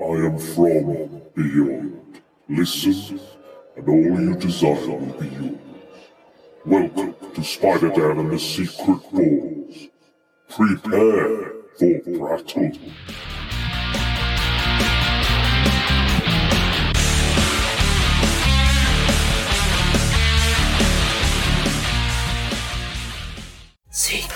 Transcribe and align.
I 0.00 0.04
am 0.04 0.38
from 0.38 1.22
beyond. 1.34 2.20
Listen, 2.48 3.20
and 3.76 3.88
all 3.88 4.20
you 4.20 4.36
desire 4.36 4.74
will 4.86 5.12
be 5.18 5.26
yours. 5.26 5.58
Welcome 6.64 7.14
to 7.34 7.42
Spider 7.42 7.88
Dan 7.88 8.18
and 8.20 8.30
the 8.30 8.38
Secret 8.38 9.02
Balls. 9.10 9.88
Prepare 10.48 11.52
for 11.78 11.98
battle. 12.04 12.78
Secret 23.90 24.27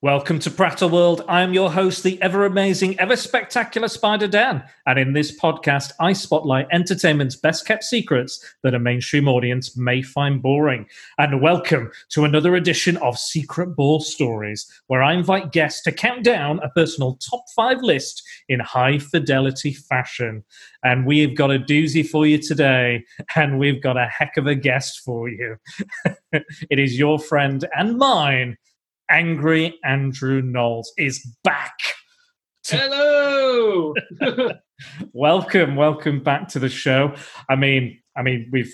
Welcome 0.00 0.38
to 0.40 0.50
Prattle 0.52 0.90
World. 0.90 1.24
I 1.26 1.42
am 1.42 1.52
your 1.52 1.72
host, 1.72 2.04
the 2.04 2.22
ever 2.22 2.46
amazing, 2.46 3.00
ever 3.00 3.16
spectacular 3.16 3.88
Spider 3.88 4.28
Dan. 4.28 4.62
And 4.86 4.96
in 4.96 5.12
this 5.12 5.36
podcast, 5.36 5.90
I 5.98 6.12
spotlight 6.12 6.68
entertainment's 6.70 7.34
best 7.34 7.66
kept 7.66 7.82
secrets 7.82 8.38
that 8.62 8.76
a 8.76 8.78
mainstream 8.78 9.26
audience 9.26 9.76
may 9.76 10.02
find 10.02 10.40
boring. 10.40 10.86
And 11.18 11.42
welcome 11.42 11.90
to 12.10 12.24
another 12.24 12.54
edition 12.54 12.96
of 12.98 13.18
Secret 13.18 13.74
Ball 13.74 13.98
Stories, 13.98 14.70
where 14.86 15.02
I 15.02 15.14
invite 15.14 15.50
guests 15.50 15.82
to 15.82 15.90
count 15.90 16.22
down 16.22 16.60
a 16.60 16.70
personal 16.70 17.16
top 17.16 17.42
five 17.56 17.82
list 17.82 18.22
in 18.48 18.60
high 18.60 19.00
fidelity 19.00 19.72
fashion. 19.72 20.44
And 20.84 21.06
we've 21.06 21.36
got 21.36 21.50
a 21.50 21.58
doozy 21.58 22.08
for 22.08 22.24
you 22.24 22.38
today, 22.38 23.04
and 23.34 23.58
we've 23.58 23.82
got 23.82 23.96
a 23.96 24.06
heck 24.06 24.36
of 24.36 24.46
a 24.46 24.54
guest 24.54 25.00
for 25.00 25.28
you. 25.28 25.56
it 26.70 26.78
is 26.78 26.96
your 26.96 27.18
friend 27.18 27.64
and 27.76 27.98
mine. 27.98 28.56
Angry 29.10 29.78
Andrew 29.84 30.42
Knowles 30.42 30.92
is 30.98 31.26
back. 31.44 31.74
Hello. 32.66 33.94
Welcome, 35.12 35.74
welcome 35.74 36.22
back 36.22 36.46
to 36.48 36.60
the 36.60 36.68
show. 36.68 37.14
I 37.50 37.56
mean, 37.56 38.00
I 38.16 38.22
mean, 38.22 38.48
we've 38.52 38.72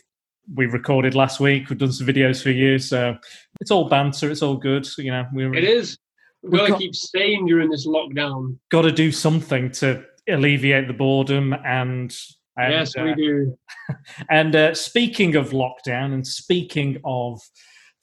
we 0.55 0.67
recorded 0.67 1.15
last 1.15 1.41
week. 1.41 1.71
We've 1.71 1.79
done 1.79 1.93
some 1.93 2.07
videos 2.07 2.43
for 2.43 2.51
you, 2.51 2.79
so 2.79 3.17
it's 3.61 3.71
all 3.71 3.89
banter. 3.89 4.31
It's 4.31 4.43
all 4.43 4.57
good. 4.57 4.87
You 4.99 5.13
know, 5.13 5.25
we're 5.33 5.55
it 5.55 5.65
is. 5.65 5.97
We've 6.43 6.61
got 6.61 6.67
to 6.67 6.77
keep 6.77 6.95
staying 6.95 7.47
during 7.47 7.71
this 7.71 7.87
lockdown. 7.87 8.59
got 8.71 8.83
to 8.83 8.93
do 8.93 9.11
something 9.11 9.71
to 9.73 10.05
alleviate 10.29 10.89
the 10.89 10.95
boredom 10.95 11.55
and. 11.65 12.15
and 12.59 12.73
yes, 12.73 12.95
uh, 12.99 13.03
we 13.03 13.15
do. 13.15 13.59
And 14.31 14.55
uh, 14.55 14.75
speaking 14.75 15.37
of 15.37 15.51
lockdown, 15.51 16.13
and 16.13 16.27
speaking 16.27 17.01
of 17.05 17.41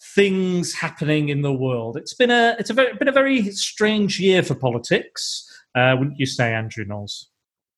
things 0.02 0.73
happening 0.73 1.30
in 1.30 1.41
the 1.41 1.53
world, 1.53 1.97
it's 1.97 2.13
been 2.13 2.31
a 2.31 2.55
it's 2.59 2.69
a 2.69 2.73
very, 2.73 2.94
been 2.94 3.07
a 3.07 3.13
very 3.13 3.52
strange 3.52 4.19
year 4.19 4.44
for 4.44 4.55
politics, 4.55 5.47
uh, 5.75 5.95
wouldn't 5.97 6.19
you 6.19 6.25
say, 6.25 6.53
Andrew 6.53 6.85
Knowles? 6.85 7.30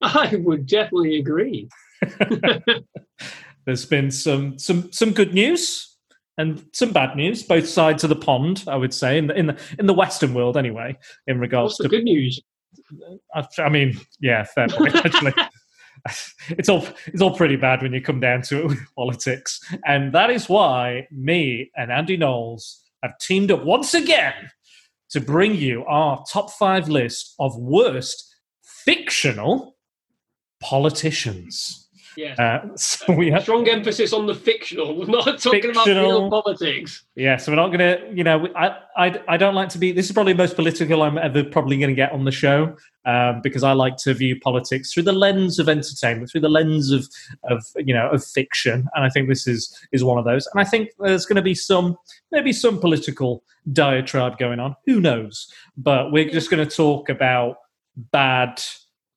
I 0.02 0.36
would 0.36 0.66
definitely 0.66 1.18
agree. 1.18 1.70
There's 3.66 3.86
been 3.86 4.12
some 4.12 4.60
some 4.60 4.92
some 4.92 5.12
good 5.12 5.34
news 5.34 5.98
and 6.38 6.66
some 6.74 6.92
bad 6.92 7.16
news, 7.16 7.44
both 7.44 7.68
sides 7.68 8.04
of 8.04 8.10
the 8.10 8.16
pond. 8.16 8.64
I 8.68 8.76
would 8.76 8.94
say 8.94 9.18
in 9.18 9.28
the 9.28 9.38
in 9.38 9.48
the, 9.48 9.58
in 9.80 9.86
the 9.86 9.94
Western 9.94 10.34
world, 10.34 10.58
anyway. 10.58 10.98
In 11.28 11.40
regards 11.40 11.72
What's 11.72 11.78
the 11.78 11.84
to, 11.84 11.90
good 11.90 12.04
news? 12.04 12.42
I, 13.34 13.46
I 13.60 13.70
mean, 13.70 14.00
yeah, 14.20 14.44
fair 14.44 14.68
point. 14.68 14.96
Actually, 15.06 15.34
it's 16.50 16.70
all 16.70 16.86
it's 17.08 17.22
all 17.22 17.36
pretty 17.36 17.56
bad 17.56 17.82
when 17.82 17.94
you 17.94 18.02
come 18.02 18.20
down 18.20 18.42
to 18.44 18.60
it 18.60 18.68
with 18.68 18.96
politics, 18.96 19.60
and 19.86 20.14
that 20.14 20.30
is 20.30 20.50
why 20.50 21.08
me 21.12 21.72
and 21.76 21.92
Andy 21.92 22.18
Knowles 22.18 22.82
have 23.02 23.18
teamed 23.20 23.52
up 23.52 23.64
once 23.64 23.94
again 23.94 24.34
to 25.10 25.22
bring 25.22 25.56
you 25.56 25.86
our 25.86 26.24
top 26.32 26.52
five 26.52 26.90
list 26.90 27.36
of 27.40 27.56
worst 27.58 28.36
fictional 28.64 29.78
politicians. 30.60 31.83
Yes. 32.16 32.40
Uh, 32.40 32.68
so 32.76 33.14
we 33.14 33.32
have, 33.32 33.44
Strong 33.44 33.68
emphasis 33.70 34.14
on 34.14 34.26
the 34.26 34.36
fictional. 34.36 34.96
We're 34.96 35.06
not 35.08 35.40
talking 35.40 35.72
about 35.72 35.88
real 35.88 36.30
politics. 36.30 37.06
yeah, 37.16 37.38
so 37.38 37.52
we're 37.52 37.58
not 37.58 37.70
gonna, 37.70 38.00
you 38.12 38.24
know, 38.24 38.48
I, 38.56 38.78
I, 38.96 39.22
I 39.28 39.38
don't 39.38 39.56
like 39.56 39.70
to 39.70 39.78
be. 39.78 39.92
This 39.92 40.08
is 40.08 40.12
probably 40.12 40.34
the 40.34 40.38
most 40.38 40.56
political 40.56 41.02
I'm 41.02 41.18
ever 41.18 41.44
probably 41.44 41.78
going 41.78 41.90
to 41.90 41.96
get 41.96 42.12
on 42.12 42.26
the 42.26 42.32
show 42.32 42.76
um, 43.06 43.42
because 43.42 43.64
I 43.64 43.74
like 43.74 43.98
to 43.98 44.14
view 44.14 44.40
politics 44.40 44.94
through 44.94 45.04
the 45.04 45.14
lens 45.14 45.60
of 45.60 45.70
entertainment, 45.70 46.32
through 46.32 46.42
the 46.42 46.50
lens 46.50 46.92
of, 46.92 47.08
of 47.50 47.66
you 47.78 47.94
know, 47.94 48.10
of 48.10 48.24
fiction, 48.24 48.88
and 48.96 49.04
I 49.04 49.10
think 49.10 49.30
this 49.30 49.48
is 49.48 49.76
is 49.92 50.04
one 50.04 50.18
of 50.18 50.26
those. 50.26 50.48
And 50.54 50.62
I 50.62 50.70
think 50.70 50.90
there's 51.00 51.26
going 51.26 51.38
to 51.38 51.42
be 51.42 51.56
some, 51.56 51.98
maybe 52.32 52.54
some 52.54 52.80
political 52.80 53.44
diatribe 53.72 54.38
going 54.38 54.60
on. 54.60 54.76
Who 54.86 55.00
knows? 55.00 55.52
But 55.78 56.12
we're 56.12 56.30
just 56.30 56.50
going 56.50 56.68
to 56.68 56.76
talk 56.76 57.10
about 57.10 57.58
bad 58.12 58.62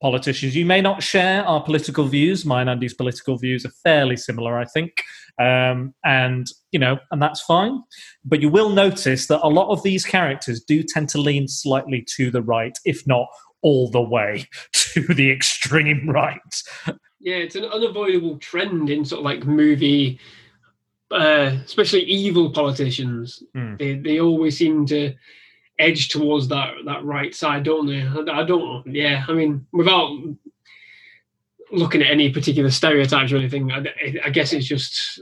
politicians. 0.01 0.55
You 0.55 0.65
may 0.65 0.81
not 0.81 1.03
share 1.03 1.43
our 1.45 1.61
political 1.63 2.05
views. 2.05 2.45
Mine 2.45 2.61
and 2.61 2.69
Andy's 2.71 2.93
political 2.93 3.37
views 3.37 3.65
are 3.65 3.71
fairly 3.83 4.17
similar, 4.17 4.57
I 4.57 4.65
think. 4.65 4.91
Um, 5.39 5.93
and, 6.03 6.47
you 6.71 6.79
know, 6.79 6.99
and 7.11 7.21
that's 7.21 7.41
fine. 7.41 7.81
But 8.23 8.41
you 8.41 8.49
will 8.49 8.69
notice 8.69 9.27
that 9.27 9.41
a 9.43 9.49
lot 9.49 9.69
of 9.69 9.83
these 9.83 10.05
characters 10.05 10.61
do 10.61 10.83
tend 10.83 11.09
to 11.09 11.21
lean 11.21 11.47
slightly 11.47 12.05
to 12.15 12.31
the 12.31 12.41
right, 12.41 12.77
if 12.85 13.05
not 13.07 13.27
all 13.61 13.89
the 13.89 14.01
way 14.01 14.45
to 14.73 15.01
the 15.13 15.31
extreme 15.31 16.09
right. 16.09 16.39
Yeah, 17.19 17.35
it's 17.35 17.55
an 17.55 17.65
unavoidable 17.65 18.37
trend 18.37 18.89
in 18.89 19.03
sort 19.03 19.19
of 19.19 19.25
like 19.25 19.45
movie, 19.45 20.19
uh, 21.11 21.57
especially 21.65 22.03
evil 22.03 22.51
politicians. 22.51 23.41
Hmm. 23.53 23.75
They 23.77 23.95
they 23.95 24.19
always 24.19 24.57
seem 24.57 24.85
to 24.87 25.13
edge 25.79 26.09
towards 26.09 26.47
that 26.49 26.73
that 26.85 27.03
right 27.03 27.33
side, 27.33 27.63
don't 27.63 27.87
they? 27.87 28.01
I, 28.01 28.41
I 28.41 28.43
don't. 28.43 28.85
Yeah, 28.87 29.25
I 29.27 29.33
mean, 29.33 29.65
without 29.71 30.17
looking 31.71 32.01
at 32.01 32.11
any 32.11 32.31
particular 32.31 32.71
stereotypes 32.71 33.31
or 33.31 33.37
anything, 33.37 33.71
I, 33.71 33.85
I 34.25 34.29
guess 34.29 34.53
it's 34.53 34.67
just 34.67 35.21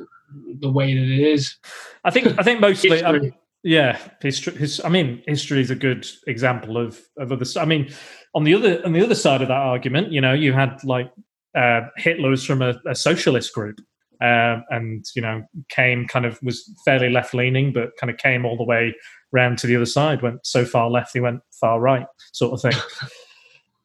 the 0.59 0.71
way 0.71 0.93
that 0.93 1.03
it 1.03 1.19
is. 1.19 1.55
I 2.03 2.11
think, 2.11 2.39
I 2.39 2.43
think 2.43 2.59
mostly, 2.59 3.03
um. 3.03 3.33
Yeah, 3.63 3.97
history. 4.21 4.55
His, 4.55 4.79
I 4.85 4.89
mean, 4.89 5.23
history 5.25 5.59
is 5.59 5.71
a 5.71 5.75
good 5.75 6.05
example 6.27 6.77
of 6.77 7.01
of 7.17 7.31
other. 7.31 7.45
I 7.59 7.65
mean, 7.65 7.91
on 8.35 8.43
the 8.43 8.53
other 8.53 8.85
on 8.85 8.93
the 8.93 9.03
other 9.03 9.15
side 9.15 9.41
of 9.41 9.47
that 9.47 9.57
argument, 9.57 10.11
you 10.11 10.21
know, 10.21 10.33
you 10.33 10.53
had 10.53 10.83
like 10.83 11.11
uh, 11.55 11.81
Hitler 11.97 12.29
was 12.29 12.45
from 12.45 12.61
a, 12.61 12.75
a 12.85 12.93
socialist 12.93 13.53
group, 13.55 13.81
uh, 14.21 14.59
and 14.69 15.05
you 15.15 15.21
know, 15.21 15.43
came 15.69 16.07
kind 16.07 16.25
of 16.25 16.39
was 16.43 16.69
fairly 16.85 17.09
left 17.09 17.33
leaning, 17.33 17.73
but 17.73 17.95
kind 17.97 18.09
of 18.11 18.17
came 18.17 18.45
all 18.45 18.57
the 18.57 18.63
way 18.63 18.95
round 19.31 19.57
to 19.59 19.67
the 19.67 19.75
other 19.75 19.85
side. 19.85 20.21
Went 20.21 20.45
so 20.45 20.65
far 20.65 20.89
left, 20.89 21.11
he 21.13 21.19
went 21.19 21.41
far 21.59 21.79
right, 21.79 22.05
sort 22.33 22.53
of 22.53 22.61
thing. 22.61 22.81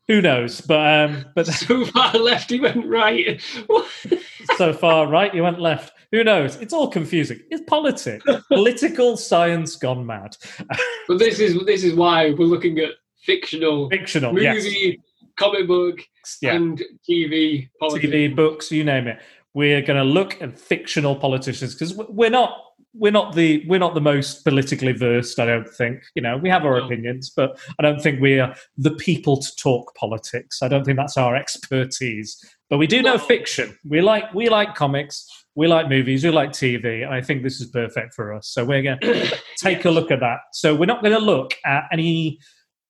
Who 0.09 0.21
knows? 0.21 0.61
But 0.61 1.11
um, 1.11 1.25
but 1.37 1.47
So 1.47 1.85
far 1.85 2.13
left, 2.15 2.51
he 2.51 2.59
went 2.59 2.85
right. 2.87 3.41
so 4.57 4.73
far 4.73 5.07
right, 5.07 5.33
he 5.33 5.41
went 5.41 5.61
left. 5.61 5.93
Who 6.11 6.25
knows? 6.25 6.57
It's 6.57 6.73
all 6.73 6.89
confusing. 6.89 7.39
It's 7.51 7.63
politics, 7.69 8.25
political 8.49 9.17
science 9.17 9.77
gone 9.77 10.05
mad. 10.05 10.37
but 11.07 11.19
this 11.21 11.39
is 11.39 11.65
this 11.65 11.85
is 11.85 11.95
why 11.95 12.31
we're 12.33 12.47
looking 12.47 12.79
at 12.81 12.91
fictional 13.25 13.89
Fictional, 13.91 14.33
movie, 14.33 14.45
yes. 14.45 14.97
comic 15.37 15.69
book, 15.69 16.01
Yeah. 16.43 16.55
and 16.55 16.83
TV 17.09 17.69
politics. 17.79 18.13
TV, 18.13 18.35
books, 18.35 18.73
you 18.73 18.83
name 18.83 19.07
it. 19.07 19.21
We're 19.55 19.83
going 19.83 19.99
to 19.99 20.05
look 20.05 20.41
at 20.41 20.59
fictional 20.59 21.17
politicians 21.17 21.75
because 21.75 21.95
we're 21.95 22.31
not 22.31 22.57
we're 22.93 23.13
not 23.13 23.35
the 23.35 23.65
we're 23.69 23.79
not 23.79 23.95
the 23.95 24.01
most 24.01 24.43
politically 24.45 24.93
versed. 24.93 25.39
I 25.39 25.47
don't 25.47 25.69
think 25.69 26.03
you 26.15 26.23
know 26.23 26.37
we 26.37 26.49
have 26.51 26.65
our 26.65 26.79
No. 26.79 26.87
opinions, 26.87 27.31
but 27.31 27.59
I 27.79 27.83
don't 27.83 28.01
think 28.01 28.21
we 28.21 28.41
are 28.41 28.55
the 28.77 28.91
people 28.93 29.37
to 29.37 29.57
talk 29.57 29.95
politics. 29.95 30.63
I 30.63 30.69
don't 30.69 30.85
think 30.85 30.97
that's 30.99 31.17
our 31.17 31.37
expertise. 31.37 32.37
But 32.69 32.79
we 32.79 32.87
do 32.87 33.03
know 33.03 33.19
fiction. 33.19 33.77
We 33.89 34.01
like 34.01 34.33
we 34.35 34.49
like 34.49 34.75
comics. 34.75 35.27
We 35.57 35.67
like 35.67 35.89
movies. 35.89 36.25
We 36.25 36.31
like 36.31 36.51
TV. 36.51 37.05
And 37.05 37.13
I 37.13 37.21
think 37.21 37.43
this 37.43 37.61
is 37.61 37.69
perfect 37.71 38.15
for 38.15 38.33
us. 38.33 38.49
So 38.49 38.65
we're 38.65 38.83
going 38.83 39.01
to 39.01 39.39
take 39.59 39.85
a 39.85 39.91
look 39.91 40.11
at 40.13 40.21
that. 40.21 40.39
So 40.53 40.75
we're 40.75 40.87
not 40.87 41.03
going 41.03 41.13
to 41.15 41.19
look 41.25 41.55
at 41.65 41.85
any 41.93 42.39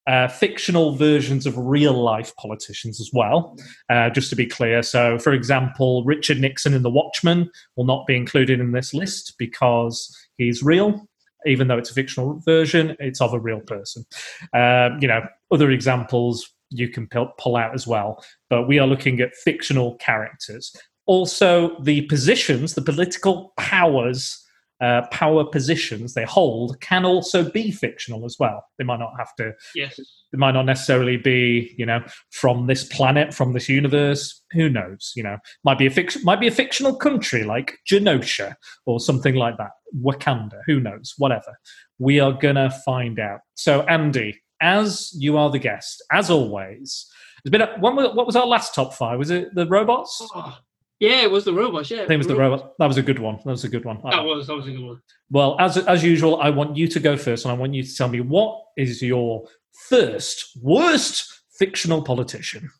uh, 0.06 0.28
fictional 0.28 0.96
versions 0.96 1.46
of 1.46 1.56
real 1.56 1.92
life 1.92 2.34
politicians 2.36 3.00
as 3.00 3.10
well, 3.12 3.56
uh, 3.90 4.10
just 4.10 4.30
to 4.30 4.36
be 4.36 4.46
clear. 4.46 4.82
So, 4.82 5.18
for 5.18 5.32
example, 5.32 6.04
Richard 6.04 6.40
Nixon 6.40 6.74
in 6.74 6.82
The 6.82 6.90
Watchmen 6.90 7.50
will 7.76 7.84
not 7.84 8.06
be 8.06 8.16
included 8.16 8.60
in 8.60 8.72
this 8.72 8.94
list 8.94 9.34
because 9.38 10.16
he's 10.36 10.62
real. 10.62 11.06
Even 11.46 11.68
though 11.68 11.78
it's 11.78 11.90
a 11.90 11.94
fictional 11.94 12.38
version, 12.40 12.96
it's 12.98 13.20
of 13.20 13.32
a 13.32 13.40
real 13.40 13.60
person. 13.60 14.04
Um, 14.52 14.98
you 15.00 15.08
know, 15.08 15.22
other 15.50 15.70
examples 15.70 16.50
you 16.68 16.88
can 16.88 17.06
pull, 17.06 17.32
pull 17.38 17.56
out 17.56 17.74
as 17.74 17.86
well, 17.86 18.22
but 18.48 18.68
we 18.68 18.78
are 18.78 18.86
looking 18.86 19.20
at 19.20 19.34
fictional 19.34 19.96
characters. 19.96 20.74
Also, 21.06 21.78
the 21.80 22.02
positions, 22.02 22.74
the 22.74 22.82
political 22.82 23.52
powers 23.56 24.44
uh, 24.80 25.02
power 25.10 25.44
positions 25.44 26.14
they 26.14 26.24
hold 26.24 26.80
can 26.80 27.04
also 27.04 27.48
be 27.50 27.70
fictional 27.70 28.24
as 28.24 28.36
well. 28.38 28.64
They 28.78 28.84
might 28.84 28.98
not 28.98 29.12
have 29.18 29.34
to. 29.36 29.52
Yes. 29.74 30.00
They 30.32 30.38
might 30.38 30.52
not 30.52 30.66
necessarily 30.66 31.16
be, 31.16 31.74
you 31.76 31.86
know, 31.86 32.02
from 32.30 32.66
this 32.66 32.84
planet, 32.84 33.34
from 33.34 33.52
this 33.52 33.68
universe. 33.68 34.42
Who 34.52 34.68
knows? 34.68 35.12
You 35.16 35.24
know, 35.24 35.38
might 35.64 35.78
be 35.78 35.86
a 35.86 35.90
fiction, 35.90 36.22
might 36.24 36.40
be 36.40 36.48
a 36.48 36.52
fictional 36.52 36.94
country 36.96 37.44
like 37.44 37.78
Genosha 37.88 38.54
or 38.86 39.00
something 39.00 39.34
like 39.34 39.56
that. 39.58 39.70
Wakanda. 40.02 40.60
Who 40.66 40.80
knows? 40.80 41.14
Whatever. 41.18 41.58
We 41.98 42.20
are 42.20 42.32
gonna 42.32 42.70
find 42.84 43.18
out. 43.18 43.40
So, 43.54 43.82
Andy, 43.82 44.40
as 44.60 45.12
you 45.16 45.36
are 45.36 45.50
the 45.50 45.58
guest, 45.58 46.02
as 46.12 46.30
always. 46.30 47.06
It's 47.44 47.50
been 47.50 47.62
a, 47.62 47.74
one, 47.78 47.96
what 47.96 48.26
was 48.26 48.36
our 48.36 48.46
last 48.46 48.74
top 48.74 48.92
five? 48.92 49.18
Was 49.18 49.30
it 49.30 49.54
the 49.54 49.66
robots? 49.66 50.20
Oh, 50.34 50.58
yeah, 51.00 51.22
it 51.22 51.30
was 51.30 51.44
the 51.44 51.54
robots. 51.54 51.90
Yeah, 51.90 51.98
I 51.98 52.00
think 52.00 52.12
it 52.12 52.18
was 52.18 52.26
the 52.26 52.36
robot. 52.36 52.74
That 52.78 52.86
was 52.86 52.98
a 52.98 53.02
good 53.02 53.18
one. 53.18 53.36
That 53.44 53.50
was 53.50 53.64
a 53.64 53.68
good 53.68 53.84
one. 53.84 54.00
That 54.04 54.22
was 54.22 54.46
that 54.46 54.54
was 54.54 54.68
a 54.68 54.70
good 54.70 54.84
one. 54.84 55.02
Well, 55.30 55.56
as 55.58 55.78
as 55.78 56.04
usual, 56.04 56.40
I 56.40 56.50
want 56.50 56.76
you 56.76 56.86
to 56.88 57.00
go 57.00 57.16
first, 57.16 57.44
and 57.44 57.52
I 57.52 57.56
want 57.56 57.74
you 57.74 57.82
to 57.82 57.96
tell 57.96 58.08
me 58.08 58.20
what 58.20 58.62
is 58.76 59.02
your 59.02 59.46
first 59.88 60.56
worst 60.62 61.40
fictional 61.58 62.02
politician. 62.02 62.70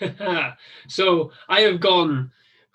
so 0.88 1.30
I 1.48 1.60
have 1.60 1.80
gone 1.80 2.32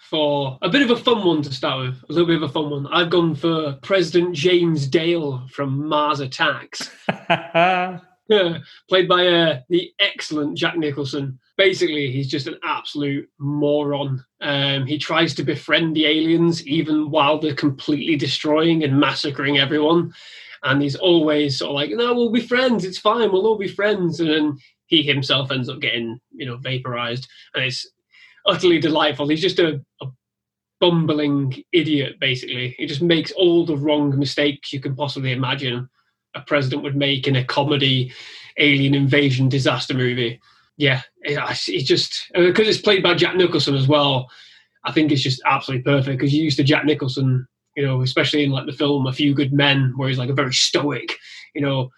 for 0.10 0.58
a 0.62 0.70
bit 0.70 0.84
of 0.84 0.92
a 0.92 0.96
fun 1.04 1.26
one 1.26 1.42
to 1.42 1.54
start 1.54 1.86
with. 1.86 2.04
A 2.10 2.14
little 2.14 2.28
bit 2.28 2.42
of 2.42 2.50
a 2.50 2.54
fun 2.54 2.70
one. 2.70 2.88
I've 2.88 3.10
gone 3.10 3.36
for 3.36 3.74
President 3.82 4.34
James 4.34 4.88
Dale 4.88 5.46
from 5.52 5.88
Mars 5.88 6.22
Attacks. 6.22 6.90
Played 8.90 9.08
by 9.08 9.28
uh, 9.28 9.60
the 9.70 9.92
excellent 10.00 10.58
Jack 10.58 10.78
Nicholson. 10.78 11.40
Basically, 11.58 12.12
he's 12.12 12.28
just 12.30 12.48
an 12.48 12.58
absolute 12.64 13.28
moron. 13.40 14.24
Um, 14.42 14.86
he 14.86 14.98
tries 14.98 15.34
to 15.36 15.44
befriend 15.44 15.96
the 15.96 16.06
aliens 16.06 16.66
even 16.68 17.10
while 17.10 17.40
they're 17.40 17.56
completely 17.56 18.16
destroying 18.16 18.84
and 18.84 19.00
massacring 19.00 19.58
everyone. 19.58 20.14
And 20.64 20.82
he's 20.82 20.96
always 20.96 21.58
sort 21.58 21.70
of 21.70 21.76
like, 21.76 21.90
"No, 21.92 22.14
we'll 22.14 22.32
be 22.32 22.42
friends. 22.42 22.86
It's 22.86 23.00
fine. 23.00 23.32
We'll 23.32 23.48
all 23.48 23.58
be 23.58 23.68
friends." 23.68 24.20
And 24.20 24.30
then 24.30 24.58
he 24.86 25.02
himself 25.04 25.52
ends 25.52 25.70
up 25.70 25.80
getting, 25.80 26.20
you 26.32 26.46
know, 26.46 26.58
vaporized, 26.58 27.28
and 27.54 27.64
it's 27.64 27.88
utterly 28.46 28.80
delightful. 28.80 29.28
He's 29.28 29.42
just 29.42 29.60
a, 29.60 29.84
a 30.02 30.06
bumbling 30.80 31.64
idiot, 31.74 32.20
basically. 32.20 32.76
He 32.78 32.86
just 32.86 33.02
makes 33.02 33.32
all 33.32 33.66
the 33.66 33.78
wrong 33.78 34.18
mistakes 34.18 34.72
you 34.72 34.80
can 34.80 34.96
possibly 34.96 35.32
imagine 35.32 35.90
a 36.36 36.42
president 36.42 36.84
would 36.84 36.96
make 36.96 37.28
in 37.28 37.36
a 37.36 37.44
comedy 37.44 38.14
alien 38.58 38.94
invasion 38.94 39.50
disaster 39.50 39.94
movie. 39.94 40.40
Yeah, 40.78 41.02
it's 41.24 41.66
just 41.66 42.32
uh, 42.36 42.42
because 42.42 42.68
it's 42.68 42.82
played 42.82 43.04
by 43.04 43.16
Jack 43.16 43.36
Nicholson 43.36 43.76
as 43.76 43.88
well. 43.88 44.30
I 44.86 44.92
think 44.92 45.12
it's 45.12 45.24
just 45.24 45.42
absolutely 45.46 45.84
perfect 45.84 46.20
because 46.20 46.34
you 46.34 46.44
used 46.44 46.58
to 46.58 46.64
Jack 46.64 46.86
Nicholson, 46.86 47.48
you 47.76 47.86
know, 47.86 48.02
especially 48.02 48.44
in 48.44 48.52
like 48.52 48.68
the 48.68 48.72
film 48.72 49.08
A 49.08 49.14
Few 49.14 49.34
Good 49.34 49.52
Men, 49.52 49.94
where 49.98 50.08
he's 50.08 50.20
like 50.20 50.30
a 50.30 50.34
very 50.34 50.54
stoic, 50.54 51.18
you 51.56 51.62
know, 51.62 51.90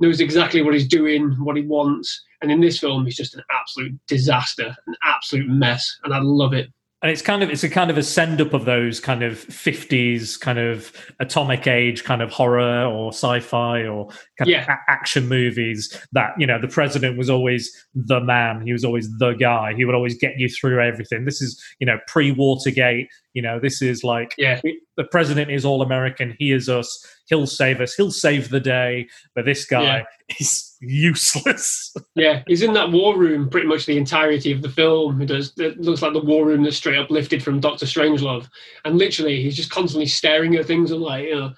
knows 0.00 0.20
exactly 0.20 0.62
what 0.62 0.74
he's 0.74 0.88
doing, 0.88 1.32
what 1.44 1.56
he 1.56 1.62
wants. 1.62 2.22
And 2.40 2.50
in 2.50 2.60
this 2.60 2.78
film, 2.78 3.04
he's 3.04 3.16
just 3.16 3.34
an 3.34 3.42
absolute 3.52 3.92
disaster, 4.08 4.74
an 4.86 4.96
absolute 5.04 5.48
mess, 5.48 5.98
and 6.02 6.12
I 6.12 6.18
love 6.20 6.54
it 6.54 6.72
and 7.02 7.10
it's 7.10 7.22
kind 7.22 7.42
of 7.42 7.50
it's 7.50 7.64
a 7.64 7.68
kind 7.68 7.90
of 7.90 7.98
a 7.98 8.02
send 8.02 8.40
up 8.40 8.52
of 8.54 8.64
those 8.64 9.00
kind 9.00 9.22
of 9.22 9.34
50s 9.48 10.38
kind 10.38 10.58
of 10.58 10.92
atomic 11.20 11.66
age 11.66 12.04
kind 12.04 12.22
of 12.22 12.30
horror 12.30 12.84
or 12.84 13.08
sci-fi 13.12 13.82
or 13.84 14.08
kind 14.38 14.48
Yeah. 14.50 14.62
of 14.62 14.68
a- 14.68 14.90
action 14.90 15.28
movies 15.28 15.96
that 16.12 16.30
you 16.38 16.46
know 16.46 16.60
the 16.60 16.68
president 16.68 17.18
was 17.18 17.28
always 17.28 17.70
the 17.94 18.20
man. 18.20 18.62
He 18.64 18.72
was 18.72 18.84
always 18.84 19.08
the 19.18 19.32
guy. 19.32 19.74
He 19.74 19.84
would 19.84 19.94
always 19.94 20.16
get 20.16 20.38
you 20.38 20.48
through 20.48 20.80
everything. 20.80 21.24
This 21.24 21.42
is 21.42 21.60
you 21.80 21.86
know 21.86 21.98
pre 22.06 22.30
watergate 22.32 23.08
you 23.34 23.42
know 23.42 23.58
this 23.58 23.80
is 23.82 24.04
like 24.04 24.34
Yeah. 24.38 24.60
the 24.96 25.04
president 25.04 25.50
is 25.50 25.64
all 25.64 25.82
american. 25.82 26.36
He 26.38 26.52
is 26.52 26.68
us 26.68 27.04
he'll 27.32 27.46
save 27.46 27.80
us 27.80 27.94
he'll 27.94 28.10
save 28.10 28.50
the 28.50 28.60
day 28.60 29.06
but 29.34 29.46
this 29.46 29.64
guy 29.64 29.82
Yeah. 29.98 30.36
is 30.38 30.76
useless 30.80 31.94
Yeah, 32.14 32.42
he's 32.46 32.60
in 32.62 32.74
that 32.74 32.90
war 32.92 33.16
room 33.16 33.48
pretty 33.48 33.66
much 33.66 33.86
the 33.86 33.96
entirety 33.96 34.52
of 34.52 34.60
the 34.62 34.68
film. 34.68 35.22
It 35.22 35.26
does. 35.26 35.52
It 35.56 35.80
looks 35.80 36.02
like 36.02 36.12
the 36.12 36.20
war 36.20 36.44
room 36.44 36.62
that's 36.62 36.76
straight 36.76 36.98
up 36.98 37.10
lifted 37.10 37.42
from 37.42 37.58
Doctor 37.60 37.86
Strangelove, 37.86 38.46
and 38.84 38.98
literally 38.98 39.42
he's 39.42 39.56
just 39.56 39.70
constantly 39.70 40.06
staring 40.06 40.54
at 40.56 40.66
things 40.66 40.90
and 40.90 41.00
like, 41.00 41.24
you 41.24 41.36
know, 41.36 41.52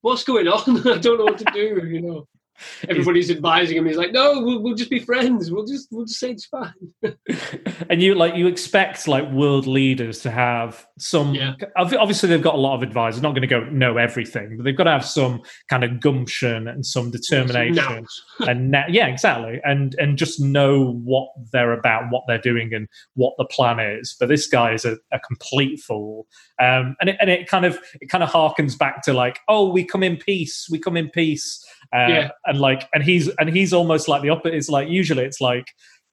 what's 0.00 0.24
going 0.24 0.48
on? 0.48 0.86
I 0.88 0.98
don't 0.98 1.18
know 1.18 1.24
what 1.24 1.38
to 1.38 1.44
do. 1.52 1.86
You 1.86 2.00
know, 2.02 2.28
everybody's 2.88 3.30
advising 3.30 3.76
him. 3.76 3.86
He's 3.86 3.96
like, 3.96 4.12
no, 4.12 4.40
we'll, 4.42 4.62
we'll 4.62 4.74
just 4.74 4.90
be 4.90 4.98
friends. 5.00 5.50
We'll 5.50 5.66
just 5.66 5.88
we'll 5.90 6.06
just 6.06 6.20
say 6.20 6.30
it's 6.32 6.46
fine. 6.46 6.72
and 7.90 8.02
you 8.02 8.14
like 8.14 8.34
you 8.34 8.46
expect 8.46 9.06
like 9.08 9.30
world 9.30 9.66
leaders 9.66 10.20
to 10.20 10.30
have 10.30 10.86
some 10.98 11.34
Yeah. 11.34 11.54
obviously 11.76 12.28
they've 12.28 12.42
got 12.42 12.54
a 12.54 12.58
lot 12.58 12.74
of 12.74 12.82
advisors 12.82 13.22
not 13.22 13.30
going 13.30 13.42
to 13.42 13.46
go 13.48 13.60
know 13.64 13.96
everything 13.96 14.56
but 14.56 14.64
they've 14.64 14.76
got 14.76 14.84
to 14.84 14.90
have 14.90 15.04
some 15.04 15.40
kind 15.68 15.84
of 15.84 16.00
gumption 16.00 16.66
and 16.68 16.84
some 16.84 17.10
determination 17.10 18.06
and 18.40 18.70
na- 18.70 18.86
yeah 18.88 19.06
exactly 19.06 19.60
and 19.64 19.94
and 19.98 20.18
just 20.18 20.40
know 20.40 20.92
what 21.04 21.28
they're 21.52 21.72
about 21.72 22.04
what 22.10 22.24
they're 22.26 22.40
doing 22.40 22.74
and 22.74 22.88
what 23.14 23.34
the 23.38 23.44
plan 23.46 23.78
is 23.78 24.16
but 24.18 24.28
this 24.28 24.46
guy 24.46 24.72
is 24.72 24.84
a, 24.84 24.96
a 25.12 25.18
complete 25.20 25.78
fool 25.80 26.26
um 26.60 26.96
and 27.00 27.10
it, 27.10 27.16
and 27.20 27.30
it 27.30 27.46
kind 27.48 27.64
of 27.64 27.78
it 28.00 28.08
kind 28.08 28.24
of 28.24 28.30
harkens 28.30 28.76
back 28.76 29.02
to 29.02 29.12
like 29.12 29.38
oh 29.48 29.68
we 29.70 29.84
come 29.84 30.02
in 30.02 30.16
peace 30.16 30.66
we 30.70 30.78
come 30.78 30.96
in 30.96 31.08
peace 31.10 31.64
uh, 31.94 32.06
Yeah. 32.08 32.30
and 32.46 32.60
like 32.60 32.88
and 32.94 33.02
he's 33.02 33.28
and 33.38 33.48
he's 33.48 33.72
almost 33.72 34.08
like 34.08 34.22
the 34.22 34.30
opposite 34.30 34.54
it's 34.54 34.68
like 34.68 34.88
usually 34.88 35.24
it's 35.24 35.40
like 35.40 35.66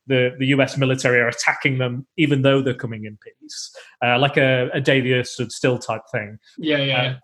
the, 0.07 0.35
the 0.37 0.47
US 0.47 0.77
military 0.77 1.19
are 1.19 1.27
attacking 1.27 1.79
them 1.79 2.05
even 2.17 2.43
though 2.43 2.61
they're 2.61 2.73
coming 2.75 3.05
in 3.05 3.17
peace, 3.23 3.75
uh, 4.03 4.19
like 4.19 4.37
a, 4.37 4.69
a 4.73 4.79
day 4.79 5.01
the 5.01 5.23
stood 5.23 5.51
still 5.51 5.79
type 5.79 6.01
thing. 6.11 6.37
Yeah, 6.57 6.77
yeah, 6.77 7.01
Uh, 7.01 7.15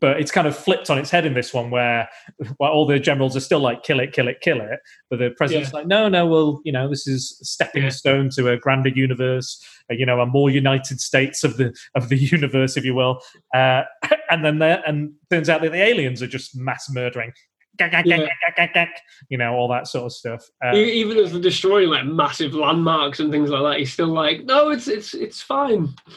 But 0.00 0.20
it's 0.20 0.30
kind 0.30 0.46
of 0.46 0.56
flipped 0.56 0.88
on 0.88 0.96
its 0.98 1.10
head 1.10 1.26
in 1.26 1.34
this 1.34 1.52
one 1.52 1.70
where, 1.70 2.08
where 2.56 2.70
all 2.70 2.86
the 2.86 2.98
generals 2.98 3.36
are 3.36 3.40
still 3.40 3.58
like, 3.60 3.82
kill 3.82 4.00
it, 4.00 4.12
kill 4.12 4.26
it, 4.28 4.40
kill 4.40 4.60
it. 4.62 4.78
But 5.10 5.18
the 5.18 5.30
president's 5.36 5.74
like, 5.74 5.86
no, 5.86 6.08
no, 6.08 6.26
well, 6.26 6.62
you 6.64 6.72
know, 6.72 6.88
this 6.88 7.06
is 7.06 7.36
a 7.42 7.44
stepping 7.44 7.82
Yeah. 7.82 7.88
stone 7.90 8.30
to 8.36 8.48
a 8.48 8.56
grander 8.56 8.88
universe, 8.88 9.62
uh, 9.90 9.94
you 9.94 10.06
know, 10.06 10.20
a 10.22 10.26
more 10.26 10.48
United 10.48 10.98
States 11.00 11.44
of 11.44 11.56
the 11.58 11.74
of 11.94 12.08
the 12.08 12.16
universe, 12.36 12.76
if 12.78 12.84
you 12.86 12.94
will. 12.94 13.20
Uh, 13.54 13.82
and 14.30 14.44
then 14.44 14.60
there, 14.60 14.82
and 14.86 15.12
turns 15.28 15.50
out 15.50 15.60
that 15.60 15.72
the 15.72 15.82
aliens 15.82 16.22
are 16.22 16.26
just 16.38 16.56
mass 16.56 16.88
murdering. 16.90 17.32
You 19.28 19.38
know, 19.38 19.54
all 19.54 19.68
that 19.68 19.86
sort 19.86 20.06
of 20.06 20.12
stuff. 20.12 20.44
Um, 20.64 20.74
e- 20.76 20.92
Even 20.92 21.16
as 21.18 21.32
they're 21.32 21.40
destroying 21.40 21.88
like 21.88 22.04
massive 22.04 22.54
landmarks 22.54 23.20
and 23.20 23.30
things 23.30 23.50
like 23.50 23.62
that, 23.62 23.78
he's 23.78 23.92
still 23.92 24.08
like, 24.08 24.44
no, 24.44 24.70
it's 24.70 24.88
it's 24.88 25.14
it's 25.14 25.40
fine. 25.40 25.88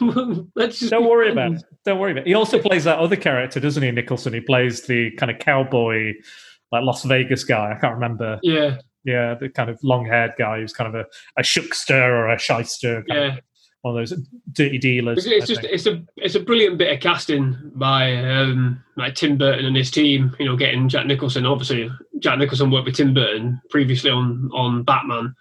Let's 0.54 0.78
just 0.78 0.90
Don't 0.90 1.08
worry 1.08 1.30
about 1.32 1.52
it. 1.52 1.64
Don't 1.84 1.98
worry 1.98 2.12
about 2.12 2.22
it. 2.22 2.26
He 2.28 2.34
also 2.34 2.58
plays 2.58 2.84
that 2.84 2.98
other 2.98 3.16
character, 3.16 3.60
doesn't 3.60 3.82
he, 3.82 3.90
Nicholson? 3.90 4.32
He 4.34 4.40
plays 4.40 4.82
the 4.86 5.10
kind 5.12 5.30
of 5.30 5.38
cowboy, 5.38 6.12
like 6.72 6.82
Las 6.84 7.04
Vegas 7.04 7.44
guy. 7.44 7.72
I 7.72 7.78
can't 7.80 7.94
remember. 7.94 8.38
Yeah, 8.42 8.78
Yeah, 9.04 9.34
the 9.34 9.48
kind 9.48 9.70
of 9.70 9.78
long 9.82 10.06
haired 10.06 10.32
guy 10.38 10.60
who's 10.60 10.72
kind 10.72 10.94
of 10.94 11.06
a, 11.06 11.06
a 11.38 11.42
shookster 11.42 12.02
or 12.08 12.28
a 12.30 12.38
shyster. 12.38 13.04
Yeah. 13.06 13.16
of 13.16 13.40
one 13.84 13.94
of 13.94 14.08
those 14.08 14.18
dirty 14.52 14.78
dealers. 14.78 15.26
It's, 15.26 15.46
just 15.46 15.62
it's 15.64 15.84
a 15.84 16.02
it's 16.16 16.36
a 16.36 16.40
brilliant 16.40 16.78
bit 16.78 16.90
of 16.90 17.00
casting 17.00 17.54
by 17.74 18.16
um, 18.16 18.82
like 18.96 19.14
Tim 19.14 19.36
Burton 19.36 19.66
and 19.66 19.76
his 19.76 19.90
team. 19.90 20.34
You 20.38 20.46
know, 20.46 20.56
getting 20.56 20.88
Jack 20.88 21.04
Nicholson. 21.04 21.44
Obviously, 21.44 21.90
Jack 22.18 22.38
Nicholson 22.38 22.70
worked 22.70 22.86
with 22.86 22.96
Tim 22.96 23.12
Burton 23.12 23.60
previously 23.68 24.10
on 24.10 24.50
on 24.54 24.84
Batman, 24.84 25.34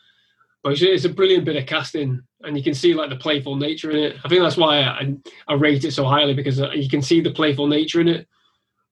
but 0.61 0.73
it's, 0.73 0.81
it's 0.81 1.05
a 1.05 1.09
brilliant 1.09 1.45
bit 1.45 1.55
of 1.55 1.65
casting, 1.65 2.21
and 2.41 2.57
you 2.57 2.63
can 2.63 2.73
see 2.73 2.93
like 2.93 3.09
the 3.09 3.15
playful 3.15 3.55
nature 3.55 3.91
in 3.91 3.97
it. 3.97 4.17
I 4.25 4.27
think 4.27 4.41
that's 4.41 4.57
why 4.57 4.81
I 4.81 5.15
I 5.47 5.53
rate 5.53 5.85
it 5.85 5.93
so 5.93 6.03
highly 6.03 6.33
because 6.33 6.61
uh, 6.61 6.71
you 6.71 6.89
can 6.89 7.01
see 7.01 7.21
the 7.21 7.31
playful 7.31 7.67
nature 7.67 8.01
in 8.01 8.09
it. 8.09 8.27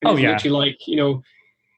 And 0.02 0.12
Oh, 0.12 0.16
yeah. 0.16 0.40
like 0.46 0.88
you 0.88 0.96
know. 0.96 1.22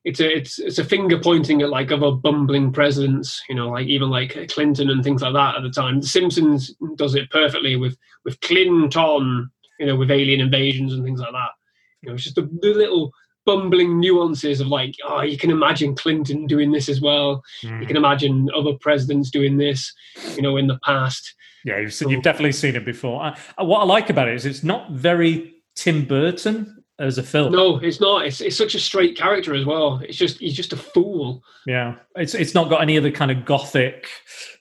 It's 0.06 0.20
a 0.20 0.38
it's 0.38 0.60
it's 0.60 0.80
a 0.80 0.84
finger 0.84 1.18
pointing 1.18 1.62
at 1.62 1.70
like 1.70 1.92
other 1.92 2.12
bumbling 2.12 2.74
presidents, 2.74 3.42
you 3.48 3.56
know, 3.56 3.70
like 3.70 3.88
even 3.88 4.10
like 4.10 4.50
Clinton 4.50 4.90
and 4.90 5.04
things 5.04 5.22
like 5.22 5.34
that 5.34 5.56
at 5.56 5.64
the 5.64 5.70
time. 5.70 6.02
The 6.02 6.08
Simpsons 6.08 6.76
does 6.96 7.16
it 7.16 7.30
perfectly 7.30 7.76
with 7.78 7.98
with 8.26 8.40
Clinton, 8.42 9.50
you 9.80 9.86
know, 9.86 9.96
with 9.96 10.12
alien 10.12 10.42
invasions 10.42 10.94
and 10.94 11.04
things 11.04 11.22
like 11.22 11.32
that. 11.32 11.50
You 12.02 12.10
know, 12.10 12.16
it's 12.16 12.24
just 12.24 12.36
the, 12.36 12.50
the 12.62 12.74
little 12.74 13.12
bumbling 13.46 14.00
nuances 14.00 14.60
of 14.62 14.68
like, 14.68 14.94
oh, 15.06 15.22
you 15.22 15.38
can 15.38 15.52
imagine 15.52 15.96
Clinton 15.96 16.48
doing 16.48 16.72
this 16.72 16.90
as 16.90 17.02
well. 17.02 17.42
You 17.62 17.70
Mm. 17.70 17.88
can 17.88 17.98
imagine 17.98 18.50
other 18.56 18.74
presidents 18.80 19.30
doing 19.30 19.58
this, 19.58 19.94
you 20.36 20.42
know, 20.42 20.58
in 20.58 20.68
the 20.68 20.80
past. 20.84 21.34
Yeah, 21.66 21.80
you've, 21.80 21.94
seen, 21.94 22.10
you've 22.10 22.24
definitely 22.24 22.52
seen 22.54 22.76
it 22.76 22.86
before. 22.86 23.22
I, 23.58 23.64
what 23.64 23.80
I 23.80 23.84
like 23.86 24.10
about 24.10 24.28
it 24.28 24.36
is 24.36 24.46
it's 24.46 24.64
not 24.64 24.92
very 24.92 25.54
Tim 25.76 26.06
Burton 26.06 26.83
as 27.00 27.18
a 27.18 27.24
film. 27.24 27.52
No, 27.52 27.78
it's 27.78 28.00
not. 28.00 28.26
It's 28.26 28.40
it's 28.42 28.58
such 28.58 28.76
a 28.76 28.80
straight 28.80 29.18
character 29.18 29.54
as 29.56 29.66
well. 29.66 30.00
It's 30.08 30.18
just 30.18 30.40
he's 30.40 30.56
just 30.56 30.74
a 30.74 30.78
fool. 30.78 31.44
Yeah, 31.66 31.96
it's 32.16 32.34
it's 32.36 32.54
not 32.54 32.70
got 32.70 32.82
any 32.82 32.98
of 32.98 33.04
the 33.04 33.12
kind 33.12 33.32
of 33.32 33.46
gothic 33.46 34.08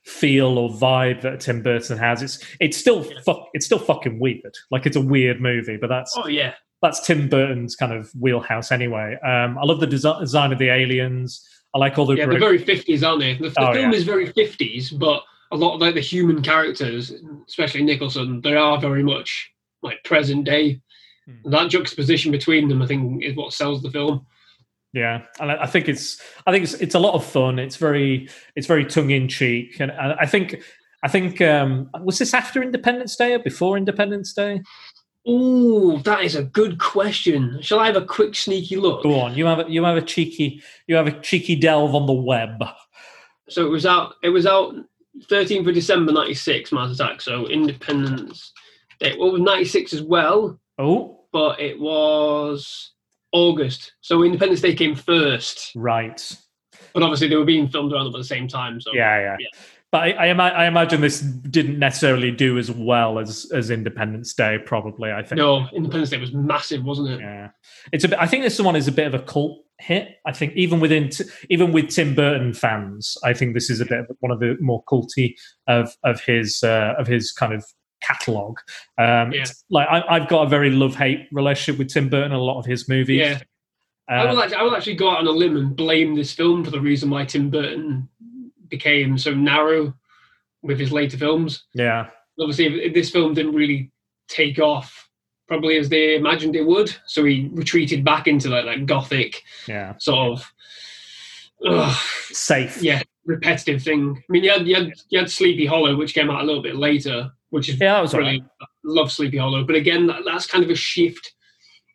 feel 0.04 0.58
or 0.58 0.70
vibe 0.70 1.20
that 1.22 1.40
Tim 1.40 1.62
Burton 1.62 1.98
has. 1.98 2.22
It's 2.22 2.44
it's 2.60 2.76
still 2.76 3.02
fuck, 3.24 3.48
it's 3.52 3.66
still 3.66 3.78
fucking 3.78 4.18
weird. 4.18 4.54
Like 4.70 4.86
it's 4.86 4.96
a 4.96 5.00
weird 5.00 5.40
movie, 5.40 5.76
but 5.76 5.88
that's 5.88 6.12
Oh 6.16 6.26
yeah, 6.28 6.54
that's 6.80 7.06
Tim 7.06 7.28
Burton's 7.28 7.76
kind 7.76 7.92
of 7.92 8.10
wheelhouse 8.18 8.72
anyway. 8.72 9.16
Um, 9.24 9.58
I 9.58 9.64
love 9.64 9.80
the 9.80 9.86
desi- 9.86 10.20
design 10.20 10.52
of 10.52 10.58
the 10.58 10.68
aliens. 10.70 11.46
I 11.74 11.78
like 11.78 11.98
all 11.98 12.06
the 12.06 12.16
yeah. 12.16 12.26
They're 12.26 12.38
very 12.38 12.58
fifties, 12.58 13.02
aren't 13.02 13.20
they? 13.20 13.34
The, 13.34 13.50
the 13.50 13.60
Oh, 13.68 13.72
film 13.72 13.92
yeah. 13.92 13.96
is 13.98 14.04
very 14.04 14.26
fifties, 14.32 14.90
but 14.90 15.22
a 15.50 15.56
lot 15.56 15.74
of 15.74 15.80
like 15.80 15.94
the 15.94 16.00
human 16.00 16.42
characters, 16.42 17.12
especially 17.48 17.82
Nicholson, 17.82 18.40
they 18.42 18.54
are 18.56 18.80
very 18.80 19.02
much 19.02 19.50
like 19.82 20.02
present 20.04 20.44
day. 20.44 20.80
Hmm. 21.26 21.50
That 21.50 21.70
juxtaposition 21.70 22.32
between 22.32 22.68
them, 22.68 22.82
I 22.82 22.86
think, 22.86 23.22
is 23.22 23.36
what 23.36 23.52
sells 23.52 23.82
the 23.82 23.90
film. 23.90 24.26
Yeah, 24.92 25.22
and 25.40 25.50
I 25.50 25.66
think 25.66 25.88
it's 25.88 26.20
I 26.46 26.52
think 26.52 26.64
it's 26.64 26.74
it's 26.74 26.94
a 26.94 26.98
lot 26.98 27.14
of 27.14 27.24
fun. 27.24 27.58
It's 27.58 27.76
very 27.76 28.28
it's 28.56 28.66
very 28.66 28.84
tongue 28.84 29.10
in 29.10 29.26
cheek, 29.26 29.80
and 29.80 29.90
and 29.90 30.14
I 30.20 30.26
think 30.26 30.62
I 31.02 31.08
think 31.08 31.40
um, 31.40 31.88
was 32.02 32.18
this 32.18 32.34
after 32.34 32.62
Independence 32.62 33.16
Day 33.16 33.32
or 33.32 33.38
before 33.38 33.78
Independence 33.78 34.34
Day? 34.34 34.60
Oh, 35.26 35.98
that 35.98 36.24
is 36.24 36.34
a 36.34 36.42
good 36.42 36.78
question. 36.78 37.58
Shall 37.62 37.78
I 37.78 37.86
have 37.86 37.96
a 37.96 38.04
quick 38.04 38.34
sneaky 38.34 38.76
look? 38.76 39.02
Go 39.02 39.20
on, 39.20 39.34
you 39.34 39.46
have 39.46 39.60
a, 39.60 39.70
you 39.70 39.82
have 39.84 39.96
a 39.96 40.02
cheeky 40.02 40.62
you 40.86 40.96
have 40.96 41.06
a 41.06 41.20
cheeky 41.20 41.56
delve 41.56 41.94
on 41.94 42.06
the 42.06 42.12
web. 42.12 42.62
So 43.48 43.66
it 43.66 43.70
was 43.70 43.86
out. 43.86 44.14
It 44.22 44.28
was 44.28 44.46
out 44.46 44.74
13th 45.28 45.68
of 45.68 45.74
December 45.74 46.12
'96, 46.12 46.70
Mars 46.70 47.00
Attack. 47.00 47.22
So 47.22 47.46
Independence 47.46 48.52
Day. 49.00 49.16
Well, 49.18 49.38
'96 49.38 49.94
as 49.94 50.02
well, 50.02 50.60
Oh, 50.78 51.24
but 51.32 51.60
it 51.60 51.78
was 51.80 52.92
August. 53.32 53.92
So 54.00 54.22
Independence 54.22 54.60
Day 54.60 54.74
came 54.74 54.94
first, 54.94 55.72
right. 55.74 56.36
but 56.92 57.02
obviously 57.02 57.28
they 57.28 57.36
were 57.36 57.44
being 57.44 57.68
filmed 57.68 57.92
around 57.92 58.06
about 58.06 58.18
the 58.18 58.24
same 58.24 58.48
time. 58.48 58.80
So 58.80 58.92
Yeah, 58.94 59.18
yeah. 59.18 59.36
Yeah. 59.38 59.46
But 59.90 60.04
I, 60.04 60.10
I, 60.12 60.26
ima- 60.28 60.42
I 60.44 60.64
imagine 60.66 61.02
this 61.02 61.20
didn't 61.20 61.78
necessarily 61.78 62.30
do 62.30 62.56
as 62.56 62.70
well 62.70 63.18
as 63.18 63.50
as 63.52 63.70
Independence 63.70 64.32
Day. 64.32 64.58
Probably, 64.64 65.12
I 65.12 65.22
think. 65.22 65.36
no, 65.36 65.68
Independence 65.74 66.08
Day 66.08 66.16
was 66.16 66.32
massive, 66.32 66.82
wasn't 66.82 67.10
it? 67.10 67.20
Yeah, 67.20 67.50
it's 67.92 68.02
a 68.04 68.08
bit. 68.08 68.18
I 68.18 68.26
think 68.26 68.42
this 68.42 68.58
one 68.58 68.74
is 68.74 68.88
a 68.88 68.92
bit 68.92 69.06
of 69.06 69.12
a 69.12 69.18
cult 69.18 69.62
hit. 69.78 70.16
I 70.24 70.32
think 70.32 70.54
even 70.54 70.80
within 70.80 71.10
t- 71.10 71.24
even 71.50 71.72
with 71.72 71.90
Tim 71.90 72.14
Burton 72.14 72.54
fans, 72.54 73.18
I 73.22 73.34
think 73.34 73.52
this 73.52 73.68
is 73.68 73.82
a 73.82 73.84
bit 73.84 73.98
of 73.98 74.16
one 74.20 74.32
of 74.32 74.40
the 74.40 74.56
more 74.60 74.82
culty 74.84 75.34
of 75.66 75.94
of 76.04 76.22
his 76.22 76.62
uh, 76.62 76.94
of 76.98 77.06
his 77.06 77.30
kind 77.30 77.52
of 77.52 77.62
catalog. 78.06 78.58
Um, 78.98 79.32
Yeah. 79.32 79.44
Like 79.70 79.88
I, 79.88 80.02
I've 80.08 80.28
got 80.28 80.42
a 80.46 80.48
very 80.48 80.70
love 80.70 80.94
hate 80.94 81.28
relationship 81.32 81.78
with 81.78 81.92
Tim 81.92 82.08
Burton. 82.08 82.32
and 82.32 82.40
A 82.40 82.44
lot 82.44 82.58
of 82.58 82.66
his 82.66 82.88
movies. 82.88 83.20
Yeah. 83.20 83.40
I 84.08 84.18
Um, 84.24 84.30
will 84.30 84.42
actually, 84.42 84.56
I 84.56 84.62
will 84.62 84.76
actually 84.76 84.96
go 84.96 85.10
out 85.10 85.18
on 85.18 85.26
a 85.26 85.30
limb 85.30 85.56
and 85.56 85.74
blame 85.76 86.14
this 86.16 86.32
film 86.32 86.64
for 86.64 86.70
the 86.70 86.80
reason 86.80 87.08
why 87.10 87.24
Tim 87.24 87.50
Burton 87.50 88.08
became 88.68 89.16
so 89.18 89.32
narrow 89.34 89.94
with 90.62 90.78
his 90.78 90.92
later 90.92 91.16
films. 91.16 91.64
yeah. 91.74 92.08
Obviously, 92.40 92.88
this 92.88 93.10
film 93.10 93.34
didn't 93.34 93.54
really 93.54 93.90
take 94.28 94.58
off 94.58 95.08
probably 95.46 95.76
as 95.76 95.88
they 95.90 96.14
imagined 96.16 96.56
it 96.56 96.66
would, 96.66 96.94
so 97.06 97.24
he 97.24 97.50
retreated 97.52 98.02
back 98.04 98.26
into 98.26 98.48
like 98.48 98.64
that 98.64 98.86
gothic 98.86 99.42
Yeah. 99.68 99.94
sort 99.98 100.32
of, 100.32 100.52
ugh, 101.68 101.94
Safe. 102.30 102.82
yeah, 102.82 103.02
repetitive 103.26 103.82
thing. 103.82 104.16
I 104.16 104.32
mean, 104.32 104.44
you 104.44 104.50
had, 104.50 104.66
you 104.66 104.74
had 104.74 104.92
you 105.10 105.18
had 105.18 105.30
Sleepy 105.30 105.66
Hollow, 105.66 105.94
which 105.96 106.14
came 106.14 106.30
out 106.30 106.40
a 106.40 106.44
little 106.44 106.62
bit 106.62 106.76
later, 106.76 107.30
which 107.52 107.68
is 107.68 107.78
Yeah, 107.80 107.94
that 107.94 108.00
was 108.00 108.14
all 108.14 108.20
right. 108.20 108.42
Love 108.84 109.12
Sleepy 109.12 109.38
Hollow, 109.38 109.64
but 109.64 109.76
again, 109.76 110.06
that, 110.08 110.22
that's 110.26 110.46
kind 110.46 110.64
of 110.64 110.70
a 110.70 110.74
shift 110.74 111.32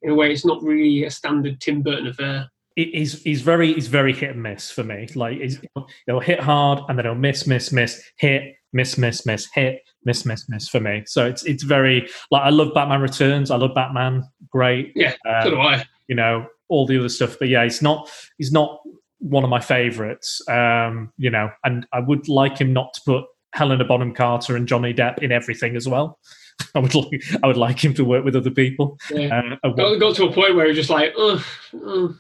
in 0.02 0.12
a 0.12 0.16
way. 0.16 0.32
It's 0.32 0.46
not 0.46 0.62
really 0.64 1.04
a 1.04 1.12
standard 1.12 1.60
Tim 1.60 1.82
Burton 1.82 2.08
affair. 2.08 2.50
He's 2.76 3.22
he's 3.24 3.42
very 3.42 3.74
he's 3.74 3.88
very 3.88 4.14
hit 4.14 4.30
and 4.32 4.44
miss 4.44 4.70
for 4.72 4.84
me. 4.84 5.08
Like 5.16 5.40
he's, 5.40 5.60
he'll 6.06 6.20
hit 6.20 6.40
hard 6.40 6.80
and 6.88 6.98
then 6.98 7.06
he'll 7.06 7.16
miss 7.16 7.48
miss 7.48 7.72
miss 7.72 8.02
hit 8.18 8.54
miss 8.72 8.98
miss 8.98 9.26
miss 9.26 9.48
hit 9.54 9.80
miss 10.06 10.26
miss 10.26 10.48
miss 10.48 10.70
for 10.70 10.80
me. 10.80 11.04
So 11.08 11.26
it's 11.26 11.44
it's 11.46 11.64
very 11.64 12.08
like 12.32 12.44
I 12.44 12.50
love 12.50 12.74
Batman 12.76 13.02
Returns. 13.02 13.50
I 13.52 13.56
love 13.58 13.74
Batman. 13.74 14.24
Great. 14.52 14.92
Yeah, 14.96 15.14
Um, 15.28 15.44
so 15.44 15.50
do 15.50 15.60
I. 15.60 15.84
you 16.08 16.16
know 16.16 16.46
all 16.70 16.86
the 16.86 17.00
other 17.00 17.08
stuff 17.10 17.38
but 17.40 17.48
yeah 17.48 17.64
he's 17.64 17.82
not 17.82 18.10
he's 18.38 18.52
not 18.52 18.80
one 19.20 19.44
of 19.46 19.50
my 19.50 19.60
favorites 19.62 20.42
um 20.50 21.12
you 21.18 21.30
know 21.30 21.50
and 21.64 21.88
i 21.94 22.00
would 22.02 22.28
like 22.28 22.58
him 22.58 22.74
not 22.74 22.94
to 22.94 23.02
put 23.06 23.24
helena 23.54 23.84
bonham 23.86 24.14
carter 24.14 24.56
and 24.56 24.68
johnny 24.68 24.94
depp 24.94 25.20
in 25.24 25.32
everything 25.32 25.76
as 25.76 25.88
well 25.88 26.20
i 26.76 26.80
would 26.80 26.94
like 26.96 27.22
i 27.44 27.48
would 27.48 27.58
like 27.58 27.84
him 27.84 27.94
to 27.94 28.04
work 28.06 28.24
with 28.26 28.36
other 28.36 28.52
people 28.52 28.98
Yeah. 29.12 29.42
um, 29.64 29.74
got, 29.76 30.00
got 30.00 30.16
to 30.18 30.26
a 30.26 30.32
point 30.34 30.56
where 30.56 30.66
you're 30.66 30.76
just 30.76 30.90
like, 30.90 31.14
ugh, 31.18 31.44
ugh, 31.86 32.16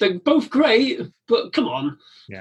they're 0.00 0.18
both 0.18 0.50
great, 0.50 1.00
but 1.28 1.52
come 1.52 1.68
on. 1.68 1.96
Yeah. 2.28 2.40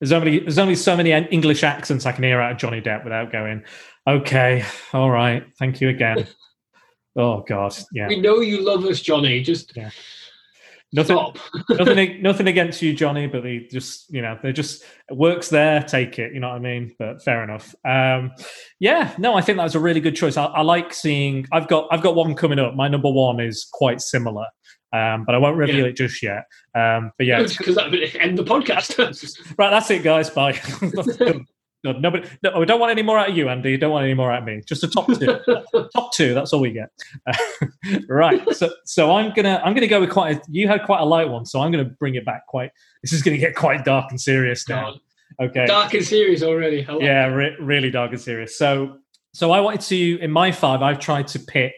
there's 0.00 0.12
only 0.12 0.40
there's 0.40 0.58
only 0.58 0.74
so 0.74 0.96
many 0.96 1.12
english 1.12 1.62
accents 1.62 2.06
i 2.06 2.12
can 2.12 2.24
hear 2.24 2.40
out 2.40 2.52
of 2.52 2.58
johnny 2.58 2.80
depp 2.80 3.04
without 3.04 3.30
going 3.30 3.62
okay 4.06 4.64
all 4.92 5.10
right 5.10 5.44
thank 5.58 5.80
you 5.80 5.88
again 5.90 6.26
oh 7.16 7.44
god 7.46 7.72
yeah 7.92 8.08
We 8.08 8.20
know 8.20 8.40
you 8.40 8.64
love 8.64 8.84
us, 8.86 9.00
Johnny. 9.00 9.42
Just 9.42 9.76
nothing 10.92 11.16
nothing, 11.70 12.22
nothing 12.22 12.46
against 12.48 12.82
you, 12.82 12.92
Johnny, 12.94 13.26
but 13.26 13.42
they 13.42 13.66
just, 13.70 14.12
you 14.12 14.22
know, 14.22 14.38
they 14.42 14.52
just 14.52 14.82
it 15.10 15.16
works 15.16 15.48
there. 15.48 15.82
Take 15.82 16.18
it, 16.18 16.32
you 16.34 16.40
know 16.40 16.48
what 16.48 16.56
I 16.56 16.60
mean. 16.60 16.94
But 16.98 17.22
fair 17.22 17.42
enough. 17.44 17.74
Um, 17.84 18.32
yeah, 18.80 19.14
no, 19.18 19.34
I 19.34 19.40
think 19.40 19.56
that 19.58 19.64
was 19.64 19.74
a 19.74 19.80
really 19.80 20.00
good 20.00 20.16
choice. 20.16 20.36
I, 20.36 20.44
I 20.44 20.62
like 20.62 20.92
seeing. 20.94 21.46
I've 21.52 21.68
got, 21.68 21.88
I've 21.90 22.02
got 22.02 22.14
one 22.14 22.34
coming 22.34 22.58
up. 22.58 22.74
My 22.74 22.88
number 22.88 23.10
one 23.10 23.40
is 23.40 23.66
quite 23.72 24.00
similar, 24.00 24.46
um, 24.92 25.24
but 25.24 25.34
I 25.34 25.38
won't 25.38 25.56
reveal 25.56 25.76
Yeah. 25.80 25.84
it 25.86 25.96
just 25.96 26.22
yet. 26.22 26.44
Um, 26.74 27.12
but 27.18 27.26
yeah, 27.26 27.42
Because 27.42 27.74
that 27.76 27.90
would 27.90 28.16
end 28.16 28.38
the 28.38 28.44
podcast. 28.44 28.98
right. 29.58 29.70
That's 29.70 29.90
it, 29.90 30.02
guys. 30.02 30.30
Bye. 30.30 30.60
No, 31.84 31.92
nobody, 31.92 32.28
no, 32.42 32.58
we 32.60 32.66
don't 32.66 32.78
want 32.78 32.92
any 32.92 33.02
more 33.02 33.18
out 33.18 33.30
of 33.30 33.36
you, 33.36 33.48
Andy. 33.48 33.72
You 33.72 33.78
don't 33.78 33.90
want 33.90 34.04
any 34.04 34.14
more 34.14 34.30
out 34.30 34.42
of 34.42 34.44
me. 34.44 34.62
Just 34.66 34.84
a 34.84 34.88
top 34.88 35.06
two. 35.08 35.38
top 35.94 36.12
two. 36.12 36.32
That's 36.32 36.52
all 36.52 36.60
we 36.60 36.70
get. 36.70 36.90
right. 38.08 38.40
So, 38.54 38.72
so 38.84 39.16
I'm 39.16 39.32
gonna, 39.32 39.60
I'm 39.64 39.74
gonna 39.74 39.88
go 39.88 40.00
with 40.00 40.10
quite. 40.10 40.36
A, 40.36 40.42
you 40.48 40.68
had 40.68 40.84
quite 40.84 41.00
a 41.00 41.04
light 41.04 41.28
one, 41.28 41.44
so 41.44 41.60
I'm 41.60 41.72
gonna 41.72 41.84
bring 41.84 42.14
it 42.14 42.24
back. 42.24 42.46
Quite. 42.46 42.70
This 43.02 43.12
is 43.12 43.22
gonna 43.22 43.36
get 43.36 43.56
quite 43.56 43.84
dark 43.84 44.10
and 44.10 44.20
serious 44.20 44.68
now. 44.68 44.94
Okay. 45.40 45.66
Dark 45.66 45.94
and 45.94 46.04
serious 46.04 46.42
already. 46.42 46.84
Like 46.84 47.00
Yeah, 47.00 47.26
re- 47.26 47.56
really 47.58 47.90
dark 47.90 48.12
and 48.12 48.20
serious. 48.20 48.56
So, 48.56 48.98
so 49.32 49.50
I 49.50 49.60
wanted 49.60 49.80
to 49.82 50.20
in 50.20 50.30
my 50.30 50.52
five. 50.52 50.82
I've 50.82 51.00
tried 51.00 51.26
to 51.28 51.38
pick 51.38 51.72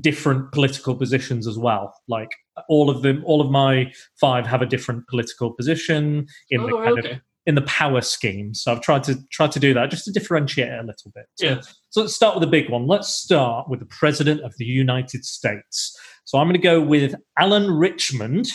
different 0.00 0.50
political 0.52 0.96
positions 0.96 1.46
as 1.46 1.58
well. 1.58 1.94
Like 2.08 2.30
all 2.68 2.90
of 2.90 3.02
them, 3.02 3.22
all 3.24 3.40
of 3.40 3.50
my 3.50 3.92
five 4.20 4.46
have 4.46 4.62
a 4.62 4.66
different 4.66 5.06
political 5.08 5.52
position 5.52 6.26
in 6.50 6.62
the 6.62 6.74
Oh, 6.74 6.84
kind 6.84 6.98
of 6.98 7.04
okay. 7.04 7.20
In 7.46 7.54
the 7.54 7.62
power 7.62 8.00
scheme. 8.00 8.54
So 8.54 8.72
I've 8.72 8.80
tried 8.80 9.04
to 9.04 9.16
try 9.30 9.46
to 9.46 9.60
do 9.60 9.74
that 9.74 9.90
just 9.90 10.04
to 10.06 10.12
differentiate 10.12 10.68
it 10.68 10.78
a 10.80 10.82
little 10.82 11.12
bit. 11.14 11.26
So, 11.34 11.46
Yeah. 11.46 11.60
so 11.90 12.00
let's 12.02 12.14
start 12.14 12.34
with 12.34 12.42
the 12.42 12.50
big 12.50 12.70
one. 12.70 12.86
Let's 12.86 13.08
start 13.08 13.68
with 13.68 13.80
the 13.80 13.86
President 13.86 14.40
of 14.42 14.54
the 14.56 14.64
United 14.64 15.24
States. 15.24 15.96
So 16.24 16.38
I'm 16.38 16.46
going 16.46 16.54
to 16.54 16.58
go 16.58 16.80
with 16.80 17.14
Alan 17.38 17.70
Richmond 17.70 18.48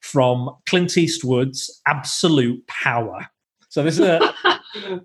from 0.00 0.50
Clint 0.66 0.96
Eastwood's 0.96 1.80
Absolute 1.88 2.64
Power. 2.68 3.26
So 3.68 3.82
this 3.82 3.98
is 3.98 4.06
a 4.06 4.32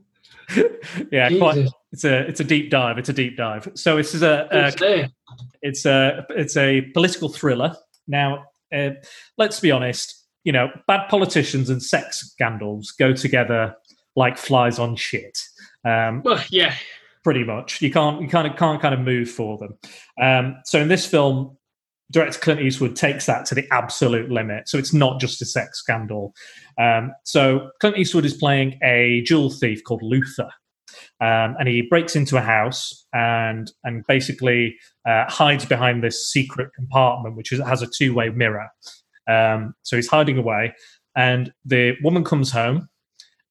yeah, 1.11 1.29
quite, 1.37 1.67
it's 1.91 2.03
a 2.03 2.19
it's 2.27 2.39
a 2.39 2.43
deep 2.43 2.69
dive. 2.69 2.97
It's 2.97 3.09
a 3.09 3.13
deep 3.13 3.37
dive. 3.37 3.69
So 3.75 3.97
this 3.97 4.13
is 4.13 4.21
a, 4.21 4.47
a 4.51 4.67
It's 4.67 4.81
it's 5.61 5.85
a 5.85 6.25
it's 6.29 6.57
a 6.57 6.81
political 6.93 7.29
thriller. 7.29 7.75
Now, 8.07 8.45
uh, 8.73 8.91
let's 9.37 9.59
be 9.59 9.71
honest. 9.71 10.20
You 10.43 10.51
know, 10.51 10.69
bad 10.87 11.07
politicians 11.09 11.69
and 11.69 11.81
sex 11.81 12.19
scandals 12.31 12.91
go 12.91 13.13
together 13.13 13.75
like 14.15 14.37
flies 14.37 14.79
on 14.79 14.95
shit. 14.95 15.37
Um, 15.85 16.21
Well, 16.23 16.43
yeah. 16.49 16.75
pretty 17.23 17.43
much, 17.43 17.81
you 17.81 17.91
can't 17.91 18.21
you 18.21 18.27
kind 18.27 18.47
of 18.47 18.57
can't 18.57 18.81
kind 18.81 18.93
of 18.93 18.99
move 19.01 19.29
for 19.29 19.57
them. 19.57 19.77
Um, 20.21 20.55
so 20.65 20.79
in 20.79 20.87
this 20.87 21.05
film, 21.05 21.57
director 22.11 22.39
Clint 22.39 22.61
Eastwood 22.61 22.95
takes 22.95 23.25
that 23.25 23.45
to 23.47 23.55
the 23.55 23.67
absolute 23.71 24.29
limit. 24.29 24.67
So 24.67 24.77
it's 24.77 24.93
not 24.93 25.19
just 25.19 25.41
a 25.41 25.45
sex 25.45 25.79
scandal. 25.79 26.33
Um, 26.79 27.13
so 27.23 27.69
Clint 27.79 27.97
Eastwood 27.97 28.25
is 28.25 28.33
playing 28.33 28.77
a 28.83 29.21
jewel 29.25 29.49
thief 29.49 29.83
called 29.83 30.01
Luther. 30.03 30.49
Um, 31.21 31.55
and 31.57 31.67
he 31.67 31.83
breaks 31.83 32.15
into 32.15 32.35
a 32.35 32.41
house 32.41 33.05
and 33.13 33.71
and 33.83 34.03
basically 34.07 34.75
uh, 35.07 35.25
hides 35.29 35.65
behind 35.65 36.03
this 36.03 36.29
secret 36.29 36.71
compartment, 36.75 37.37
which 37.37 37.51
is, 37.51 37.61
has 37.61 37.81
a 37.81 37.87
two 37.87 38.13
way 38.13 38.29
mirror. 38.29 38.67
Um, 39.27 39.75
so 39.83 39.95
he's 39.95 40.07
hiding 40.07 40.37
away, 40.37 40.73
and 41.15 41.51
the 41.65 41.95
woman 42.03 42.23
comes 42.23 42.51
home, 42.51 42.89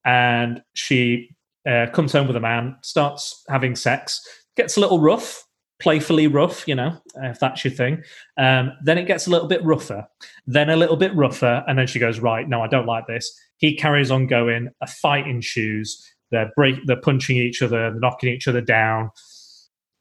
and 0.04 0.62
she 0.74 1.30
uh, 1.68 1.86
comes 1.92 2.12
home 2.12 2.26
with 2.26 2.36
a 2.36 2.40
man, 2.40 2.76
starts 2.82 3.42
having 3.48 3.76
sex, 3.76 4.20
gets 4.56 4.76
a 4.76 4.80
little 4.80 5.00
rough, 5.00 5.46
playfully 5.80 6.26
rough, 6.26 6.66
you 6.68 6.74
know, 6.74 6.96
if 7.22 7.40
that's 7.40 7.64
your 7.64 7.72
thing. 7.72 8.02
Um, 8.36 8.72
then 8.84 8.98
it 8.98 9.06
gets 9.06 9.26
a 9.26 9.30
little 9.30 9.48
bit 9.48 9.64
rougher, 9.64 10.06
then 10.46 10.70
a 10.70 10.76
little 10.76 10.96
bit 10.96 11.14
rougher, 11.14 11.64
and 11.66 11.78
then 11.78 11.86
she 11.86 11.98
goes, 11.98 12.20
"Right, 12.20 12.48
no, 12.48 12.62
I 12.62 12.68
don't 12.68 12.86
like 12.86 13.06
this." 13.06 13.30
He 13.58 13.76
carries 13.76 14.10
on 14.10 14.26
going. 14.26 14.68
A 14.80 14.86
fight 14.86 15.26
ensues. 15.26 16.02
They're 16.30 16.50
break, 16.56 16.76
they're 16.86 17.00
punching 17.00 17.36
each 17.36 17.60
other, 17.60 17.90
they're 17.90 18.00
knocking 18.00 18.32
each 18.32 18.46
other 18.46 18.60
down. 18.60 19.10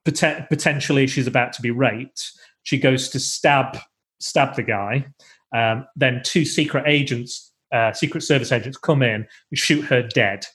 Poten- 0.06 0.48
potentially, 0.48 1.08
she's 1.08 1.28
about 1.28 1.54
to 1.54 1.62
be 1.62 1.72
raped. 1.72 2.32
She 2.64 2.78
goes 2.78 3.10
to 3.10 3.20
stab 3.20 3.78
stab 4.20 4.56
the 4.56 4.64
guy. 4.64 5.08
Um, 5.56 5.88
then 5.96 6.22
two 6.24 6.46
secret 6.46 6.84
agents, 6.88 7.52
uh, 7.72 7.94
secret 7.94 8.22
service 8.22 8.52
agents, 8.52 8.78
come 8.78 9.02
in 9.02 9.28
and 9.50 9.58
shoot 9.58 9.82
her 9.86 10.04
dead. 10.04 10.46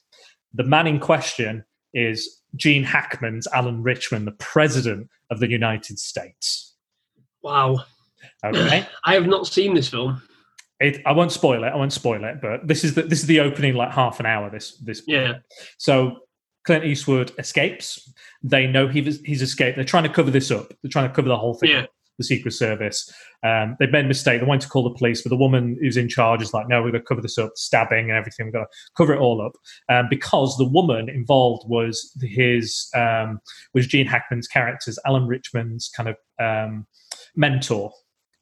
The 0.53 0.65
man 0.65 0.87
in 0.87 1.01
question 1.01 1.65
is 1.93 2.43
Gene 2.57 2.85
Hackman's 2.85 3.47
Alan 3.49 3.83
Richmond, 3.83 4.27
the 4.27 4.33
president 4.33 5.09
of 5.31 5.41
the 5.41 5.49
United 5.49 5.99
States. 5.99 6.75
Wow. 7.43 7.85
Okay, 8.45 8.87
I 9.05 9.15
have 9.15 9.27
not 9.27 9.47
seen 9.47 9.75
this 9.75 9.89
film. 9.89 10.23
it, 10.81 11.03
I 11.07 11.13
won't 11.13 11.33
spoil 11.33 11.65
it. 11.65 11.69
I 11.69 11.77
won't 11.77 11.93
spoil 11.93 12.25
it. 12.25 12.41
But 12.41 12.67
this 12.67 12.85
is 12.85 12.95
the 12.95 13.03
this 13.03 13.21
is 13.21 13.27
the 13.27 13.41
opening, 13.41 13.75
like 13.75 13.93
half 13.93 14.21
an 14.21 14.27
hour. 14.27 14.51
This 14.51 14.77
this 14.79 15.03
Yeah. 15.07 15.39
So 15.79 16.19
Clint 16.65 16.85
Eastwood 16.85 17.33
escapes. 17.39 18.13
They 18.43 18.67
know 18.67 18.89
he 18.89 19.01
was, 19.01 19.21
he's 19.21 19.43
escaped. 19.43 19.77
They're 19.77 19.85
trying 19.85 20.05
to 20.05 20.09
cover 20.13 20.31
this 20.31 20.51
up. 20.51 20.73
They're 20.83 20.91
trying 20.91 21.09
to 21.09 21.15
cover 21.15 21.29
the 21.29 21.37
whole 21.37 21.55
thing. 21.55 21.71
Yeah. 21.71 21.87
The 22.19 22.25
Secret 22.25 22.53
Service. 22.53 23.13
Um, 23.43 23.77
they've 23.79 23.91
made 23.91 24.05
a 24.05 24.09
mistake. 24.09 24.41
They 24.41 24.47
wanted 24.47 24.63
to 24.63 24.69
call 24.69 24.85
the 24.85 24.97
police, 24.97 25.23
but 25.23 25.31
the 25.31 25.37
woman 25.37 25.77
who's 25.81 25.97
in 25.97 26.09
charge 26.09 26.43
is 26.43 26.55
like, 26.55 26.69
"No, 26.69 26.83
we're 26.83 26.91
going 26.91 27.03
to 27.03 27.07
cover 27.07 27.21
this 27.21 27.39
up, 27.39 27.53
stabbing 27.57 28.11
and 28.11 28.19
everything. 28.19 28.47
We're 28.47 28.53
going 28.53 28.67
to 28.67 28.93
cover 28.97 29.15
it 29.15 29.21
all 29.21 29.41
up." 29.41 29.53
Um, 29.89 30.07
because 30.09 30.57
the 30.57 30.69
woman 30.69 31.09
involved 31.09 31.69
was 31.69 32.17
his 32.23 32.89
um, 32.95 33.41
was 33.73 33.87
Gene 33.87 34.07
Hackman's 34.07 34.49
character's 34.49 34.99
Alan 35.07 35.27
Richmond's 35.27 35.89
kind 35.89 36.09
of 36.09 36.17
um, 36.39 36.87
mentor, 37.35 37.93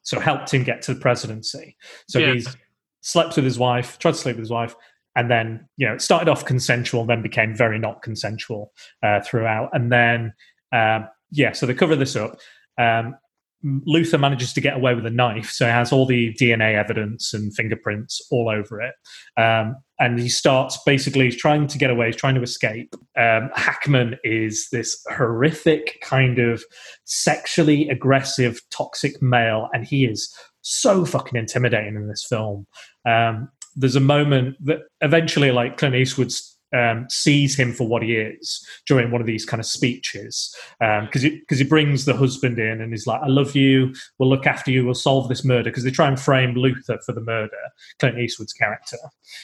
so 0.03 0.19
helped 0.19 0.53
him 0.53 0.63
get 0.63 0.81
to 0.83 0.93
the 0.93 0.99
presidency. 0.99 1.75
So 2.07 2.19
Yeah. 2.19 2.33
he's 2.33 2.55
slept 3.01 3.35
with 3.35 3.45
his 3.45 3.59
wife, 3.59 3.99
tried 3.99 4.11
to 4.11 4.17
sleep 4.17 4.35
with 4.35 4.43
his 4.43 4.51
wife, 4.51 4.75
and 5.15 5.29
then 5.29 5.67
you 5.77 5.87
know 5.87 5.95
it 5.95 6.01
started 6.01 6.29
off 6.29 6.45
consensual, 6.45 7.05
then 7.05 7.21
became 7.21 7.55
very 7.55 7.79
not 7.79 8.01
consensual 8.01 8.71
uh, 9.01 9.19
throughout, 9.21 9.69
and 9.73 9.91
then 9.91 10.33
um, 10.71 11.07
yeah, 11.31 11.51
so 11.51 11.65
they 11.65 11.73
cover 11.73 11.95
this 11.95 12.15
up. 12.15 12.37
Um, 12.77 13.15
Luther 13.63 14.17
manages 14.17 14.51
to 14.53 14.61
get 14.61 14.75
away 14.75 14.93
with 14.93 15.05
a 15.05 15.09
knife, 15.09 15.49
so 15.49 15.65
he 15.65 15.71
has 15.71 15.91
all 15.91 16.05
the 16.05 16.33
DNA 16.33 16.75
evidence 16.75 17.33
and 17.33 17.55
fingerprints 17.55 18.21
all 18.29 18.49
over 18.49 18.81
it. 18.81 18.93
Um, 19.39 19.77
and 19.99 20.19
he 20.19 20.27
starts 20.27 20.77
basically 20.85 21.31
trying 21.31 21.67
to 21.67 21.77
get 21.77 21.89
away, 21.89 22.07
he's 22.07 22.15
trying 22.17 22.35
to 22.35 22.41
escape. 22.41 22.93
Um, 23.17 23.49
Hackman 23.55 24.17
is 24.23 24.67
this 24.71 25.01
horrific 25.15 25.99
kind 26.01 26.39
of 26.39 26.63
sexually 27.05 27.87
aggressive, 27.89 28.59
toxic 28.69 29.21
male, 29.21 29.69
and 29.73 29.85
he 29.85 30.05
is 30.05 30.35
so 30.61 31.05
fucking 31.05 31.37
intimidating 31.39 31.95
in 31.95 32.07
this 32.07 32.25
film. 32.27 32.67
Um, 33.07 33.49
there's 33.75 33.95
a 33.95 34.01
moment 34.01 34.57
that 34.65 34.79
eventually, 35.01 35.51
like 35.51 35.77
Clint 35.77 35.95
Eastwood's 35.95 36.52
um, 36.73 37.05
sees 37.09 37.55
him 37.55 37.71
for 37.71 37.87
what 37.87 38.03
he 38.03 38.15
is 38.15 38.65
during 38.87 39.11
one 39.11 39.21
of 39.21 39.27
these 39.27 39.45
kind 39.45 39.59
of 39.59 39.65
speeches 39.65 40.55
because 40.79 41.23
um, 41.23 41.29
because 41.39 41.59
he, 41.59 41.63
brings 41.63 42.05
the 42.05 42.15
husband 42.15 42.59
in 42.59 42.81
and 42.81 42.91
he's 42.91 43.07
like, 43.07 43.21
"I 43.21 43.27
love 43.27 43.55
you. 43.55 43.93
We'll 44.17 44.29
look 44.29 44.45
after 44.45 44.71
you. 44.71 44.85
We'll 44.85 44.93
solve 44.93 45.29
this 45.29 45.45
murder." 45.45 45.69
Because 45.69 45.83
they 45.83 45.91
try 45.91 46.07
and 46.07 46.19
frame 46.19 46.55
Luther 46.55 46.99
for 47.05 47.13
the 47.13 47.21
murder, 47.21 47.51
Clint 47.99 48.19
Eastwood's 48.19 48.53
character, 48.53 48.97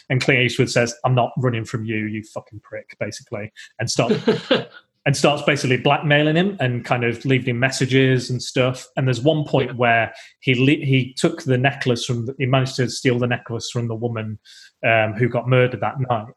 and 0.10 0.22
Clint 0.22 0.42
Eastwood 0.42 0.70
says, 0.70 0.96
"I'm 1.06 1.16
not 1.16 1.32
running 1.38 1.66
from 1.66 1.86
you, 1.86 2.06
you 2.06 2.24
fucking 2.24 2.62
prick," 2.62 2.98
basically, 3.00 3.52
and 3.80 3.90
stop. 3.90 4.12
and 5.06 5.16
starts 5.16 5.42
basically 5.42 5.78
blackmailing 5.78 6.36
him 6.36 6.58
and 6.60 6.84
kind 6.84 7.04
of 7.04 7.24
leaving 7.26 7.50
him 7.50 7.60
messages 7.60 8.30
and 8.30 8.44
stuff. 8.44 8.86
And 8.96 9.08
there's 9.08 9.22
one 9.22 9.46
point 9.46 9.76
where 9.76 10.14
he 10.42 10.54
le- 10.54 10.86
he 10.86 11.16
took 11.18 11.44
the 11.44 11.58
necklace 11.58 12.06
from 12.06 12.26
the, 12.26 12.36
he 12.38 12.46
managed 12.46 12.76
to 12.76 12.90
steal 12.90 13.18
the 13.18 13.26
necklace 13.26 13.72
from 13.72 13.88
the 13.88 13.96
woman 13.96 14.38
um, 14.86 15.14
who 15.14 15.30
got 15.30 15.48
murdered 15.48 15.82
that 15.82 16.00
night. 16.00 16.28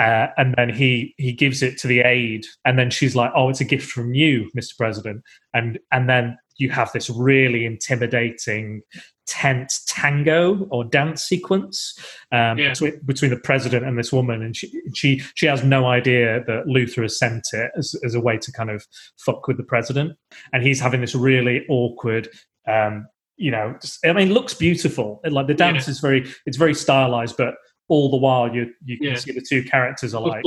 Uh, 0.00 0.28
and 0.38 0.54
then 0.56 0.70
he 0.70 1.14
he 1.18 1.30
gives 1.30 1.62
it 1.62 1.76
to 1.76 1.86
the 1.86 2.00
aide, 2.00 2.46
and 2.64 2.78
then 2.78 2.90
she's 2.90 3.14
like, 3.14 3.30
"Oh, 3.36 3.50
it's 3.50 3.60
a 3.60 3.66
gift 3.66 3.90
from 3.90 4.14
you, 4.14 4.50
Mr. 4.56 4.74
President." 4.78 5.22
And 5.52 5.78
and 5.92 6.08
then 6.08 6.38
you 6.56 6.70
have 6.70 6.90
this 6.92 7.10
really 7.10 7.66
intimidating, 7.66 8.80
tense 9.26 9.84
tango 9.86 10.66
or 10.70 10.84
dance 10.84 11.22
sequence 11.22 11.98
um, 12.32 12.58
yeah. 12.58 12.70
between, 12.70 13.00
between 13.04 13.30
the 13.30 13.36
president 13.38 13.84
and 13.84 13.98
this 13.98 14.10
woman, 14.10 14.42
and 14.42 14.56
she 14.56 14.72
she 14.94 15.22
she 15.34 15.44
has 15.44 15.62
no 15.62 15.84
idea 15.84 16.42
that 16.46 16.66
Luther 16.66 17.02
has 17.02 17.18
sent 17.18 17.48
it 17.52 17.70
as, 17.76 17.94
as 18.02 18.14
a 18.14 18.20
way 18.20 18.38
to 18.38 18.50
kind 18.52 18.70
of 18.70 18.86
fuck 19.18 19.46
with 19.48 19.58
the 19.58 19.64
president, 19.64 20.16
and 20.54 20.62
he's 20.62 20.80
having 20.80 21.02
this 21.02 21.14
really 21.14 21.66
awkward. 21.68 22.26
Um, 22.66 23.06
you 23.36 23.50
know, 23.50 23.74
I 24.04 24.12
mean, 24.12 24.32
looks 24.32 24.54
beautiful. 24.54 25.20
Like 25.28 25.46
the 25.46 25.54
dance 25.54 25.86
yeah. 25.86 25.92
is 25.92 26.00
very, 26.00 26.30
it's 26.44 26.58
very 26.58 26.74
stylized, 26.74 27.38
but 27.38 27.54
all 27.90 28.10
the 28.10 28.16
while 28.16 28.54
you 28.54 28.72
you 28.84 28.96
can 28.96 29.08
yeah. 29.08 29.16
see 29.16 29.32
the 29.32 29.44
two 29.46 29.62
characters 29.62 30.14
are 30.14 30.22
like 30.22 30.42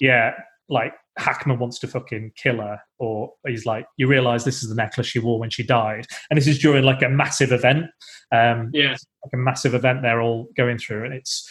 yeah 0.00 0.32
like 0.68 0.94
Hackman 1.18 1.58
wants 1.58 1.78
to 1.78 1.86
fucking 1.86 2.32
kill 2.36 2.58
her, 2.58 2.78
or 2.98 3.32
he's 3.46 3.64
like, 3.64 3.86
you 3.96 4.06
realize 4.06 4.44
this 4.44 4.62
is 4.62 4.68
the 4.68 4.74
necklace 4.74 5.06
she 5.06 5.18
wore 5.18 5.38
when 5.38 5.50
she 5.50 5.62
died, 5.62 6.06
and 6.28 6.36
this 6.36 6.46
is 6.46 6.58
during 6.58 6.84
like 6.84 7.02
a 7.02 7.08
massive 7.08 7.52
event. 7.52 7.86
Um, 8.32 8.70
yeah, 8.72 8.90
like 8.90 9.32
a 9.32 9.38
massive 9.38 9.74
event 9.74 10.02
they're 10.02 10.20
all 10.20 10.48
going 10.56 10.78
through, 10.78 11.04
and 11.04 11.14
it's 11.14 11.48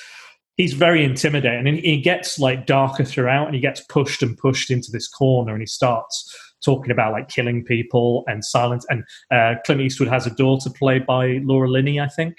he's 0.57 0.73
very 0.73 1.03
intimidating, 1.03 1.67
and 1.67 1.77
he 1.77 1.99
gets 1.99 2.37
like 2.37 2.67
darker 2.67 3.03
throughout, 3.03 3.47
and 3.47 3.55
he 3.55 3.61
gets 3.61 3.81
pushed 3.81 4.21
and 4.21 4.37
pushed 4.37 4.69
into 4.69 4.91
this 4.91 5.07
corner, 5.07 5.53
and 5.53 5.61
he 5.61 5.67
starts 5.67 6.31
talking 6.63 6.91
about 6.91 7.13
like 7.13 7.29
killing 7.29 7.63
people 7.63 8.23
and 8.27 8.45
silence. 8.45 8.85
And 8.89 9.03
uh, 9.31 9.55
Clint 9.65 9.81
Eastwood 9.81 10.09
has 10.09 10.27
a 10.27 10.31
daughter 10.31 10.69
played 10.69 11.05
by 11.05 11.39
Laura 11.43 11.69
Linney, 11.69 11.99
I 11.99 12.07
think, 12.07 12.37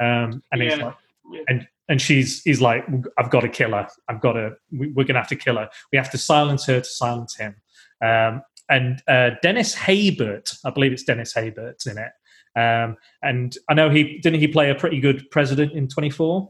um, 0.00 0.42
and 0.52 0.62
yeah. 0.62 0.70
he's 0.70 0.78
like, 0.78 0.94
and 1.48 1.66
and 1.88 2.00
she's 2.00 2.42
he's 2.42 2.60
like 2.60 2.84
i've 3.18 3.30
got 3.30 3.40
to 3.40 3.48
kill 3.48 3.72
her. 3.72 3.88
I've 4.08 4.20
got 4.20 4.32
to 4.32 4.52
we're 4.72 5.04
gonna 5.04 5.20
have 5.20 5.28
to 5.28 5.36
kill 5.36 5.56
her. 5.56 5.68
We 5.92 5.98
have 5.98 6.10
to 6.10 6.18
silence 6.18 6.66
her 6.66 6.80
to 6.80 6.88
silence 6.88 7.36
him. 7.36 7.56
Um, 8.04 8.42
and 8.68 9.00
uh, 9.06 9.30
dennis 9.42 9.74
haysbert 9.74 10.52
i 10.64 10.70
believe 10.70 10.92
it's 10.92 11.04
dennis 11.04 11.32
haysbert 11.34 11.86
in 11.86 11.98
it. 11.98 12.12
Um, 12.58 12.96
and 13.22 13.56
i 13.68 13.74
know 13.74 13.90
he 13.90 14.18
didn't 14.18 14.40
he 14.40 14.48
play 14.48 14.70
a 14.70 14.74
pretty 14.74 15.00
good 15.00 15.30
president 15.30 15.72
in 15.72 15.88
24 15.88 16.48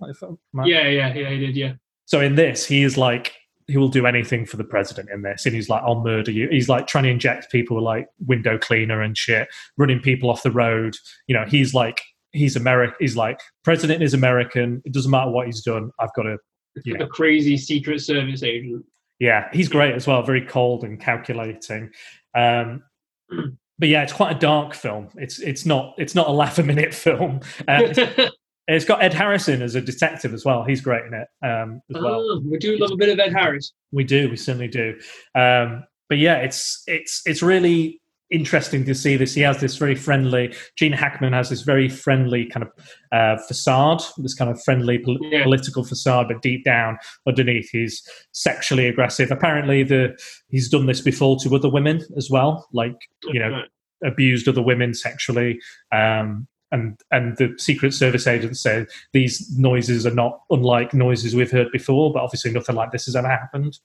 yeah 0.67 0.89
yeah 0.89 1.13
yeah 1.15 1.31
he 1.31 1.39
did 1.39 1.57
yeah. 1.57 1.73
So 2.07 2.21
in 2.21 2.37
this 2.37 2.65
he 2.67 2.83
is 2.83 2.97
like 2.97 3.35
he 3.69 3.77
will 3.77 3.89
do 3.89 4.07
anything 4.07 4.47
for 4.47 4.57
the 4.57 4.65
president 4.65 5.11
in 5.11 5.23
this. 5.23 5.45
And 5.45 5.55
he's 5.55 5.69
like 5.69 5.83
i'll 5.83 6.03
murder 6.03 6.31
you. 6.31 6.49
He's 6.49 6.69
like 6.69 6.87
trying 6.87 7.05
to 7.05 7.11
inject 7.11 7.51
people 7.51 7.77
with 7.77 7.85
like 7.85 8.09
window 8.27 8.59
cleaner 8.59 9.03
and 9.03 9.19
shit 9.19 9.49
running 9.77 10.01
people 10.01 10.31
off 10.31 10.43
the 10.43 10.51
road. 10.51 10.97
You 11.27 11.37
know 11.37 11.45
he's 11.47 11.75
like 11.75 12.01
he's 12.33 12.57
American. 12.57 12.97
He's 13.01 13.17
like 13.17 13.41
president 13.65 14.03
is 14.03 14.15
American. 14.15 14.83
It 14.85 14.93
doesn't 14.93 15.11
matter 15.11 15.31
what 15.31 15.47
he's 15.47 15.63
done. 15.63 15.91
I've 16.01 16.13
got 16.15 16.25
to. 16.25 16.39
You 16.85 16.99
know. 16.99 17.07
A 17.07 17.09
crazy 17.09 17.57
Secret 17.57 18.01
Service 18.01 18.43
agent. 18.43 18.85
Yeah, 19.19 19.49
he's 19.53 19.69
great 19.69 19.95
as 19.95 20.07
well. 20.07 20.23
Very 20.23 20.45
cold 20.45 20.85
and 20.85 21.01
calculating. 21.01 21.91
Um, 22.35 22.83
but 23.79 23.89
yeah, 23.89 24.03
it's 24.03 24.13
quite 24.13 24.37
a 24.37 24.39
dark 24.39 24.75
film. 24.75 25.09
It's 25.17 25.39
it's 25.39 25.65
not 25.65 25.95
it's 25.99 26.15
not 26.15 26.29
a 26.29 26.33
laugh 26.33 26.59
a 26.59 26.63
minute 26.63 26.95
film. 27.07 27.41
Uh, 27.67 27.95
it's 28.69 28.85
got 28.85 29.03
Ed 29.03 29.15
Harrison 29.15 29.63
as 29.63 29.75
a 29.75 29.81
detective 29.81 30.35
as 30.35 30.45
well. 30.45 30.65
He's 30.65 30.81
great 30.81 31.05
in 31.07 31.15
it 31.15 31.29
um, 31.43 31.81
as 31.95 32.03
well. 32.03 32.21
Oh, 32.21 32.43
we 32.45 32.59
do 32.59 32.77
love 32.79 32.93
a 32.93 32.97
bit 32.97 33.09
of 33.09 33.19
Ed 33.19 33.33
Harris. 33.33 33.73
We 33.93 34.05
do. 34.05 34.29
We 34.29 34.37
certainly 34.37 34.69
do. 34.69 34.99
Um, 35.35 35.85
but 36.09 36.19
yeah, 36.19 36.37
it's 36.37 36.83
it's 36.87 37.23
it's 37.27 37.43
really 37.43 38.01
interesting 38.31 38.85
to 38.85 38.95
see 38.95 39.17
this. 39.17 39.35
He 39.35 39.43
has 39.43 39.61
this 39.61 39.77
very 39.77 39.95
friendly. 39.95 40.55
Gene 40.77 40.93
Hackman 40.93 41.33
has 41.33 41.51
this 41.51 41.63
very 41.63 41.89
friendly 41.89 42.47
kind 42.47 42.65
of 42.65 42.73
uh, 43.13 43.41
facade, 43.43 44.03
this 44.19 44.35
kind 44.35 44.51
of 44.51 44.63
friendly 44.63 44.99
pol- 44.99 45.19
yeah. 45.21 45.45
political 45.45 45.85
facade, 45.85 46.29
but 46.29 46.43
deep 46.43 46.65
down 46.65 46.99
underneath, 47.27 47.69
he's 47.71 48.03
sexually 48.33 48.87
aggressive. 48.87 49.31
Apparently, 49.31 49.83
the 49.83 50.19
he's 50.49 50.69
done 50.69 50.87
this 50.87 51.01
before 51.01 51.39
to 51.41 51.55
other 51.55 51.71
women 51.71 52.05
as 52.17 52.31
well, 52.31 52.67
like 52.73 52.97
you 53.25 53.39
know, 53.39 53.63
abused 54.05 54.49
other 54.49 54.63
women 54.63 54.95
sexually. 54.95 55.61
Um, 55.93 56.49
and 56.73 57.01
and 57.13 57.37
the 57.37 57.55
Secret 57.59 57.95
Service 57.95 58.27
agents 58.27 58.61
say 58.61 58.87
these 59.13 59.57
noises 59.57 60.05
are 60.05 60.15
not 60.15 60.41
unlike 60.51 60.93
noises 60.93 61.35
we've 61.35 61.51
heard 61.51 61.71
before, 61.73 62.13
but 62.13 62.23
obviously 62.23 62.51
nothing 62.51 62.75
like 62.75 62.91
this 62.91 63.07
has 63.07 63.17
ever 63.17 63.29
happened. 63.29 63.79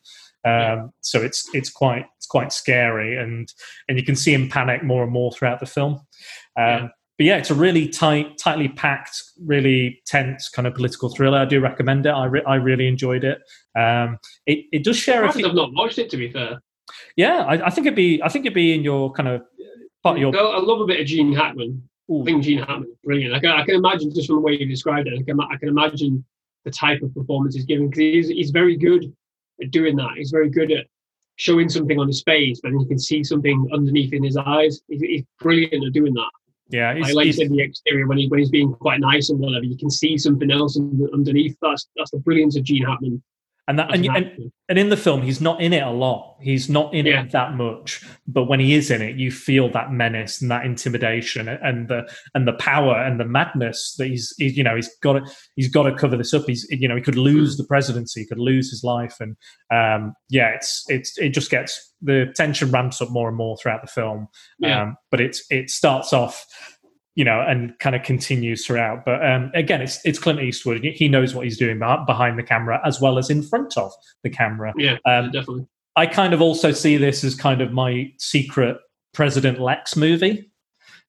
Um, 0.43 0.91
so 1.01 1.21
it's 1.21 1.47
it's 1.53 1.69
quite 1.69 2.05
it's 2.17 2.27
quite 2.27 2.51
scary, 2.51 3.17
and 3.17 3.51
and 3.87 3.97
you 3.97 4.03
can 4.03 4.15
see 4.15 4.33
him 4.33 4.49
panic 4.49 4.83
more 4.83 5.03
and 5.03 5.11
more 5.11 5.31
throughout 5.31 5.59
the 5.59 5.65
film. 5.65 5.93
Um, 5.93 6.01
yeah. 6.57 6.87
But 7.17 7.25
yeah, 7.25 7.37
it's 7.37 7.51
a 7.51 7.55
really 7.55 7.87
tight, 7.87 8.39
tightly 8.39 8.67
packed, 8.67 9.21
really 9.39 10.01
tense 10.07 10.49
kind 10.49 10.67
of 10.67 10.73
political 10.73 11.09
thriller. 11.09 11.37
I 11.37 11.45
do 11.45 11.59
recommend 11.59 12.07
it. 12.07 12.09
I 12.09 12.25
re- 12.25 12.43
I 12.47 12.55
really 12.55 12.87
enjoyed 12.87 13.23
it. 13.23 13.39
Um, 13.77 14.17
it 14.47 14.65
it 14.71 14.83
does 14.83 14.97
share. 14.97 15.23
I 15.23 15.27
have 15.27 15.53
not 15.53 15.71
watched 15.73 15.99
it 15.99 16.09
to 16.11 16.17
be 16.17 16.31
fair. 16.31 16.59
Yeah, 17.15 17.43
I, 17.43 17.67
I, 17.67 17.69
think 17.69 17.85
it'd 17.85 17.95
be 17.95 18.21
I 18.23 18.29
think 18.29 18.45
it'd 18.45 18.55
be 18.55 18.73
in 18.73 18.83
your 18.83 19.11
kind 19.11 19.29
of 19.29 19.43
part 20.01 20.17
of 20.17 20.21
your. 20.21 20.35
I 20.35 20.59
love 20.59 20.81
a 20.81 20.85
bit 20.85 20.99
of 20.99 21.05
Gene 21.05 21.33
Hackman. 21.33 21.87
Ooh. 22.09 22.21
I 22.21 22.25
think 22.25 22.43
Gene 22.43 22.59
Hackman 22.59 22.95
brilliant. 23.03 23.35
I 23.35 23.39
can, 23.39 23.51
I 23.51 23.63
can 23.65 23.75
imagine 23.75 24.13
just 24.13 24.27
from 24.27 24.37
the 24.37 24.41
way 24.41 24.57
you 24.57 24.65
described 24.65 25.07
it. 25.07 25.13
I 25.13 25.23
can, 25.23 25.39
I 25.39 25.57
can 25.57 25.69
imagine 25.69 26.25
the 26.65 26.71
type 26.71 27.01
of 27.01 27.13
performance 27.13 27.55
he's 27.55 27.65
giving 27.65 27.89
because 27.89 27.99
he's, 27.99 28.27
he's 28.29 28.51
very 28.51 28.75
good 28.75 29.13
at 29.61 29.71
doing 29.71 29.95
that. 29.97 30.11
He's 30.17 30.31
very 30.31 30.49
good 30.49 30.71
at 30.71 30.87
showing 31.35 31.69
something 31.69 31.99
on 31.99 32.07
his 32.07 32.21
face, 32.23 32.59
but 32.61 32.71
you 32.71 32.85
can 32.85 32.99
see 32.99 33.23
something 33.23 33.67
underneath 33.73 34.13
in 34.13 34.23
his 34.23 34.37
eyes. 34.37 34.81
He's, 34.87 35.01
he's 35.01 35.23
brilliant 35.39 35.85
at 35.85 35.93
doing 35.93 36.13
that. 36.13 36.31
Yeah, 36.69 36.91
I 36.91 37.11
like 37.11 37.37
in 37.37 37.51
the 37.51 37.61
exterior 37.61 38.07
when 38.07 38.17
he 38.17 38.29
when 38.29 38.39
he's 38.39 38.49
being 38.49 38.71
quite 38.73 39.01
nice 39.01 39.29
and 39.29 39.39
whatever. 39.39 39.65
You 39.65 39.77
can 39.77 39.89
see 39.89 40.17
something 40.17 40.49
else 40.49 40.77
underneath. 40.77 41.57
That's 41.61 41.87
that's 41.97 42.11
the 42.11 42.19
brilliance 42.19 42.55
of 42.55 42.63
Gene 42.63 42.85
Hackman 42.85 43.21
and 43.67 43.77
that 43.77 43.93
and, 43.93 44.05
and, 44.05 44.51
and, 44.69 44.79
in 44.79 44.89
the 44.89 44.97
film 44.97 45.21
he's 45.21 45.39
not 45.39 45.61
in 45.61 45.71
it 45.71 45.83
a 45.83 45.89
lot. 45.91 46.37
He's 46.41 46.69
not 46.69 46.93
in 46.93 47.05
yeah. 47.05 47.23
it 47.23 47.31
that 47.31 47.53
much. 47.53 48.03
But 48.27 48.45
when 48.45 48.59
he 48.59 48.73
is 48.73 48.89
in 48.89 49.01
it 49.01 49.17
you 49.17 49.31
feel 49.31 49.69
that 49.71 49.91
menace 49.91 50.41
and 50.41 50.49
that 50.49 50.65
intimidation 50.65 51.47
and 51.47 51.87
the 51.87 52.11
and 52.33 52.47
the 52.47 52.53
power 52.53 52.95
and 52.95 53.19
the 53.19 53.25
madness 53.25 53.95
that 53.97 54.07
he's, 54.07 54.33
he's 54.37 54.57
you 54.57 54.63
know 54.63 54.75
he's 54.75 54.93
got 54.97 55.13
to 55.13 55.31
he's 55.55 55.69
got 55.69 55.83
to 55.83 55.95
cover 55.95 56.17
this 56.17 56.33
up. 56.33 56.43
He's 56.47 56.65
you 56.69 56.87
know 56.87 56.95
he 56.95 57.01
could 57.01 57.17
lose 57.17 57.57
the 57.57 57.63
presidency 57.63 58.21
he 58.21 58.27
could 58.27 58.39
lose 58.39 58.69
his 58.71 58.83
life. 58.83 59.17
And 59.19 59.37
um 59.71 60.13
yeah 60.29 60.49
it's 60.49 60.83
it's 60.89 61.17
it 61.19 61.29
just 61.29 61.51
gets 61.51 61.93
the 62.01 62.33
tension 62.35 62.71
ramps 62.71 62.99
up 63.01 63.11
more 63.11 63.27
and 63.27 63.37
more 63.37 63.57
throughout 63.57 63.81
the 63.81 63.91
film. 63.91 64.27
Yeah. 64.59 64.81
um 64.81 64.97
but 65.11 65.21
it's 65.21 65.45
it 65.51 65.69
starts 65.69 66.13
off 66.13 66.45
you 67.15 67.25
know, 67.25 67.41
and 67.41 67.77
kind 67.79 67.95
of 67.95 68.03
continues 68.03 68.65
throughout. 68.65 69.03
But 69.05 69.25
um, 69.25 69.51
again, 69.53 69.81
it's 69.81 69.99
it's 70.05 70.19
Clint 70.19 70.41
Eastwood. 70.41 70.83
He 70.83 71.07
knows 71.07 71.35
what 71.35 71.43
he's 71.43 71.57
doing 71.57 71.79
behind 71.79 72.39
the 72.39 72.43
camera 72.43 72.81
as 72.85 73.01
well 73.01 73.17
as 73.17 73.29
in 73.29 73.43
front 73.43 73.77
of 73.77 73.91
the 74.23 74.29
camera. 74.29 74.73
Yeah, 74.77 74.97
um, 75.05 75.31
definitely. 75.31 75.67
I 75.95 76.05
kind 76.05 76.33
of 76.33 76.41
also 76.41 76.71
see 76.71 76.97
this 76.97 77.23
as 77.23 77.35
kind 77.35 77.61
of 77.61 77.73
my 77.73 78.11
secret 78.17 78.77
President 79.13 79.59
Lex 79.59 79.95
movie. 79.95 80.49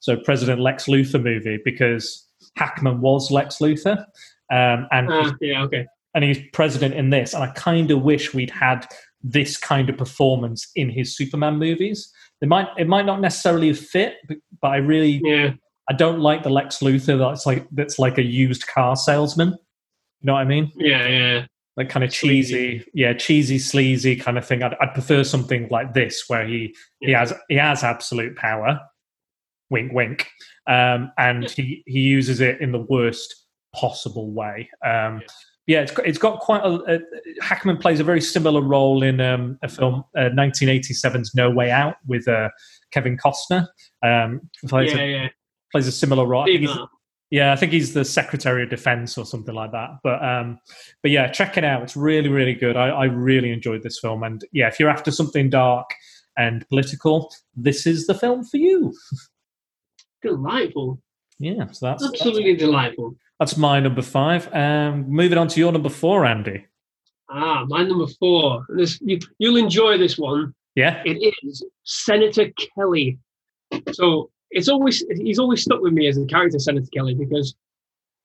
So 0.01 0.17
President 0.17 0.61
Lex 0.61 0.87
Luthor 0.87 1.23
movie 1.23 1.61
because 1.65 2.27
Hackman 2.57 3.01
was 3.01 3.31
Lex 3.31 3.59
Luthor, 3.59 4.05
um, 4.51 4.89
and 4.91 5.13
uh, 5.13 5.33
yeah, 5.41 5.63
okay, 5.63 5.87
and 6.15 6.25
he's 6.25 6.41
president 6.53 6.95
in 6.95 7.11
this. 7.11 7.35
And 7.35 7.45
I 7.45 7.49
kind 7.53 7.91
of 7.93 8.03
wish 8.03 8.35
we'd 8.35 8.51
had 8.51 8.87
this 9.23 9.57
kind 9.57 9.89
of 9.89 9.97
performance 9.97 10.69
in 10.75 10.91
his 10.91 11.17
Superman 11.17 11.59
movies. 11.59 12.13
It 12.41 12.49
might 12.49 12.67
it 12.77 12.89
might 12.89 13.07
not 13.07 13.21
necessarily 13.21 13.73
fit, 13.73 14.17
but, 14.27 14.39
but 14.61 14.69
I 14.69 14.77
really 14.79 15.21
yeah. 15.25 15.53
I 15.89 15.95
don't 15.95 16.21
like 16.21 16.43
the 16.43 16.51
Lex 16.51 16.79
Luthor 16.79 17.19
that's 17.19 17.47
like 17.47 17.67
that's 17.73 17.99
like 17.99 18.19
a 18.19 18.23
used 18.23 18.67
car 18.67 18.97
salesman. 18.97 19.49
You 19.49 20.27
know 20.27 20.35
what 20.35 20.41
I 20.41 20.45
mean? 20.45 20.71
Yeah, 20.77 21.09
yeah. 21.09 21.47
like 21.77 21.89
kind 21.89 22.05
of 22.05 22.15
Sleazy. 22.15 22.55
cheesy, 22.55 22.91
yeah, 22.95 23.13
cheesy, 23.13 23.59
sleazy 23.59 24.17
kind 24.17 24.39
of 24.39 24.47
thing. 24.47 24.63
I'd, 24.63 24.75
I'd 24.81 24.95
prefer 24.95 25.25
something 25.25 25.69
like 25.71 25.95
this 25.95 26.25
where 26.29 26.47
he 26.47 26.75
he 27.01 27.13
has 27.13 27.33
he 27.49 27.57
has 27.57 27.83
absolute 27.83 28.37
power, 28.37 28.81
wink, 29.71 29.93
wink, 29.93 30.29
um, 30.67 31.11
and 31.19 31.51
he 31.51 31.83
he 31.87 32.01
uses 32.01 32.41
it 32.41 32.61
in 32.61 32.73
the 32.73 32.87
worst 32.89 33.35
possible 33.75 34.31
way. 34.33 34.71
Um, 34.85 35.23
yeah, 35.67 35.81
it's 35.81 35.93
got, 35.93 36.07
it's 36.07 36.19
got 36.19 36.41
quite 36.41 36.63
a, 36.65 36.97
a. 36.97 37.01
Hackman 37.41 37.79
plays 37.79 38.01
a 38.01 38.05
very 38.05 38.21
similar 38.21 38.61
role 38.61 39.03
in 39.03 39.21
um, 39.21 39.59
a 39.63 39.69
film, 39.69 40.05
uh, 40.17 40.31
1987's 40.35 41.35
No 41.35 41.51
Way 41.51 41.71
Out, 41.71 41.97
with 42.07 42.27
uh, 42.27 42.49
Kevin 42.91 43.17
Costner. 43.17 43.69
Um, 44.05 44.41
plays, 44.67 44.93
yeah, 44.93 45.01
a, 45.01 45.11
yeah. 45.11 45.29
Plays 45.73 45.89
a 45.89 45.93
similar 45.93 46.27
role. 46.27 46.45
I 46.45 46.87
yeah, 47.33 47.51
I 47.51 47.57
think 47.57 47.73
he's 47.73 47.95
the 47.95 48.05
Secretary 48.05 48.63
of 48.63 48.69
Defense 48.69 49.17
or 49.17 49.25
something 49.25 49.55
like 49.55 49.73
that. 49.73 49.89
But 50.05 50.23
um, 50.23 50.59
but 51.01 51.11
yeah, 51.11 51.29
check 51.29 51.57
it 51.57 51.65
out. 51.65 51.83
It's 51.83 51.97
really 51.97 52.29
really 52.29 52.55
good. 52.55 52.77
I, 52.77 52.89
I 52.89 53.05
really 53.07 53.51
enjoyed 53.51 53.83
this 53.83 53.99
film, 53.99 54.23
and 54.23 54.45
yeah, 54.53 54.69
if 54.69 54.79
you're 54.79 54.91
after 54.91 55.11
something 55.11 55.49
dark 55.49 55.89
and 56.37 56.69
political, 56.69 57.33
this 57.57 57.87
is 57.87 58.07
the 58.07 58.15
film 58.15 58.45
for 58.45 58.59
you. 58.59 58.95
Delightful. 60.23 61.01
Yeah, 61.39 61.71
so 61.71 61.87
that's 61.87 62.03
that's, 62.03 62.21
Absolutely 62.21 62.55
delightful. 62.55 63.17
that's 63.41 63.57
my 63.57 63.81
number 63.81 64.03
five. 64.03 64.55
Um, 64.55 65.09
moving 65.09 65.39
on 65.39 65.49
to 65.49 65.59
your 65.59 65.73
number 65.73 65.89
four, 65.89 66.27
Andy. 66.27 66.67
Ah, 67.31 67.65
my 67.67 67.83
number 67.83 68.07
four. 68.21 68.67
This 68.77 69.01
you, 69.01 69.19
you'll 69.39 69.57
enjoy 69.57 69.97
this 69.97 70.19
one. 70.19 70.55
Yeah, 70.75 71.03
It 71.05 71.35
is 71.43 71.65
Senator 71.85 72.51
Kelly. 72.59 73.19
So 73.93 74.31
it's 74.53 74.69
always 74.69 75.05
he's 75.17 75.39
always 75.39 75.63
stuck 75.63 75.81
with 75.81 75.93
me 75.93 76.07
as 76.07 76.19
a 76.19 76.27
character, 76.27 76.59
Senator 76.59 76.87
Kelly, 76.95 77.15
because 77.15 77.55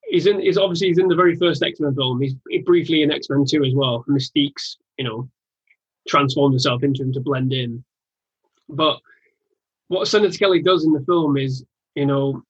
he's 0.07 0.27
in. 0.27 0.39
He's 0.39 0.57
obviously 0.57 0.87
he's 0.89 0.99
in 0.99 1.07
the 1.07 1.15
very 1.15 1.35
first 1.35 1.63
X 1.63 1.79
Men 1.79 1.95
film. 1.95 2.21
He's 2.21 2.35
briefly 2.65 3.01
in 3.01 3.11
X 3.11 3.29
Men 3.29 3.45
Two 3.47 3.63
as 3.63 3.73
well. 3.73 4.03
Mystique's, 4.07 4.77
you 4.97 5.05
know, 5.05 5.29
transformed 6.07 6.53
herself 6.53 6.83
into 6.83 7.03
him 7.03 7.13
to 7.13 7.21
blend 7.21 7.53
in. 7.53 7.83
But 8.69 8.99
what 9.87 10.07
Senator 10.07 10.37
Kelly 10.37 10.61
does 10.61 10.83
in 10.83 10.91
the 10.91 11.03
film 11.05 11.37
is, 11.37 11.63
you 11.95 12.05
know, 12.05 12.43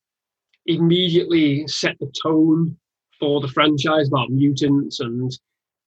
immediately 0.66 1.68
set 1.68 1.98
the 2.00 2.12
tone 2.22 2.76
for 3.20 3.42
the 3.42 3.48
franchise 3.48 4.08
about 4.08 4.32
mutants 4.32 5.00
and 5.00 5.32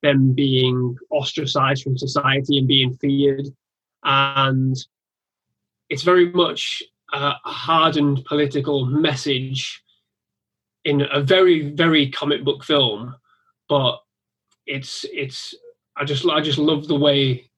them 0.02 0.32
being 0.32 0.96
ostracized 1.10 1.82
from 1.82 1.98
society 1.98 2.58
and 2.58 2.68
being 2.68 2.94
feared. 2.94 3.46
And 4.04 4.76
it's 5.88 6.02
very 6.02 6.30
much 6.30 6.82
a 7.12 7.34
hardened 7.44 8.24
political 8.24 8.86
message 8.86 9.82
in 10.84 11.02
a 11.12 11.20
very, 11.20 11.70
very 11.70 12.10
comic 12.10 12.44
book 12.44 12.64
film. 12.64 13.14
But 13.68 14.00
it's 14.66 15.04
it's 15.12 15.54
I 15.96 16.04
just 16.04 16.26
I 16.26 16.40
just 16.40 16.58
love 16.58 16.86
the 16.88 16.98
way 16.98 17.50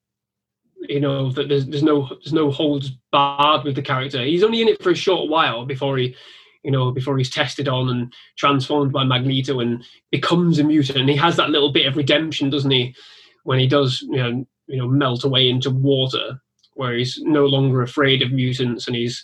you 0.89 0.99
know 0.99 1.31
that 1.31 1.47
there's 1.47 1.65
there's 1.65 1.83
no 1.83 2.07
there's 2.07 2.33
no 2.33 2.51
holds 2.51 2.91
barred 3.11 3.63
with 3.63 3.75
the 3.75 3.81
character. 3.81 4.23
He's 4.23 4.43
only 4.43 4.61
in 4.61 4.67
it 4.67 4.81
for 4.83 4.91
a 4.91 4.95
short 4.95 5.29
while 5.29 5.65
before 5.65 5.97
he 5.97 6.15
you 6.63 6.71
know 6.71 6.91
before 6.91 7.17
he's 7.17 7.29
tested 7.29 7.67
on 7.67 7.89
and 7.89 8.13
transformed 8.37 8.91
by 8.91 9.03
Magneto 9.03 9.59
and 9.59 9.83
becomes 10.11 10.59
a 10.59 10.63
mutant. 10.63 10.99
And 10.99 11.09
he 11.09 11.15
has 11.15 11.35
that 11.37 11.49
little 11.49 11.71
bit 11.71 11.87
of 11.87 11.97
redemption, 11.97 12.49
doesn't 12.49 12.71
he? 12.71 12.95
When 13.43 13.59
he 13.59 13.67
does 13.67 14.01
you 14.01 14.17
know 14.17 14.45
you 14.67 14.77
know 14.77 14.87
melt 14.87 15.23
away 15.23 15.49
into 15.49 15.69
water, 15.69 16.41
where 16.73 16.95
he's 16.95 17.19
no 17.21 17.45
longer 17.45 17.81
afraid 17.81 18.21
of 18.21 18.31
mutants 18.31 18.87
and 18.87 18.95
he's 18.95 19.23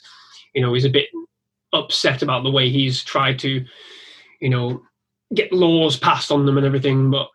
you 0.53 0.61
know 0.61 0.73
he's 0.73 0.85
a 0.85 0.89
bit 0.89 1.07
upset 1.73 2.21
about 2.21 2.43
the 2.43 2.51
way 2.51 2.69
he's 2.69 3.03
tried 3.03 3.37
to 3.39 3.63
you 4.41 4.49
know 4.49 4.81
get 5.33 5.53
laws 5.53 5.97
passed 5.97 6.31
on 6.31 6.45
them 6.45 6.57
and 6.57 6.65
everything. 6.65 7.11
But 7.11 7.29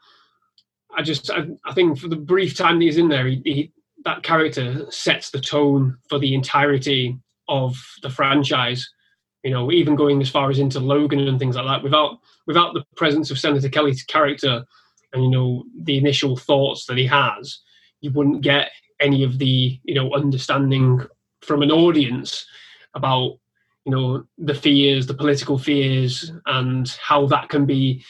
I 0.96 1.03
just 1.03 1.31
I, 1.31 1.46
I 1.64 1.72
think 1.72 1.98
for 1.98 2.09
the 2.09 2.16
brief 2.16 2.57
time 2.57 2.79
that 2.79 2.85
he's 2.85 2.98
in 2.98 3.09
there, 3.09 3.27
he, 3.27 3.42
he 3.44 3.72
that 4.05 4.22
character 4.22 4.90
sets 4.90 5.31
the 5.31 5.40
tone 5.40 5.96
for 6.09 6.18
the 6.18 6.35
entirety 6.35 7.18
of 7.48 7.77
the 8.03 8.11
franchise. 8.11 8.88
You 9.42 9.50
know, 9.50 9.70
even 9.70 9.94
going 9.94 10.22
as 10.22 10.31
far 10.31 10.50
as 10.50 10.59
into 10.59 10.81
Logan 10.81 11.29
and 11.29 11.38
things 11.38 11.57
like 11.57 11.66
that. 11.66 11.83
Without 11.83 12.18
without 12.46 12.74
the 12.74 12.85
presence 12.96 13.31
of 13.31 13.38
Senator 13.38 13.68
Kelly's 13.68 14.03
character 14.03 14.64
and 15.12 15.22
you 15.22 15.31
know 15.31 15.64
the 15.83 15.98
initial 15.98 16.37
thoughts 16.37 16.87
that 16.87 16.96
he 16.96 17.07
has, 17.07 17.61
you 18.00 18.11
wouldn't 18.12 18.42
get 18.42 18.70
any 19.00 19.22
of 19.22 19.38
the 19.38 19.79
you 19.85 19.94
know 19.94 20.12
understanding 20.14 21.05
from 21.42 21.62
an 21.62 21.70
audience 21.70 22.46
about 22.94 23.38
you 23.85 23.92
know 23.92 24.24
the 24.38 24.54
fears, 24.54 25.07
the 25.07 25.14
political 25.14 25.59
fears, 25.59 26.33
and 26.46 26.88
how 27.02 27.26
that 27.26 27.48
can 27.48 27.66
be 27.66 28.04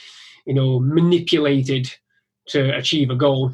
you 0.47 0.55
know 0.55 0.79
manipulated 0.81 1.93
to 2.47 2.77
achieve 2.77 3.11
a 3.11 3.17
goal. 3.17 3.53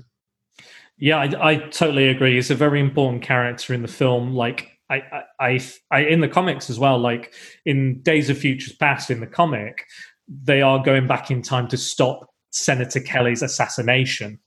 Yeah, 0.98 1.16
I, 1.16 1.50
I 1.50 1.56
totally 1.56 2.08
agree. 2.08 2.34
He's 2.34 2.50
a 2.50 2.54
very 2.54 2.80
important 2.80 3.22
character 3.22 3.72
in 3.72 3.82
the 3.82 3.88
film. 3.88 4.34
Like 4.34 4.68
I, 4.90 4.96
I, 4.96 5.22
I, 5.40 5.60
I, 5.90 6.00
in 6.00 6.20
the 6.20 6.28
comics 6.28 6.68
as 6.68 6.78
well. 6.78 6.98
Like 6.98 7.32
in 7.64 8.02
Days 8.02 8.28
of 8.28 8.36
Futures 8.36 8.74
Past, 8.74 9.10
in 9.10 9.20
the 9.20 9.26
comic, 9.26 9.86
they 10.28 10.60
are 10.60 10.82
going 10.82 11.06
back 11.06 11.30
in 11.30 11.40
time 11.40 11.68
to 11.68 11.76
stop 11.76 12.28
Senator 12.50 13.00
Kelly's 13.00 13.42
assassination 13.42 14.38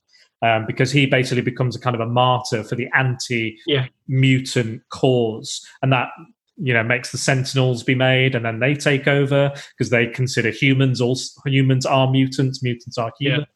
um, 0.42 0.66
because 0.66 0.92
he 0.92 1.06
basically 1.06 1.42
becomes 1.42 1.74
a 1.74 1.80
kind 1.80 1.96
of 1.96 2.00
a 2.00 2.06
martyr 2.06 2.62
for 2.62 2.76
the 2.76 2.88
anti-mutant 2.94 4.82
cause, 4.90 5.66
and 5.82 5.92
that 5.92 6.08
you 6.56 6.72
know 6.72 6.82
makes 6.82 7.10
the 7.12 7.18
Sentinels 7.18 7.82
be 7.82 7.94
made, 7.94 8.34
and 8.34 8.44
then 8.44 8.60
they 8.60 8.74
take 8.74 9.06
over 9.06 9.52
because 9.76 9.90
they 9.90 10.06
consider 10.06 10.50
humans 10.50 11.00
all 11.00 11.18
humans 11.46 11.86
are 11.86 12.10
mutants, 12.10 12.62
mutants 12.62 12.98
are 12.98 13.12
human. 13.18 13.40
Yeah. 13.40 13.46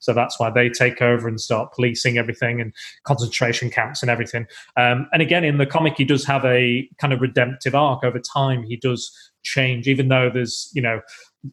So 0.00 0.12
that's 0.12 0.38
why 0.38 0.50
they 0.50 0.68
take 0.68 1.00
over 1.00 1.28
and 1.28 1.40
start 1.40 1.72
policing 1.72 2.18
everything 2.18 2.60
and 2.60 2.72
concentration 3.04 3.70
camps 3.70 4.02
and 4.02 4.10
everything. 4.10 4.46
Um, 4.76 5.08
and 5.12 5.22
again, 5.22 5.44
in 5.44 5.58
the 5.58 5.66
comic, 5.66 5.94
he 5.96 6.04
does 6.04 6.24
have 6.24 6.44
a 6.44 6.88
kind 6.98 7.12
of 7.12 7.20
redemptive 7.20 7.74
arc 7.74 8.04
over 8.04 8.20
time. 8.20 8.64
He 8.64 8.76
does 8.76 9.10
change, 9.42 9.88
even 9.88 10.08
though 10.08 10.30
there's, 10.32 10.70
you 10.74 10.82
know, 10.82 11.00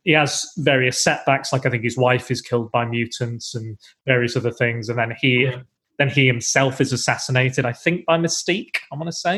he 0.03 0.11
has 0.11 0.45
various 0.57 0.99
setbacks. 0.99 1.53
Like 1.53 1.65
I 1.65 1.69
think 1.69 1.83
his 1.83 1.97
wife 1.97 2.29
is 2.29 2.41
killed 2.41 2.71
by 2.71 2.85
mutants 2.85 3.55
and 3.55 3.77
various 4.05 4.35
other 4.35 4.51
things, 4.51 4.89
and 4.89 4.97
then 4.97 5.13
he, 5.19 5.43
Yeah. 5.43 5.61
Then 5.97 6.09
he 6.09 6.27
himself 6.27 6.81
is 6.81 6.91
assassinated. 6.91 7.65
I 7.65 7.73
think 7.73 8.05
by 8.05 8.17
Mystique. 8.17 8.77
I 8.91 8.95
want 8.95 9.07
to 9.07 9.13
say. 9.13 9.37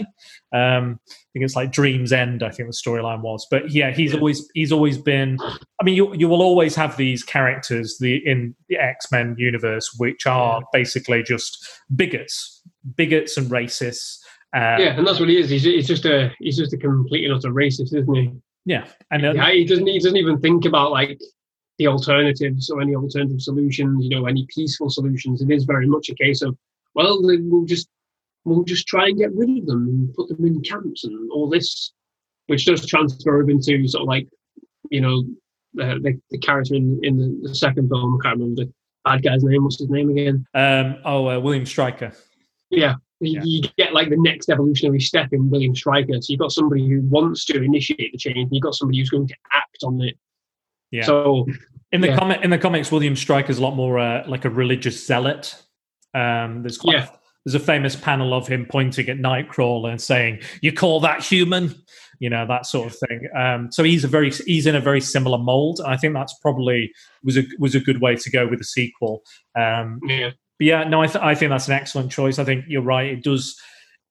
Um, 0.53 0.99
I 1.07 1.29
think 1.33 1.45
it's 1.45 1.55
like 1.55 1.71
Dream's 1.71 2.11
End. 2.11 2.43
I 2.43 2.49
think 2.49 2.69
the 2.69 2.73
storyline 2.73 3.21
was, 3.21 3.45
but 3.49 3.71
yeah, 3.71 3.91
he's 3.91 4.13
always 4.13 4.49
he's 4.53 4.71
always 4.71 4.97
been. 4.97 5.37
I 5.41 5.83
mean, 5.83 5.95
you 5.95 6.13
you 6.15 6.27
will 6.27 6.41
always 6.41 6.75
have 6.75 6.97
these 6.97 7.23
characters 7.23 7.97
the 7.99 8.17
in 8.25 8.55
the 8.69 8.77
X 8.77 9.11
Men 9.11 9.35
universe, 9.37 9.95
which 9.97 10.25
are 10.25 10.61
basically 10.73 11.23
just 11.23 11.67
bigots, 11.95 12.61
bigots 12.95 13.37
and 13.37 13.49
racists. 13.49 14.17
Uh, 14.55 14.77
yeah, 14.79 14.97
and 14.97 15.05
that's 15.05 15.19
what 15.19 15.29
he 15.29 15.37
is. 15.37 15.49
He's, 15.49 15.63
he's 15.63 15.87
just 15.87 16.05
a 16.05 16.31
he's 16.39 16.57
just 16.57 16.73
a 16.73 16.77
complete 16.77 17.25
and 17.25 17.33
utter 17.33 17.51
racist, 17.51 17.93
isn't 17.93 18.15
he? 18.15 18.31
yeah, 18.65 18.85
and 19.11 19.25
uh, 19.25 19.33
Yeah, 19.33 19.51
he 19.51 19.65
doesn't 19.65 19.87
he 19.87 19.99
doesn't 19.99 20.17
even 20.17 20.39
think 20.39 20.65
about 20.65 20.91
like 20.91 21.19
the 21.77 21.87
alternatives 21.87 22.69
or 22.69 22.81
any 22.81 22.95
alternative 22.95 23.41
solutions, 23.41 24.03
you 24.03 24.09
know, 24.09 24.25
any 24.25 24.45
peaceful 24.53 24.89
solutions. 24.89 25.41
It 25.41 25.51
is 25.51 25.63
very 25.63 25.87
much 25.87 26.09
a 26.09 26.15
case 26.15 26.41
of 26.41 26.57
well, 26.95 27.21
then 27.21 27.49
we'll 27.51 27.65
just 27.65 27.87
we'll 28.45 28.63
just 28.63 28.87
try 28.87 29.07
and 29.07 29.17
get 29.17 29.33
rid 29.35 29.49
of 29.57 29.65
them 29.67 29.87
and 29.87 30.13
put 30.13 30.29
them 30.29 30.45
in 30.45 30.61
camps 30.61 31.03
and 31.03 31.29
all 31.31 31.49
this, 31.49 31.91
which 32.47 32.65
does 32.65 32.85
transfer 32.85 33.41
into 33.49 33.87
sort 33.87 34.01
of 34.03 34.07
like 34.07 34.27
you 34.89 35.01
know 35.01 35.23
the 35.73 35.99
the, 36.01 36.19
the 36.31 36.37
character 36.39 36.75
in, 36.75 36.99
in 37.03 37.17
the, 37.17 37.49
the 37.49 37.55
second 37.55 37.89
film. 37.89 38.19
I 38.19 38.23
can't 38.29 38.39
remember 38.39 38.63
the 38.65 38.73
bad 39.05 39.23
guy's 39.23 39.43
name. 39.43 39.63
What's 39.63 39.79
his 39.79 39.89
name 39.89 40.09
again? 40.09 40.45
um, 40.55 40.97
oh, 41.05 41.29
uh, 41.29 41.39
William 41.39 41.65
Stryker. 41.65 42.11
Yeah. 42.69 42.95
You, 43.19 43.33
Yeah. 43.39 43.41
you 43.45 43.61
get 43.77 43.93
like 43.93 44.09
the 44.09 44.17
next 44.17 44.49
evolutionary 44.49 44.99
step 44.99 45.29
in 45.33 45.49
William 45.49 45.75
Stryker. 45.75 46.13
So 46.21 46.25
you've 46.29 46.39
got 46.39 46.51
somebody 46.51 46.87
who 46.87 47.01
wants 47.01 47.45
to 47.45 47.61
initiate 47.61 48.11
the 48.11 48.17
change, 48.17 48.37
and 48.37 48.49
you've 48.51 48.61
got 48.63 48.75
somebody 48.75 48.99
who's 48.99 49.09
going 49.09 49.27
to 49.27 49.35
act 49.53 49.77
on 49.83 50.01
it. 50.01 50.17
Yeah. 50.91 51.03
So 51.05 51.47
In 51.91 52.01
the 52.01 52.07
Yeah. 52.09 52.17
comic, 52.17 52.41
in 52.43 52.49
the 52.49 52.57
comics, 52.57 52.91
William 52.91 53.15
Stryker's 53.15 53.59
a 53.59 53.61
lot 53.61 53.75
more 53.75 53.97
uh, 53.97 54.27
like 54.27 54.43
a 54.45 54.49
religious 54.49 55.05
zealot. 55.07 55.55
Um, 56.13 56.61
there's 56.63 56.77
quite 56.77 56.97
Yeah. 56.97 57.07
there's 57.45 57.55
a 57.55 57.59
famous 57.65 57.95
panel 57.95 58.33
of 58.33 58.45
him 58.47 58.65
pointing 58.69 59.07
at 59.07 59.17
Nightcrawler 59.17 59.91
and 59.91 60.01
saying, 60.01 60.39
"You 60.61 60.73
call 60.73 60.99
that 61.01 61.23
human?" 61.23 61.75
You 62.19 62.29
know 62.29 62.45
that 62.47 62.65
sort 62.65 62.91
of 62.91 62.97
thing. 63.07 63.21
Um, 63.37 63.71
so 63.71 63.83
he's 63.83 64.03
a 64.03 64.07
very 64.07 64.31
he's 64.31 64.65
in 64.67 64.75
a 64.75 64.81
very 64.81 64.99
similar 64.99 65.37
mold. 65.37 65.79
I 65.85 65.95
think 65.97 66.13
that's 66.13 66.33
probably 66.41 66.91
was 67.23 67.37
a 67.37 67.43
was 67.59 67.73
a 67.75 67.79
good 67.79 68.01
way 68.01 68.15
to 68.15 68.29
go 68.31 68.47
with 68.47 68.59
the 68.59 68.65
sequel. 68.65 69.21
Um, 69.55 69.99
yeah, 70.07 70.31
but 70.59 70.65
yeah, 70.67 70.83
no, 70.83 71.01
I, 71.03 71.07
th- 71.07 71.23
I 71.23 71.35
think 71.35 71.51
that's 71.51 71.67
an 71.67 71.73
excellent 71.75 72.11
choice. 72.11 72.37
I 72.39 72.43
think 72.43 72.65
you're 72.67 72.81
right. 72.81 73.05
It 73.13 73.23
does. 73.23 73.55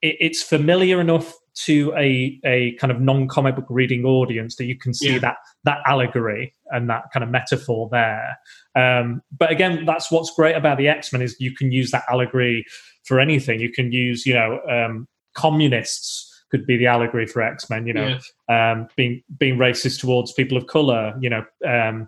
It, 0.02 0.16
it's 0.20 0.42
familiar 0.42 1.00
enough 1.00 1.34
to 1.64 1.92
a 1.96 2.38
a 2.44 2.72
kind 2.72 2.90
of 2.90 3.00
non 3.00 3.28
comic 3.28 3.56
book 3.56 3.66
reading 3.68 4.04
audience 4.04 4.56
that 4.56 4.66
you 4.66 4.76
can 4.78 4.92
see 4.92 5.14
Yeah. 5.14 5.18
that 5.20 5.36
that 5.64 5.78
allegory 5.86 6.54
and 6.70 6.88
that 6.90 7.04
kind 7.12 7.24
of 7.24 7.30
metaphor 7.30 7.88
there. 7.90 8.38
Um, 8.74 9.22
but 9.36 9.50
again, 9.50 9.84
that's 9.84 10.10
what's 10.10 10.30
great 10.34 10.54
about 10.54 10.78
the 10.78 10.88
X 10.88 11.12
Men 11.12 11.22
is 11.22 11.36
you 11.40 11.54
can 11.54 11.72
use 11.72 11.90
that 11.92 12.04
allegory 12.10 12.64
for 13.04 13.20
anything. 13.20 13.60
You 13.60 13.72
can 13.72 13.90
use, 13.92 14.26
you 14.26 14.34
know, 14.34 14.60
um, 14.68 15.08
communists 15.34 16.32
could 16.50 16.66
be 16.66 16.76
the 16.76 16.86
allegory 16.86 17.26
for 17.26 17.42
X 17.42 17.70
Men. 17.70 17.86
You 17.86 17.94
know, 17.94 18.18
yeah, 18.48 18.72
um, 18.72 18.88
being 18.96 19.22
being 19.38 19.56
racist 19.56 20.00
towards 20.00 20.32
people 20.32 20.58
of 20.58 20.66
color, 20.66 21.14
you 21.20 21.30
know, 21.30 21.44
um, 21.66 22.06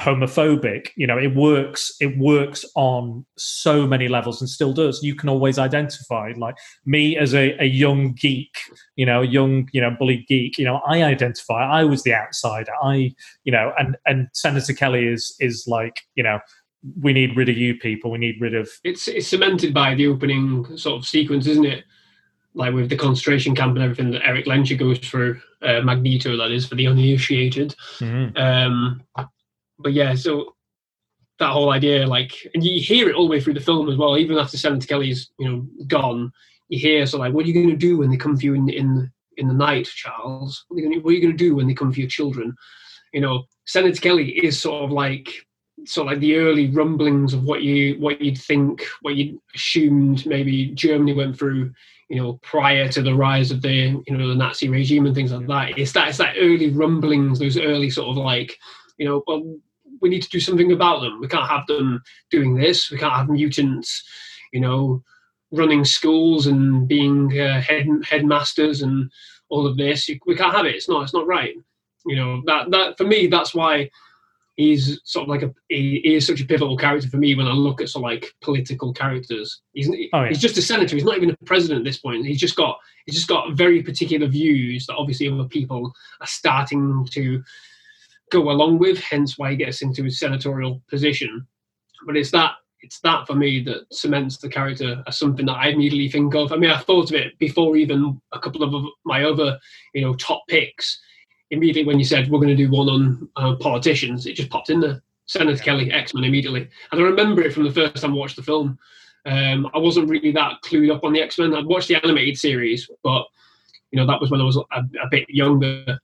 homophobic 0.00 0.88
you 0.96 1.06
know 1.06 1.18
it 1.18 1.34
works 1.34 1.92
it 2.00 2.16
works 2.16 2.64
on 2.74 3.24
so 3.36 3.86
many 3.86 4.08
levels 4.08 4.40
and 4.40 4.48
still 4.48 4.72
does 4.72 5.02
you 5.02 5.14
can 5.14 5.28
always 5.28 5.58
identify 5.58 6.32
like 6.38 6.56
me 6.86 7.18
as 7.18 7.34
a, 7.34 7.54
a 7.62 7.66
young 7.66 8.14
geek 8.14 8.56
you 8.96 9.04
know 9.04 9.20
young 9.20 9.68
you 9.72 9.80
know 9.80 9.94
bullied 9.98 10.26
geek 10.26 10.56
you 10.56 10.64
know 10.64 10.80
i 10.86 11.02
identify 11.02 11.66
i 11.66 11.84
was 11.84 12.02
the 12.02 12.14
outsider 12.14 12.72
i 12.82 13.12
you 13.44 13.52
know 13.52 13.72
and 13.78 13.94
and 14.06 14.28
senator 14.32 14.72
kelly 14.72 15.06
is 15.06 15.36
is 15.38 15.66
like 15.66 16.00
you 16.14 16.22
know 16.22 16.40
we 17.00 17.12
need 17.12 17.36
rid 17.36 17.48
of 17.48 17.56
you 17.56 17.76
people 17.76 18.10
we 18.10 18.18
need 18.18 18.40
rid 18.40 18.54
of 18.54 18.70
It's 18.84 19.08
it's 19.08 19.28
cemented 19.28 19.74
by 19.74 19.94
the 19.94 20.06
opening 20.06 20.76
sort 20.76 20.98
of 20.98 21.06
sequence, 21.06 21.46
isn't 21.46 21.66
it? 21.66 21.84
Like 22.54 22.74
with 22.74 22.88
the 22.88 22.96
concentration 22.96 23.54
camp 23.54 23.76
and 23.76 23.84
everything 23.84 24.10
that 24.12 24.26
Erik 24.26 24.46
Lehnsherr 24.46 24.78
goes 24.78 24.98
through, 24.98 25.40
uh, 25.62 25.82
Magneto, 25.82 26.36
that 26.36 26.50
is, 26.50 26.66
for 26.66 26.74
the 26.74 26.86
uninitiated. 26.86 27.76
Um, 28.36 29.02
but 29.82 29.92
yeah, 29.92 30.14
so 30.14 30.54
that 31.40 31.52
whole 31.52 31.70
idea, 31.70 32.06
like, 32.06 32.32
and 32.54 32.62
you 32.62 32.80
hear 32.80 33.08
it 33.08 33.16
all 33.16 33.24
the 33.24 33.30
way 33.30 33.40
through 33.40 33.54
the 33.54 33.60
film 33.60 33.88
as 33.88 33.96
well. 33.96 34.16
Even 34.16 34.38
after 34.38 34.56
Senator 34.56 34.86
Kelly's, 34.86 35.30
you 35.38 35.48
know, 35.50 35.66
gone, 35.88 36.32
you 36.68 36.78
hear 36.78 37.06
so 37.06 37.18
like, 37.18 37.32
what 37.32 37.44
are 37.44 37.48
you 37.48 37.54
going 37.54 37.70
to 37.70 37.76
do 37.76 37.98
when 37.98 38.10
they 38.10 38.16
come 38.16 38.36
for 38.36 38.44
you 38.44 38.54
in 38.54 38.68
in, 38.68 39.10
in 39.36 39.48
the 39.48 39.54
night, 39.54 39.86
Charles? 39.86 40.64
What 40.68 40.76
are 40.76 40.80
you 40.80 41.00
going 41.02 41.20
to, 41.20 41.32
do 41.32 41.56
when 41.56 41.66
they 41.66 41.74
come 41.74 41.92
for 41.92 41.98
your 41.98 42.08
children? 42.08 42.54
You 43.12 43.22
know, 43.22 43.44
Senator 43.66 44.00
Kelly 44.00 44.30
is 44.44 44.60
sort 44.60 44.84
of 44.84 44.90
like 44.90 45.46
sort 45.86 46.06
of 46.06 46.12
like 46.12 46.20
the 46.20 46.36
early 46.36 46.68
rumblings 46.70 47.32
of 47.32 47.44
what 47.44 47.62
you 47.62 47.98
what 47.98 48.20
you'd 48.20 48.38
think, 48.38 48.86
what 49.00 49.16
you 49.16 49.42
assumed 49.54 50.26
maybe 50.26 50.68
Germany 50.72 51.14
went 51.14 51.38
through, 51.38 51.72
you 52.08 52.16
know, 52.16 52.34
prior 52.42 52.88
to 52.88 53.02
the 53.02 53.14
rise 53.14 53.50
of 53.50 53.62
the 53.62 54.02
you 54.06 54.16
know 54.16 54.28
the 54.28 54.34
Nazi 54.34 54.68
regime 54.68 55.06
and 55.06 55.14
things 55.14 55.32
like 55.32 55.46
that. 55.46 55.78
It's 55.78 55.92
that 55.92 56.08
it's 56.08 56.18
that 56.18 56.36
early 56.38 56.70
rumblings, 56.70 57.38
those 57.38 57.56
early 57.56 57.90
sort 57.90 58.10
of 58.10 58.16
like, 58.16 58.58
you 58.98 59.06
know, 59.06 59.24
well, 59.26 59.56
we 60.00 60.08
need 60.08 60.22
to 60.22 60.28
do 60.28 60.40
something 60.40 60.72
about 60.72 61.00
them. 61.00 61.20
We 61.20 61.28
can't 61.28 61.48
have 61.48 61.66
them 61.66 62.02
doing 62.30 62.54
this. 62.54 62.90
We 62.90 62.98
can't 62.98 63.14
have 63.14 63.28
mutants, 63.28 64.02
you 64.52 64.60
know, 64.60 65.02
running 65.52 65.84
schools 65.84 66.46
and 66.46 66.86
being 66.86 67.38
uh, 67.38 67.60
head 67.60 67.86
headmasters 68.08 68.82
and 68.82 69.10
all 69.48 69.66
of 69.66 69.76
this. 69.76 70.08
We 70.26 70.36
can't 70.36 70.54
have 70.54 70.66
it. 70.66 70.74
It's 70.74 70.88
not. 70.88 71.02
It's 71.02 71.14
not 71.14 71.26
right. 71.26 71.54
You 72.06 72.16
know 72.16 72.42
that 72.46 72.70
that 72.70 72.96
for 72.96 73.04
me, 73.04 73.26
that's 73.26 73.54
why 73.54 73.90
he's 74.56 75.00
sort 75.04 75.24
of 75.24 75.28
like 75.28 75.42
a 75.42 75.54
he, 75.68 76.00
he 76.04 76.14
is 76.14 76.26
such 76.26 76.40
a 76.40 76.44
pivotal 76.44 76.76
character 76.76 77.08
for 77.08 77.16
me 77.16 77.34
when 77.34 77.46
I 77.46 77.52
look 77.52 77.80
at 77.80 77.88
sort 77.88 78.04
of 78.04 78.10
like 78.10 78.34
political 78.40 78.92
characters. 78.92 79.60
He's 79.72 79.88
Oh, 79.88 80.22
yeah. 80.22 80.28
he's 80.28 80.40
just 80.40 80.58
a 80.58 80.62
senator. 80.62 80.96
He's 80.96 81.04
not 81.04 81.16
even 81.16 81.30
a 81.30 81.36
president 81.44 81.80
at 81.80 81.84
this 81.84 81.98
point. 81.98 82.26
He's 82.26 82.40
just 82.40 82.56
got 82.56 82.78
he's 83.06 83.14
just 83.14 83.28
got 83.28 83.52
very 83.56 83.82
particular 83.82 84.26
views 84.26 84.86
that 84.86 84.96
obviously 84.96 85.28
other 85.28 85.44
people 85.48 85.92
are 86.20 86.26
starting 86.26 87.06
to 87.12 87.42
go 88.30 88.50
along 88.50 88.78
with. 88.78 88.98
Hence 88.98 89.38
why 89.38 89.50
he 89.50 89.56
gets 89.56 89.82
into 89.82 90.04
his 90.04 90.18
senatorial 90.18 90.82
position. 90.88 91.46
But 92.06 92.16
it's 92.16 92.30
that 92.30 92.54
it's 92.82 93.00
that 93.00 93.26
for 93.26 93.34
me 93.34 93.62
that 93.64 93.86
cements 93.92 94.38
the 94.38 94.48
character 94.48 95.02
as 95.06 95.18
something 95.18 95.44
that 95.46 95.56
I 95.56 95.68
immediately 95.68 96.08
think 96.08 96.34
of. 96.34 96.52
I 96.52 96.56
mean, 96.56 96.70
I 96.70 96.78
thought 96.78 97.10
of 97.10 97.16
it 97.16 97.38
before 97.38 97.76
even 97.76 98.20
a 98.32 98.40
couple 98.40 98.62
of 98.62 98.84
my 99.04 99.24
other 99.24 99.58
you 99.94 100.02
know 100.02 100.14
top 100.14 100.42
picks 100.48 100.98
immediately 101.50 101.86
when 101.86 101.98
you 101.98 102.04
said 102.04 102.30
we're 102.30 102.38
going 102.38 102.48
to 102.48 102.56
do 102.56 102.70
one 102.70 102.88
on 102.88 103.28
uh, 103.36 103.56
politicians, 103.56 104.26
it 104.26 104.34
just 104.34 104.50
popped 104.50 104.70
in 104.70 104.80
there. 104.80 105.02
Senator 105.26 105.62
Kelly, 105.62 105.92
X 105.92 106.14
Men 106.14 106.24
immediately. 106.24 106.68
And 106.90 107.00
I 107.00 107.04
remember 107.04 107.42
it 107.42 107.52
from 107.52 107.64
the 107.64 107.72
first 107.72 108.02
time 108.02 108.12
I 108.12 108.16
watched 108.16 108.36
the 108.36 108.42
film. 108.42 108.78
Um, 109.26 109.68
I 109.74 109.78
wasn't 109.78 110.08
really 110.08 110.32
that 110.32 110.62
clued 110.64 110.92
up 110.92 111.04
on 111.04 111.12
the 111.12 111.22
X 111.22 111.38
Men. 111.38 111.54
I'd 111.54 111.66
watched 111.66 111.88
the 111.88 111.96
animated 111.96 112.36
series, 112.36 112.88
but 113.04 113.24
you 113.90 113.98
know 113.98 114.06
that 114.06 114.20
was 114.20 114.30
when 114.30 114.40
I 114.40 114.44
was 114.44 114.56
a, 114.56 114.60
a 114.72 115.08
bit 115.10 115.28
younger. 115.28 115.98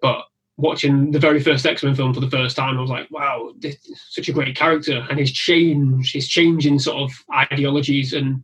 But 0.00 0.24
watching 0.56 1.10
the 1.10 1.18
very 1.18 1.40
first 1.40 1.64
X 1.66 1.82
Men 1.82 1.94
film 1.94 2.12
for 2.14 2.20
the 2.20 2.30
first 2.30 2.56
time, 2.56 2.76
I 2.78 2.80
was 2.80 2.90
like, 2.90 3.10
wow, 3.10 3.52
this 3.58 3.76
such 4.10 4.28
a 4.28 4.32
great 4.32 4.54
character, 4.56 5.06
and 5.10 5.18
his 5.18 5.32
change, 5.32 6.12
his 6.12 6.28
change 6.28 6.66
in 6.66 6.78
sort 6.78 6.98
of 6.98 7.10
ideologies 7.34 8.12
and 8.12 8.42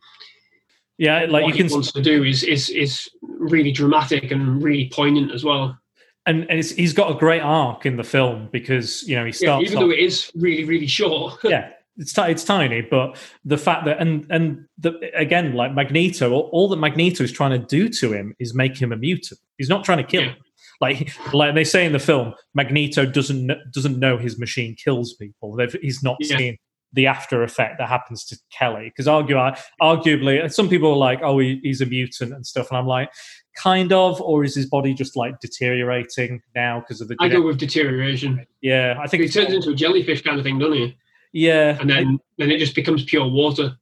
yeah 1.01 1.21
like 1.31 1.45
what 1.45 1.47
you 1.49 1.53
can 1.55 1.69
he 1.69 1.73
wants 1.73 1.93
to 1.93 2.03
do 2.03 2.25
is 2.25 2.43
is 2.43 2.71
is 2.71 3.09
really 3.23 3.71
dramatic 3.71 4.33
and 4.33 4.63
really 4.63 4.91
poignant 4.93 5.31
as 5.33 5.45
well. 5.45 5.79
and, 6.27 6.41
and 6.51 6.59
it's, 6.59 6.71
he's 6.73 6.93
got 6.93 7.11
a 7.11 7.15
great 7.15 7.41
arc 7.41 7.87
in 7.87 7.97
the 7.97 8.03
film 8.03 8.49
because 8.53 9.05
you 9.09 9.15
know 9.15 9.25
he 9.25 9.29
Yeah, 9.31 9.37
starts 9.37 9.67
even 9.67 9.79
off, 9.79 9.83
though 9.85 9.91
it 9.93 10.01
is 10.01 10.31
really 10.35 10.65
really 10.65 10.89
short. 10.89 11.39
yeah 11.45 11.71
it's 11.99 12.13
ti- 12.13 12.23
it's 12.23 12.43
tiny 12.43 12.81
but 12.81 13.17
the 13.45 13.57
fact 13.59 13.85
that 13.85 14.01
and 14.01 14.27
and 14.31 14.65
the, 14.79 14.93
again 15.15 15.55
like 15.55 15.73
magneto 15.73 16.33
all, 16.33 16.49
all 16.53 16.69
that 16.69 16.77
magneto 16.79 17.23
is 17.23 17.31
trying 17.31 17.53
to 17.53 17.65
do 17.67 17.89
to 17.89 18.13
him 18.13 18.35
is 18.41 18.53
make 18.55 18.77
him 18.77 18.91
a 18.93 18.97
mutant 18.97 19.39
he's 19.57 19.69
not 19.69 19.85
trying 19.85 19.99
to 19.99 20.05
kill 20.05 20.23
Yeah. 20.23 20.29
him 20.31 20.37
like 20.81 21.11
like 21.35 21.55
they 21.55 21.65
say 21.65 21.85
in 21.87 21.93
the 21.93 21.99
film 21.99 22.35
magneto 22.55 23.05
doesn't 23.05 23.51
doesn't 23.73 23.99
know 23.99 24.17
his 24.17 24.39
machine 24.39 24.75
kills 24.77 25.15
people 25.15 25.55
They've, 25.57 25.75
he's 25.83 26.03
not 26.03 26.17
Yeah. 26.21 26.37
seen 26.39 26.57
the 26.95 27.07
after 27.07 27.43
effect 27.43 27.77
that 27.79 27.89
happens 27.89 28.25
to 28.25 28.39
kelly 28.51 28.85
because 28.89 29.07
argue, 29.07 29.37
uh, 29.37 29.55
arguably 29.83 30.43
uh, 30.43 30.49
some 30.49 30.69
people 30.71 30.91
are 30.93 30.97
like 30.97 31.21
oh 31.23 31.39
he, 31.39 31.61
he's 31.63 31.81
a 31.83 31.87
mutant 31.87 32.33
and 32.33 32.47
stuff 32.47 32.71
and 32.71 32.79
i'm 32.79 32.87
like 32.87 33.11
kind 33.57 33.93
of 33.93 34.21
or 34.23 34.43
is 34.45 34.55
his 34.55 34.67
body 34.67 34.95
just 34.95 35.15
like 35.17 35.39
deteriorating 35.41 36.41
now 36.55 36.81
because 36.81 37.01
of 37.03 37.09
the 37.09 37.17
I 37.21 37.29
go 37.29 37.43
with 37.43 37.59
deterioration. 37.59 38.47
yeah 38.63 38.97
i 39.01 39.07
think 39.07 39.23
He 39.25 39.29
turns 39.29 39.53
into 39.53 39.71
a 39.71 39.75
jellyfish 39.75 40.23
kind 40.23 40.39
of 40.39 40.45
thing, 40.45 40.59
doesn't 40.59 40.75
he? 40.79 40.97
yeah 41.33 41.77
And 41.81 41.91
then 41.91 42.19
then 42.39 42.51
it 42.51 42.59
just 42.59 42.75
becomes 42.75 43.05
pure 43.05 43.29
water. 43.29 43.77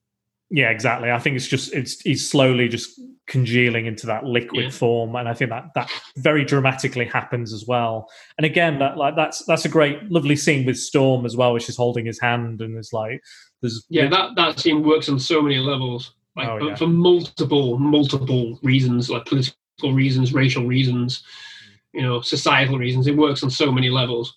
Yeah, 0.51 0.71
exactly. 0.71 1.11
I 1.11 1.19
think 1.19 1.37
it's 1.37 1.49
just 1.49 1.75
it's 1.75 2.01
he's 2.01 2.29
slowly 2.29 2.69
just 2.69 3.01
congealing 3.27 3.87
into 3.87 4.07
that 4.07 4.25
liquid 4.25 4.65
Yeah. 4.67 4.71
form, 4.71 5.17
and 5.17 5.29
I 5.29 5.35
think 5.35 5.51
that 5.51 5.71
that 5.75 5.91
very 6.19 6.45
dramatically 6.45 7.05
happens 7.05 7.53
as 7.53 7.67
well. 7.67 8.09
And 8.39 8.45
again, 8.45 8.79
that 8.79 8.97
like 8.97 9.17
that's 9.17 9.45
that's 9.47 9.65
a 9.65 9.69
great, 9.69 10.03
lovely 10.05 10.37
scene 10.37 10.65
with 10.65 10.79
Storm 10.79 11.27
as 11.27 11.37
well, 11.37 11.51
where 11.53 11.61
she's 11.61 11.77
holding 11.77 12.07
his 12.07 12.21
hand 12.21 12.61
and 12.61 12.77
there's 12.77 12.93
like 12.93 13.21
there's 13.61 13.85
Yeah, 13.89 14.09
that 14.09 14.37
that 14.37 14.61
scene 14.61 14.85
works 14.85 15.09
on 15.09 15.19
so 15.19 15.43
many 15.43 15.59
levels, 15.59 16.13
like 16.37 16.49
Oh, 16.49 16.69
yeah. 16.69 16.77
for 16.77 16.87
multiple 16.87 17.77
multiple 17.79 18.59
reasons, 18.63 19.11
like 19.11 19.25
political 19.25 19.57
reasons, 19.93 20.33
racial 20.33 20.65
reasons, 20.65 21.25
mm. 21.25 21.99
you 22.01 22.03
know, 22.03 22.21
societal 22.21 22.79
reasons. 22.79 23.09
It 23.09 23.17
works 23.17 23.43
on 23.43 23.51
so 23.51 23.73
many 23.73 23.91
levels. 23.91 24.37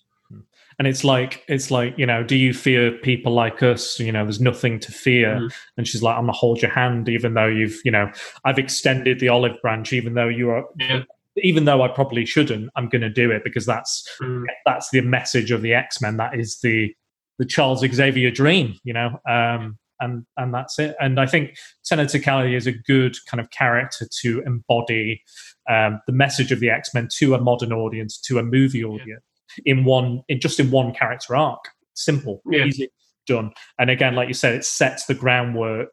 And 0.80 0.88
it's 0.88 1.04
like 1.04 1.44
it's 1.46 1.70
like 1.70 1.92
you 1.98 2.06
know, 2.06 2.24
do 2.24 2.34
you 2.36 2.54
fear 2.54 2.90
people 2.90 3.32
like 3.34 3.62
us? 3.62 4.00
You 4.00 4.10
know, 4.12 4.24
there's 4.24 4.40
nothing 4.40 4.80
to 4.80 4.90
fear. 4.90 5.36
Mhm. 5.36 5.52
And 5.76 5.86
she's 5.86 6.02
like, 6.02 6.16
I'm 6.16 6.22
gonna 6.22 6.32
hold 6.32 6.62
your 6.62 6.70
hand, 6.70 7.06
even 7.10 7.34
though 7.34 7.46
you've 7.46 7.78
you 7.84 7.90
know 7.90 8.10
I've 8.46 8.58
extended 8.58 9.20
the 9.20 9.28
olive 9.28 9.60
branch, 9.60 9.92
even 9.92 10.14
though 10.14 10.28
you 10.28 10.48
are. 10.50 10.64
Yeah. 10.78 11.02
Even 11.36 11.66
though 11.66 11.82
I 11.82 11.88
probably 11.88 12.24
shouldn't, 12.26 12.70
I'm 12.76 12.88
going 12.88 13.02
to 13.02 13.08
do 13.10 13.30
it 13.30 13.44
because 13.44 13.64
that's 13.64 14.04
Mm. 14.20 14.44
that's 14.66 14.90
the 14.90 15.00
message 15.02 15.50
of 15.52 15.62
the 15.62 15.74
X 15.74 16.00
Men. 16.00 16.16
That 16.16 16.34
is 16.40 16.58
the 16.60 16.92
the 17.38 17.44
Charles 17.46 17.84
Xavier 17.86 18.30
dream, 18.30 18.74
you 18.82 18.92
know, 18.94 19.18
um, 19.28 19.78
and 20.00 20.24
and 20.38 20.52
that's 20.52 20.78
it. 20.78 20.96
And 21.00 21.20
I 21.20 21.26
think 21.26 21.56
Senator 21.82 22.18
Kelly 22.18 22.54
is 22.56 22.66
a 22.66 22.72
good 22.72 23.16
kind 23.28 23.40
of 23.40 23.50
character 23.50 24.06
to 24.22 24.42
embody 24.46 25.22
um, 25.68 26.00
the 26.06 26.12
message 26.12 26.50
of 26.52 26.58
the 26.60 26.70
X 26.70 26.92
Men 26.94 27.08
to 27.18 27.34
a 27.34 27.40
modern 27.40 27.72
audience, 27.72 28.18
to 28.22 28.38
a 28.38 28.42
movie 28.42 28.82
audience, 28.84 29.22
in 29.64 29.84
one 29.84 30.22
in 30.28 30.40
just 30.40 30.60
in 30.60 30.70
one 30.70 30.92
character 30.92 31.36
arc. 31.36 31.64
Simple, 31.94 32.40
Yeah. 32.50 32.64
easy, 32.64 32.88
done. 33.26 33.52
And 33.78 33.90
again, 33.90 34.14
like 34.14 34.28
you 34.28 34.34
said, 34.34 34.54
it 34.54 34.64
sets 34.64 35.06
the 35.06 35.14
groundwork 35.14 35.92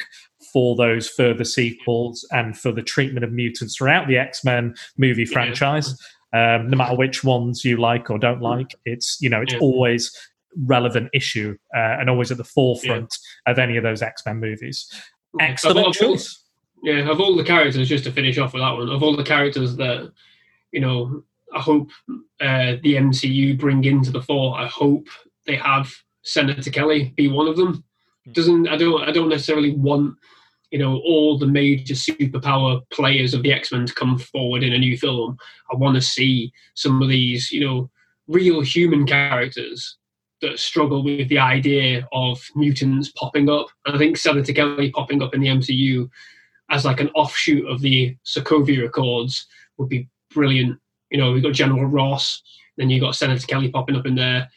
for 0.54 0.76
those 0.76 1.10
further 1.10 1.44
sequels 1.44 2.26
and 2.32 2.58
for 2.58 2.72
the 2.72 2.82
treatment 2.82 3.26
of 3.26 3.32
mutants 3.32 3.76
throughout 3.78 4.08
the 4.08 4.18
X 4.18 4.44
Men 4.46 4.76
movie 4.98 5.24
Yeah. 5.24 5.34
franchise 5.34 5.98
um, 6.34 6.70
no 6.70 6.78
matter 6.78 6.96
which 6.96 7.24
ones 7.24 7.64
you 7.64 7.78
like 7.78 8.10
or 8.12 8.18
don't 8.20 8.42
like. 8.42 8.76
It's 8.86 9.18
you 9.22 9.30
know 9.30 9.42
it's 9.42 9.54
Yeah. 9.54 9.60
always 9.60 10.12
relevant 10.66 11.10
issue 11.14 11.56
uh, 11.76 11.98
and 12.00 12.10
always 12.10 12.32
at 12.32 12.38
the 12.38 12.44
forefront 12.44 13.14
of 13.46 13.60
any 13.60 13.78
of 13.78 13.84
those 13.84 14.02
X 14.02 14.24
Men 14.26 14.40
movies. 14.40 14.90
Excellent 15.40 15.94
choice. 15.94 16.44
Yeah, 16.84 17.10
of 17.10 17.20
all 17.20 17.36
the 17.36 17.44
characters, 17.44 17.88
just 17.90 18.04
to 18.06 18.12
finish 18.12 18.38
off 18.38 18.54
with 18.54 18.62
that 18.62 18.72
one, 18.74 18.90
of 18.90 19.02
all 19.04 19.16
the 19.16 19.24
characters 19.24 19.76
that 19.78 20.12
you 20.72 20.82
know, 20.82 21.24
I 21.54 21.60
hope 21.60 21.90
uh, 22.10 22.76
the 22.84 22.96
MCU 22.96 23.58
bring 23.58 23.84
into 23.84 24.12
the 24.12 24.22
fore. 24.22 24.58
I 24.58 24.68
hope 24.68 25.08
they 25.46 25.56
have 25.56 25.94
Senator 26.24 26.70
Kelly 26.70 27.14
be 27.16 27.28
one 27.28 27.48
of 27.48 27.58
them. 27.58 27.84
Doesn't 28.34 28.68
I 28.68 28.76
don't 28.76 29.02
I 29.02 29.12
don't 29.12 29.30
necessarily 29.30 29.72
want 29.72 30.16
you 30.72 30.80
know 30.80 30.98
all 30.98 31.38
the 31.38 31.48
major 31.48 31.94
superpower 31.94 32.82
players 32.92 33.34
of 33.34 33.44
the 33.44 33.54
X 33.54 33.72
Men 33.72 33.86
to 33.86 33.94
come 33.94 34.18
forward 34.18 34.64
in 34.64 34.74
a 34.74 34.78
new 34.78 34.98
film. 34.98 35.38
I 35.72 35.76
want 35.76 35.96
to 35.96 36.02
see 36.02 36.52
some 36.74 37.02
of 37.02 37.08
these 37.08 37.52
you 37.52 37.66
know 37.66 37.90
real 38.28 38.60
human 38.62 39.06
characters 39.06 39.98
that 40.42 40.60
struggle 40.60 41.04
with 41.04 41.30
the 41.30 41.40
idea 41.40 42.08
of 42.12 42.44
mutants 42.56 43.12
popping 43.14 43.50
up. 43.50 43.68
And 43.86 43.96
I 43.96 43.98
think 43.98 44.18
Senator 44.18 44.54
Kelly 44.54 44.92
popping 44.92 45.24
up 45.24 45.34
in 45.34 45.42
the 45.42 45.48
MCU 45.48 46.10
as 46.70 46.86
like 46.86 47.00
an 47.00 47.10
offshoot 47.10 47.66
of 47.68 47.82
the 47.82 48.16
Sokovia 48.26 48.86
Accords 48.86 49.48
would 49.78 49.90
be 49.90 50.10
brilliant. 50.32 50.80
You 51.10 51.18
know, 51.18 51.32
we've 51.32 51.44
got 51.44 51.54
General 51.54 51.86
Ross, 51.86 52.42
then 52.78 52.90
you've 52.90 53.02
got 53.02 53.16
Senator 53.16 53.46
Kelly 53.48 53.70
popping 53.70 53.96
up 53.96 54.06
in 54.06 54.16
there, 54.16 54.50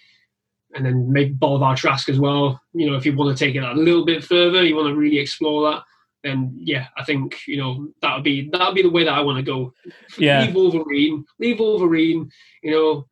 and 0.74 0.84
then 0.84 1.12
maybe 1.12 1.32
Bolivar 1.32 1.76
Trask 1.76 2.08
as 2.08 2.18
well. 2.18 2.60
You 2.72 2.90
know, 2.90 2.96
if 2.96 3.06
you 3.06 3.14
want 3.14 3.36
to 3.36 3.44
take 3.44 3.54
it 3.54 3.62
a 3.62 3.72
little 3.72 4.04
bit 4.04 4.24
further, 4.24 4.64
you 4.64 4.76
want 4.76 4.88
to 4.88 4.94
really 4.94 5.18
explore 5.18 5.70
that, 5.70 5.82
then 6.22 6.54
yeah, 6.58 6.88
I 6.96 7.04
think, 7.04 7.46
you 7.46 7.56
know, 7.56 7.88
that 8.02 8.14
would 8.14 8.24
be 8.24 8.50
that 8.50 8.66
would 8.66 8.74
be 8.74 8.82
the 8.82 8.90
way 8.90 9.04
that 9.04 9.14
I 9.14 9.20
want 9.20 9.38
to 9.38 9.42
go. 9.42 9.72
Yeah. 10.18 10.42
Leave 10.42 10.54
Wolverine, 10.54 11.24
leave 11.38 11.60
Wolverine, 11.60 12.30
you 12.62 12.72
know, 12.72 13.06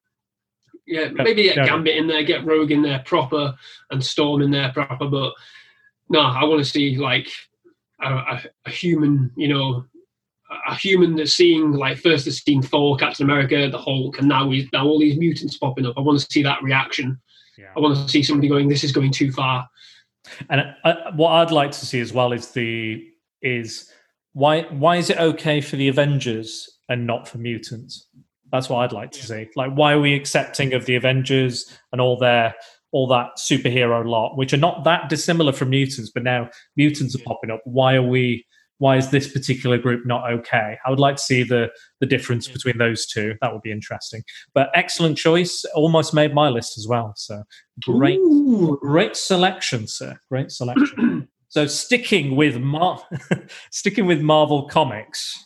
Yeah, 0.86 1.08
maybe 1.12 1.44
get. 1.44 1.66
Gambit 1.66 1.96
in 1.96 2.06
there, 2.06 2.22
get 2.22 2.46
Rogue 2.46 2.70
in 2.70 2.82
there 2.82 3.02
proper, 3.04 3.54
and 3.90 4.04
Storm 4.04 4.42
in 4.42 4.50
there 4.50 4.72
proper. 4.72 5.06
But 5.06 5.34
no, 6.08 6.20
I 6.20 6.44
want 6.44 6.60
to 6.60 6.70
see 6.70 6.96
like 6.96 7.28
a, 8.00 8.12
a, 8.14 8.42
a 8.66 8.70
human, 8.70 9.30
you 9.36 9.48
know, 9.48 9.84
a 10.68 10.74
human 10.74 11.16
that's 11.16 11.34
seeing 11.34 11.72
like 11.72 11.98
first 11.98 12.24
has 12.24 12.38
seen 12.38 12.62
Thor, 12.62 12.96
Captain 12.96 13.24
America, 13.24 13.68
the 13.70 13.78
Hulk, 13.78 14.18
and 14.18 14.28
now 14.28 14.46
we 14.46 14.68
now 14.72 14.86
all 14.86 14.98
these 14.98 15.18
mutants 15.18 15.58
popping 15.58 15.86
up. 15.86 15.94
I 15.96 16.00
want 16.00 16.18
to 16.20 16.26
see 16.30 16.42
that 16.42 16.62
reaction. 16.62 17.20
Yeah. 17.56 17.72
I 17.76 17.80
want 17.80 17.96
to 17.96 18.08
see 18.08 18.22
somebody 18.22 18.48
going, 18.48 18.68
"This 18.68 18.84
is 18.84 18.92
going 18.92 19.12
too 19.12 19.32
far." 19.32 19.68
And 20.50 20.74
uh, 20.84 20.94
what 21.14 21.30
I'd 21.30 21.50
like 21.50 21.72
to 21.72 21.86
see 21.86 22.00
as 22.00 22.12
well 22.12 22.32
is 22.32 22.50
the 22.50 23.04
is 23.42 23.90
why 24.32 24.62
why 24.62 24.96
is 24.96 25.10
it 25.10 25.18
okay 25.18 25.60
for 25.60 25.76
the 25.76 25.88
Avengers 25.88 26.78
and 26.88 27.06
not 27.06 27.28
for 27.28 27.38
mutants? 27.38 28.06
That's 28.50 28.68
what 28.68 28.78
I'd 28.78 28.92
like 28.92 29.10
to 29.12 29.26
see. 29.26 29.48
Like, 29.56 29.72
why 29.72 29.92
are 29.92 30.00
we 30.00 30.14
accepting 30.14 30.72
of 30.72 30.86
the 30.86 30.96
Avengers 30.96 31.78
and 31.92 32.00
all 32.00 32.16
their 32.16 32.54
all 32.90 33.06
that 33.08 33.36
superhero 33.36 34.06
lot, 34.06 34.36
which 34.36 34.52
are 34.52 34.58
not 34.58 34.84
that 34.84 35.08
dissimilar 35.08 35.52
from 35.52 35.70
mutants, 35.70 36.10
but 36.10 36.22
now 36.22 36.48
mutants 36.76 37.14
are 37.14 37.22
popping 37.24 37.50
up. 37.50 37.60
Why 37.64 37.94
are 37.94 38.02
we? 38.02 38.46
Why 38.78 38.96
is 38.96 39.10
this 39.10 39.30
particular 39.30 39.76
group 39.76 40.06
not 40.06 40.30
okay? 40.32 40.78
I 40.86 40.90
would 40.90 41.00
like 41.00 41.16
to 41.16 41.22
see 41.22 41.42
the 41.42 41.68
the 42.00 42.06
difference 42.06 42.48
between 42.48 42.78
those 42.78 43.06
two. 43.06 43.34
That 43.40 43.52
would 43.52 43.62
be 43.62 43.72
interesting. 43.72 44.22
But 44.54 44.70
excellent 44.74 45.18
choice. 45.18 45.64
Almost 45.74 46.14
made 46.14 46.32
my 46.32 46.48
list 46.48 46.78
as 46.78 46.86
well. 46.86 47.12
So 47.16 47.42
great, 47.84 48.18
Ooh. 48.18 48.78
great 48.80 49.16
selection, 49.16 49.86
sir. 49.86 50.18
Great 50.30 50.50
selection. 50.50 51.28
so 51.48 51.66
sticking 51.66 52.36
with 52.36 52.58
Mar- 52.58 53.02
sticking 53.70 54.06
with 54.06 54.20
Marvel 54.20 54.68
Comics, 54.68 55.44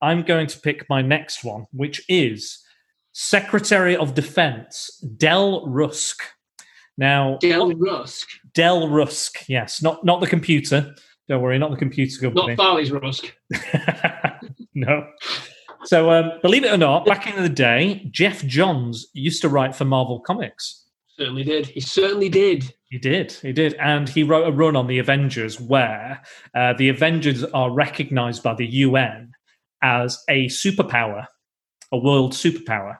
I'm 0.00 0.22
going 0.22 0.46
to 0.46 0.58
pick 0.58 0.88
my 0.88 1.02
next 1.02 1.44
one, 1.44 1.66
which 1.72 2.02
is 2.08 2.64
Secretary 3.12 3.96
of 3.96 4.14
Defense 4.14 5.02
Dell 5.16 5.66
Rusk. 5.66 6.22
Now, 6.96 7.38
Dell 7.40 7.72
Rusk, 7.72 8.28
Dell 8.54 8.88
Rusk, 8.88 9.48
yes, 9.48 9.82
not 9.82 10.04
not 10.04 10.20
the 10.20 10.26
computer. 10.26 10.94
Don't 11.30 11.42
worry, 11.42 11.60
not 11.60 11.70
the 11.70 11.76
computer 11.76 12.20
company. 12.22 12.48
not. 12.48 12.56
Farley's 12.56 12.90
Rusk. 12.90 13.32
no. 14.74 15.06
So, 15.84 16.10
um, 16.10 16.32
believe 16.42 16.64
it 16.64 16.72
or 16.72 16.76
not, 16.76 17.06
back 17.06 17.28
in 17.28 17.40
the 17.40 17.48
day, 17.48 18.08
Geoff 18.10 18.44
Johns 18.46 19.06
used 19.14 19.40
to 19.42 19.48
write 19.48 19.76
for 19.76 19.84
Marvel 19.84 20.18
Comics. 20.18 20.86
Certainly 21.16 21.44
did. 21.44 21.66
He 21.68 21.78
certainly 21.78 22.28
did. 22.28 22.74
He 22.90 22.98
did, 22.98 23.30
he 23.30 23.52
did, 23.52 23.74
and 23.74 24.08
he 24.08 24.24
wrote 24.24 24.48
a 24.48 24.50
run 24.50 24.74
on 24.74 24.88
the 24.88 24.98
Avengers 24.98 25.60
where 25.60 26.20
uh, 26.56 26.72
the 26.72 26.88
Avengers 26.88 27.44
are 27.44 27.70
recognized 27.70 28.42
by 28.42 28.54
the 28.54 28.66
UN 28.66 29.30
as 29.84 30.18
a 30.28 30.46
superpower, 30.46 31.26
a 31.92 31.96
world 31.98 32.32
superpower. 32.32 32.96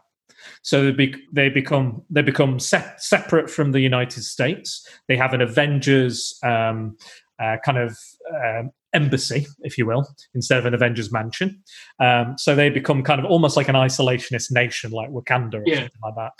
So 0.63 0.85
they, 0.85 0.93
be- 0.93 1.25
they 1.33 1.49
become 1.49 2.03
they 2.11 2.23
become 2.23 2.61
se- 2.61 2.95
separate 2.99 3.51
from 3.51 3.73
the 3.73 3.81
United 3.81 4.23
States. 4.23 4.87
They 5.09 5.17
have 5.17 5.35
an 5.35 5.41
Avengers 5.41 6.39
um, 6.45 6.97
uh, 7.41 7.57
kind 7.65 7.79
of 7.79 7.99
um, 8.45 8.71
embassy, 8.93 9.47
if 9.61 9.79
you 9.79 9.87
will, 9.87 10.07
instead 10.35 10.59
of 10.59 10.67
an 10.67 10.75
Avengers 10.75 11.13
mansion. 11.13 11.63
Um, 12.01 12.35
so 12.37 12.55
they 12.55 12.71
become 12.71 13.03
kind 13.03 13.21
of 13.21 13.27
almost 13.27 13.57
like 13.57 13.69
an 13.69 13.75
isolationist 13.77 14.51
nation, 14.51 14.91
like 14.91 15.11
Wakanda 15.11 15.55
or 15.55 15.63
Yeah. 15.67 15.77
something 15.77 16.01
like 16.03 16.15
that. 16.17 16.33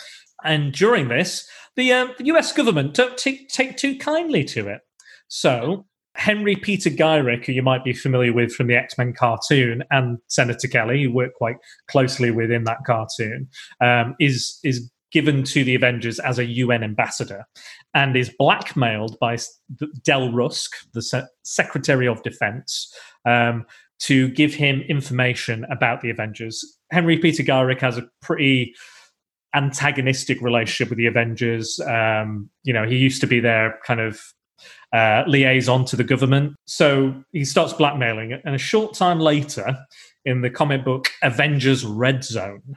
And 0.43 0.73
during 0.73 1.07
this, 1.07 1.47
the, 1.75 1.93
um, 1.93 2.11
the 2.17 2.25
US 2.25 2.51
government 2.51 2.93
don't 2.93 3.17
take, 3.17 3.49
take 3.49 3.77
too 3.77 3.97
kindly 3.97 4.43
to 4.45 4.67
it. 4.67 4.81
So 5.27 5.85
Henry 6.15 6.55
Peter 6.57 6.89
Gyrich, 6.89 7.45
who 7.45 7.53
you 7.53 7.63
might 7.63 7.85
be 7.85 7.93
familiar 7.93 8.33
with 8.33 8.53
from 8.53 8.67
the 8.67 8.75
X 8.75 8.97
Men 8.97 9.13
cartoon, 9.13 9.83
and 9.91 10.17
Senator 10.27 10.67
Kelly, 10.67 11.03
who 11.03 11.13
worked 11.13 11.35
quite 11.35 11.55
closely 11.89 12.31
within 12.31 12.65
that 12.65 12.79
cartoon, 12.85 13.47
um, 13.79 14.15
is 14.19 14.59
is 14.63 14.91
given 15.11 15.43
to 15.43 15.63
the 15.63 15.75
Avengers 15.75 16.19
as 16.19 16.39
a 16.39 16.45
UN 16.45 16.83
ambassador, 16.83 17.45
and 17.93 18.15
is 18.15 18.31
blackmailed 18.37 19.17
by 19.19 19.37
Dell 20.03 20.31
Rusk, 20.31 20.71
the 20.93 21.01
Se- 21.01 21.27
Secretary 21.43 22.07
of 22.07 22.23
Defense, 22.23 22.93
um, 23.25 23.65
to 23.99 24.29
give 24.29 24.53
him 24.53 24.81
information 24.81 25.65
about 25.69 26.01
the 26.01 26.09
Avengers. 26.09 26.65
Henry 26.91 27.17
Peter 27.17 27.43
Gyrich 27.43 27.81
has 27.81 27.97
a 27.97 28.07
pretty 28.21 28.73
antagonistic 29.53 30.41
relationship 30.41 30.89
with 30.89 30.97
the 30.97 31.05
Avengers. 31.05 31.79
Um, 31.81 32.49
you 32.63 32.73
know, 32.73 32.87
he 32.87 32.97
used 32.97 33.21
to 33.21 33.27
be 33.27 33.39
their 33.39 33.79
kind 33.85 33.99
of 33.99 34.21
uh, 34.93 35.23
liaison 35.27 35.85
to 35.85 35.95
the 35.95 36.03
government. 36.03 36.55
So 36.65 37.13
he 37.31 37.45
starts 37.45 37.73
blackmailing 37.73 38.31
it. 38.31 38.41
And 38.45 38.55
a 38.55 38.59
short 38.59 38.93
time 38.93 39.19
later, 39.19 39.77
in 40.25 40.41
the 40.41 40.49
comic 40.49 40.85
book 40.85 41.09
Avengers 41.23 41.85
Red 41.85 42.23
Zone, 42.23 42.75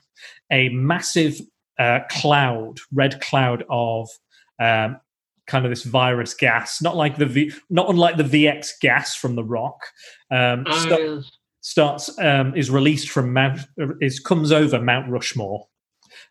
a 0.51 0.69
massive 0.71 1.41
uh, 1.79 2.01
cloud, 2.11 2.79
red 2.93 3.21
cloud 3.21 3.65
of 3.69 4.09
um, 4.61 4.99
kind 5.47 5.65
of 5.65 5.71
this 5.71 5.83
virus 5.83 6.35
gas, 6.35 6.81
not 6.81 6.97
like 6.97 7.17
the 7.17 7.27
v, 7.27 7.53
not 7.71 7.89
unlike 7.91 8.17
the 8.17 8.23
VX 8.23 8.71
gas 8.81 9.15
from 9.15 9.35
the 9.35 9.45
Rock, 9.45 9.79
um, 10.31 10.65
sta- 10.71 10.99
yes. 10.99 11.31
starts 11.61 12.19
um, 12.19 12.55
is 12.57 12.71
released 12.71 13.11
from 13.11 13.33
Mount 13.33 13.61
is 14.01 14.21
comes 14.21 14.53
over 14.53 14.81
Mount 14.81 15.11
Rushmore, 15.11 15.67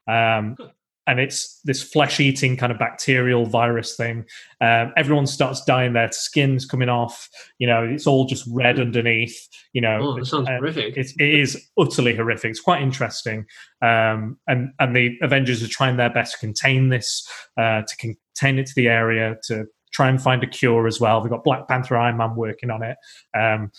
um, 0.08 0.56
and 1.06 1.20
it's 1.20 1.60
this 1.66 1.84
flesh 1.84 2.20
eating 2.20 2.56
kind 2.56 2.72
of 2.72 2.80
bacterial 2.80 3.46
virus 3.46 3.96
thing. 3.96 4.26
Um, 4.62 4.94
everyone 4.96 5.28
starts 5.28 5.64
dying. 5.66 5.94
Their 5.94 6.12
skin's 6.12 6.66
coming 6.66 6.90
off. 6.90 7.28
You 7.58 7.68
know, 7.68 7.84
it's 7.84 8.08
all 8.08 8.26
just 8.26 8.46
red 8.52 8.80
underneath. 8.80 9.38
You 9.74 9.82
know, 9.82 10.00
Oh, 10.02 10.16
that 10.18 10.26
sounds 10.26 10.48
uh, 10.48 10.54
horrific. 10.58 10.96
it's, 10.96 11.14
it 11.20 11.30
is 11.40 11.70
utterly 11.78 12.16
horrific. 12.16 12.52
It's 12.52 12.60
quite 12.62 12.82
interesting, 12.82 13.46
um, 13.82 14.38
and 14.48 14.70
and 14.80 14.96
the 14.96 15.18
Avengers 15.22 15.62
are 15.64 15.68
trying 15.68 15.98
their 15.98 16.10
best 16.12 16.34
to 16.34 16.38
contain 16.40 16.90
this, 16.90 17.28
uh, 17.58 17.82
to 17.82 17.96
contain 17.98 18.60
it 18.60 18.68
to 18.68 18.74
the 18.76 18.88
area, 18.88 19.36
to 19.48 19.66
try 19.92 20.10
and 20.10 20.22
find 20.22 20.44
a 20.44 20.48
cure 20.48 20.88
as 20.88 21.00
well. 21.00 21.22
They've 21.22 21.30
got 21.30 21.44
Black 21.44 21.68
Panther, 21.68 21.98
Iron 21.98 22.18
Man 22.18 22.36
working 22.36 22.72
on 22.72 22.82
it. 22.82 22.98
Um, 23.38 23.72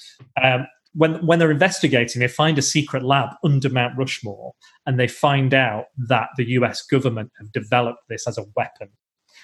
um, 0.42 0.66
when 0.94 1.24
when 1.26 1.38
they're 1.38 1.50
investigating, 1.50 2.20
they 2.20 2.28
find 2.28 2.57
a 2.59 2.62
secret 2.62 3.04
lab 3.04 3.30
under 3.42 3.68
Mount 3.68 3.96
Rushmore, 3.98 4.52
and 4.87 4.98
they 4.98 5.09
find 5.09 5.52
out 5.52 5.87
that 6.09 6.28
the 6.37 6.44
U.S. 6.50 6.83
government 6.83 7.33
have 7.38 7.52
developed 7.52 8.02
this 8.09 8.26
as 8.26 8.38
a 8.38 8.44
weapon. 8.57 8.88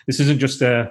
This 0.07 0.21
isn't 0.21 0.39
just 0.39 0.63
a 0.63 0.91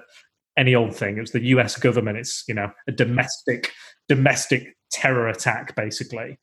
any 0.58 0.76
old 0.76 0.96
thing. 0.96 1.18
It's 1.18 1.32
the 1.32 1.46
U.S. 1.48 1.78
government. 1.78 2.18
It's 2.18 2.44
you 2.48 2.54
know 2.54 2.72
a 2.88 2.92
domestic 2.92 3.72
domestic 4.08 4.76
terror 4.92 5.28
attack 5.28 5.76
basically. 5.76 6.38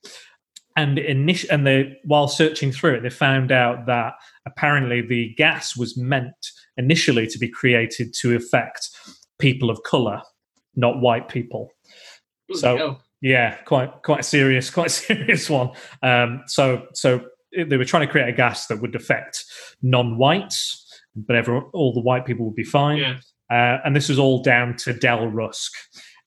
And 0.77 0.99
init- 0.99 1.49
and 1.51 1.67
they 1.67 1.97
while 2.05 2.29
searching 2.29 2.73
through 2.73 2.97
it, 2.97 3.03
they 3.03 3.11
found 3.11 3.53
out 3.53 3.87
that 3.87 4.15
apparently 4.47 5.03
the 5.03 5.35
gas 5.37 5.77
was 5.77 5.97
meant 5.97 6.35
initially 6.77 7.27
to 7.27 7.39
be 7.39 7.49
created 7.49 8.15
to 8.21 8.35
affect 8.37 8.91
people 9.39 9.71
of 9.71 9.83
color, 9.83 10.23
not 10.75 11.01
white 11.01 11.29
people. 11.29 11.71
So- 12.55 12.77
hell. 12.77 13.03
Yeah, 13.21 13.55
quite 13.65 14.03
quite 14.03 14.21
a 14.21 14.25
serious, 14.25 14.71
quite 14.79 14.91
serious 14.91 15.49
one. 15.49 15.71
Um, 16.03 16.43
so 16.47 16.87
so 16.95 17.25
they 17.57 17.77
were 17.77 17.85
trying 17.85 18.07
to 18.07 18.13
create 18.13 18.29
a 18.29 18.33
gas 18.33 18.67
that 18.67 18.81
would 18.81 18.95
affect 18.95 19.45
non-whites, 19.83 20.85
but 21.15 21.37
everyone, 21.37 21.65
all 21.73 21.95
the 21.95 22.01
white 22.01 22.27
people 22.27 22.45
would 22.47 22.55
be 22.55 22.65
fine. 22.65 22.99
yeah. 22.99 23.17
Uh, 23.49 23.79
and 23.85 23.95
this 23.95 24.09
was 24.09 24.19
all 24.19 24.43
down 24.43 24.77
to 24.77 24.93
Dell 24.93 25.29
Rusk. 25.29 25.73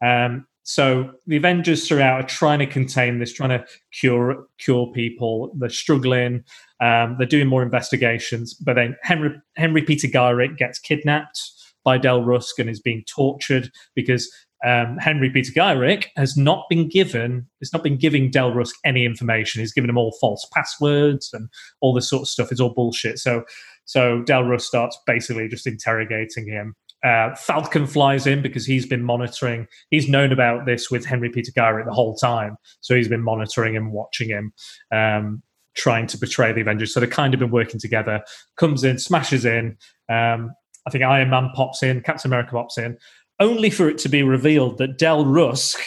Um, 0.01 0.47
so 0.63 1.11
the 1.25 1.35
Avengers 1.35 1.87
throughout 1.87 2.23
are 2.23 2.27
trying 2.27 2.59
to 2.59 2.67
contain 2.67 3.19
this, 3.19 3.33
trying 3.33 3.49
to 3.49 3.65
cure 3.91 4.45
cure 4.59 4.91
people. 4.93 5.51
They're 5.57 5.69
struggling. 5.69 6.43
Um, 6.79 7.15
they're 7.17 7.27
doing 7.27 7.47
more 7.47 7.63
investigations, 7.63 8.53
but 8.53 8.75
then 8.75 8.95
Henry 9.01 9.31
Henry 9.55 9.81
Peter 9.81 10.07
Gyrich 10.07 10.57
gets 10.57 10.77
kidnapped 10.77 11.41
by 11.83 11.97
Dell 11.97 12.23
Rusk 12.23 12.59
and 12.59 12.69
is 12.69 12.79
being 12.79 13.03
tortured 13.07 13.71
because 13.95 14.31
um, 14.65 14.97
Henry 14.97 15.29
Peter 15.29 15.51
Gyrich 15.53 16.07
has 16.17 16.35
not 16.35 16.65
been 16.69 16.89
given 16.89 17.47
has 17.61 17.71
not 17.71 17.83
been 17.83 17.97
giving 17.97 18.29
Dell 18.29 18.53
Rusk 18.53 18.75
any 18.83 19.05
information. 19.05 19.61
He's 19.61 19.73
given 19.73 19.89
him 19.89 19.97
all 19.97 20.15
false 20.19 20.47
passwords 20.53 21.29
and 21.33 21.49
all 21.81 21.93
this 21.93 22.09
sort 22.09 22.23
of 22.23 22.27
stuff. 22.27 22.51
It's 22.51 22.59
all 22.59 22.73
bullshit. 22.73 23.19
So 23.19 23.43
so 23.85 24.21
Dell 24.23 24.43
Rusk 24.43 24.67
starts 24.67 24.97
basically 25.07 25.47
just 25.47 25.65
interrogating 25.65 26.47
him. 26.47 26.75
Uh, 27.03 27.33
Falcon 27.35 27.87
flies 27.87 28.27
in 28.27 28.41
because 28.41 28.65
he's 28.65 28.85
been 28.85 29.03
monitoring. 29.03 29.67
He's 29.89 30.09
known 30.09 30.33
about 30.33 30.65
this 30.65 30.91
with 30.91 31.05
Henry 31.05 31.29
Peter 31.29 31.51
Gyrich 31.51 31.85
the 31.85 31.93
whole 31.93 32.15
time, 32.15 32.57
so 32.81 32.95
he's 32.95 33.07
been 33.07 33.23
monitoring 33.23 33.73
him, 33.73 33.93
watching 33.93 34.27
him, 34.27 34.53
um, 34.91 35.41
trying 35.77 36.07
to 36.07 36.17
betray 36.17 36.51
the 36.51 36.59
Avengers. 36.61 36.93
So 36.93 36.99
they've 36.99 37.09
kind 37.09 37.33
of 37.33 37.39
been 37.39 37.51
working 37.51 37.79
together. 37.79 38.21
Comes 38.57 38.83
in, 38.83 38.99
smashes 38.99 39.45
in. 39.45 39.77
Um, 40.09 40.51
I 40.85 40.91
think 40.91 41.03
Iron 41.03 41.29
Man 41.29 41.49
pops 41.53 41.83
in, 41.83 42.01
Captain 42.01 42.29
America 42.29 42.51
pops 42.51 42.77
in, 42.77 42.97
only 43.39 43.69
for 43.69 43.89
it 43.89 43.97
to 43.99 44.09
be 44.09 44.23
revealed 44.23 44.77
that 44.77 44.97
Dell 44.97 45.25
Rusk 45.25 45.79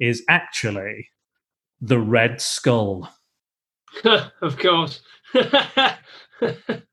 is 0.00 0.22
actually 0.28 1.08
the 1.80 1.98
Red 1.98 2.40
Skull. 2.40 3.08
of 4.04 4.58
course. 4.58 5.00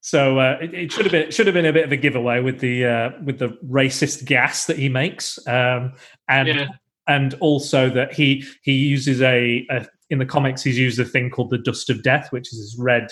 So 0.02 0.40
uh, 0.40 0.58
it, 0.62 0.74
it 0.74 0.92
should 0.92 1.06
have 1.06 1.12
been 1.12 1.28
it 1.28 1.34
should 1.34 1.48
have 1.48 1.54
been 1.54 1.66
a 1.66 1.74
bit 1.74 1.86
of 1.86 1.92
a 1.92 1.98
giveaway 1.98 2.42
with 2.42 2.60
the 2.60 2.86
uh, 2.86 3.10
with 3.24 3.40
the 3.40 3.58
racist 3.70 4.26
gas 4.26 4.66
that 4.66 4.78
he 4.78 4.90
makes, 4.90 5.40
um, 5.48 5.94
and 6.30 6.48
yeah. 6.48 6.68
and 7.08 7.34
also 7.36 7.90
that 7.90 8.14
he 8.14 8.46
he 8.64 8.74
uses 8.74 9.22
a, 9.22 9.66
a 9.70 9.88
in 10.10 10.20
the 10.20 10.26
comics 10.26 10.64
he's 10.64 10.78
used 10.78 11.00
a 11.00 11.06
thing 11.06 11.30
called 11.30 11.50
the 11.50 11.58
dust 11.58 11.90
of 11.90 12.04
death, 12.04 12.32
which 12.32 12.52
is 12.54 12.60
this 12.60 12.80
red 12.80 13.08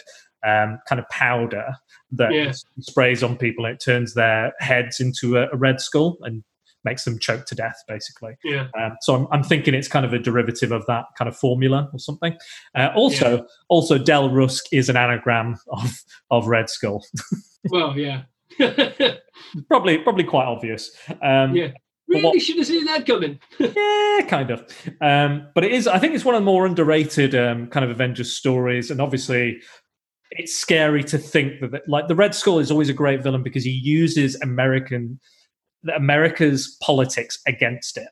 um, 0.46 0.80
kind 0.88 1.00
of 1.00 1.08
powder 1.10 1.74
that 2.12 2.34
Yeah. 2.34 2.52
sprays 2.80 3.24
on 3.24 3.38
people 3.38 3.66
and 3.66 3.76
it 3.76 3.84
turns 3.84 4.14
their 4.14 4.54
heads 4.60 5.00
into 5.00 5.38
a, 5.38 5.48
a 5.52 5.58
red 5.58 5.80
skull 5.80 6.18
and 6.22 6.44
makes 6.86 7.04
them 7.04 7.20
choke 7.20 7.46
to 7.46 7.56
death, 7.56 7.84
basically. 7.88 8.36
Yeah. 8.44 8.68
Um, 8.80 8.96
so 9.02 9.16
I'm, 9.16 9.28
I'm 9.32 9.44
thinking 9.44 9.74
it's 9.74 9.88
kind 9.88 10.06
of 10.06 10.14
a 10.14 10.20
derivative 10.20 10.72
of 10.72 10.86
that 10.88 11.06
kind 11.18 11.28
of 11.28 11.36
formula 11.36 11.90
or 11.92 12.00
something. 12.00 12.38
Uh, 12.76 12.90
also, 12.96 13.46
also 13.70 13.98
Dell 13.98 14.30
Rusk 14.30 14.66
is 14.72 14.90
an 14.90 14.98
anagram 14.98 15.58
of 15.70 16.04
of 16.32 16.48
Red 16.48 16.70
Skull. 16.70 17.06
Well, 17.70 17.98
yeah. 17.98 18.22
yeah. 18.58 19.16
probably 19.68 19.98
probably 19.98 20.24
quite 20.24 20.46
obvious. 20.46 20.92
Um, 21.22 21.54
Really 22.10 22.24
what- 22.24 22.42
should 22.42 22.58
have 22.58 22.66
seen 22.66 22.86
that 22.86 23.06
coming. 23.06 23.40
yeah, 23.60 24.26
kind 24.28 24.50
of. 24.50 24.66
Um, 25.00 25.48
but 25.54 25.64
it 25.64 25.72
is. 25.72 25.88
I 25.88 26.00
think 26.00 26.16
it's 26.16 26.26
one 26.26 26.36
of 26.36 26.42
the 26.42 26.46
more 26.46 26.66
underrated 26.66 27.36
um, 27.36 27.68
kind 27.68 27.84
of 27.84 27.92
Avengers 27.92 28.36
stories, 28.36 28.90
and 28.90 29.00
obviously, 29.00 29.62
it's 30.32 30.56
scary 30.56 31.04
to 31.04 31.20
think 31.20 31.60
that 31.62 31.88
like 31.88 32.08
the 32.08 32.16
Red 32.16 32.34
Skull 32.34 32.60
is 32.60 32.72
always 32.72 32.90
a 32.90 32.94
great 32.94 33.22
villain 33.22 33.44
because 33.44 33.64
he 33.64 33.72
uses 33.72 34.40
American 34.42 35.20
America's 35.96 36.78
politics 36.82 37.40
against 37.48 37.98
it. 37.98 38.10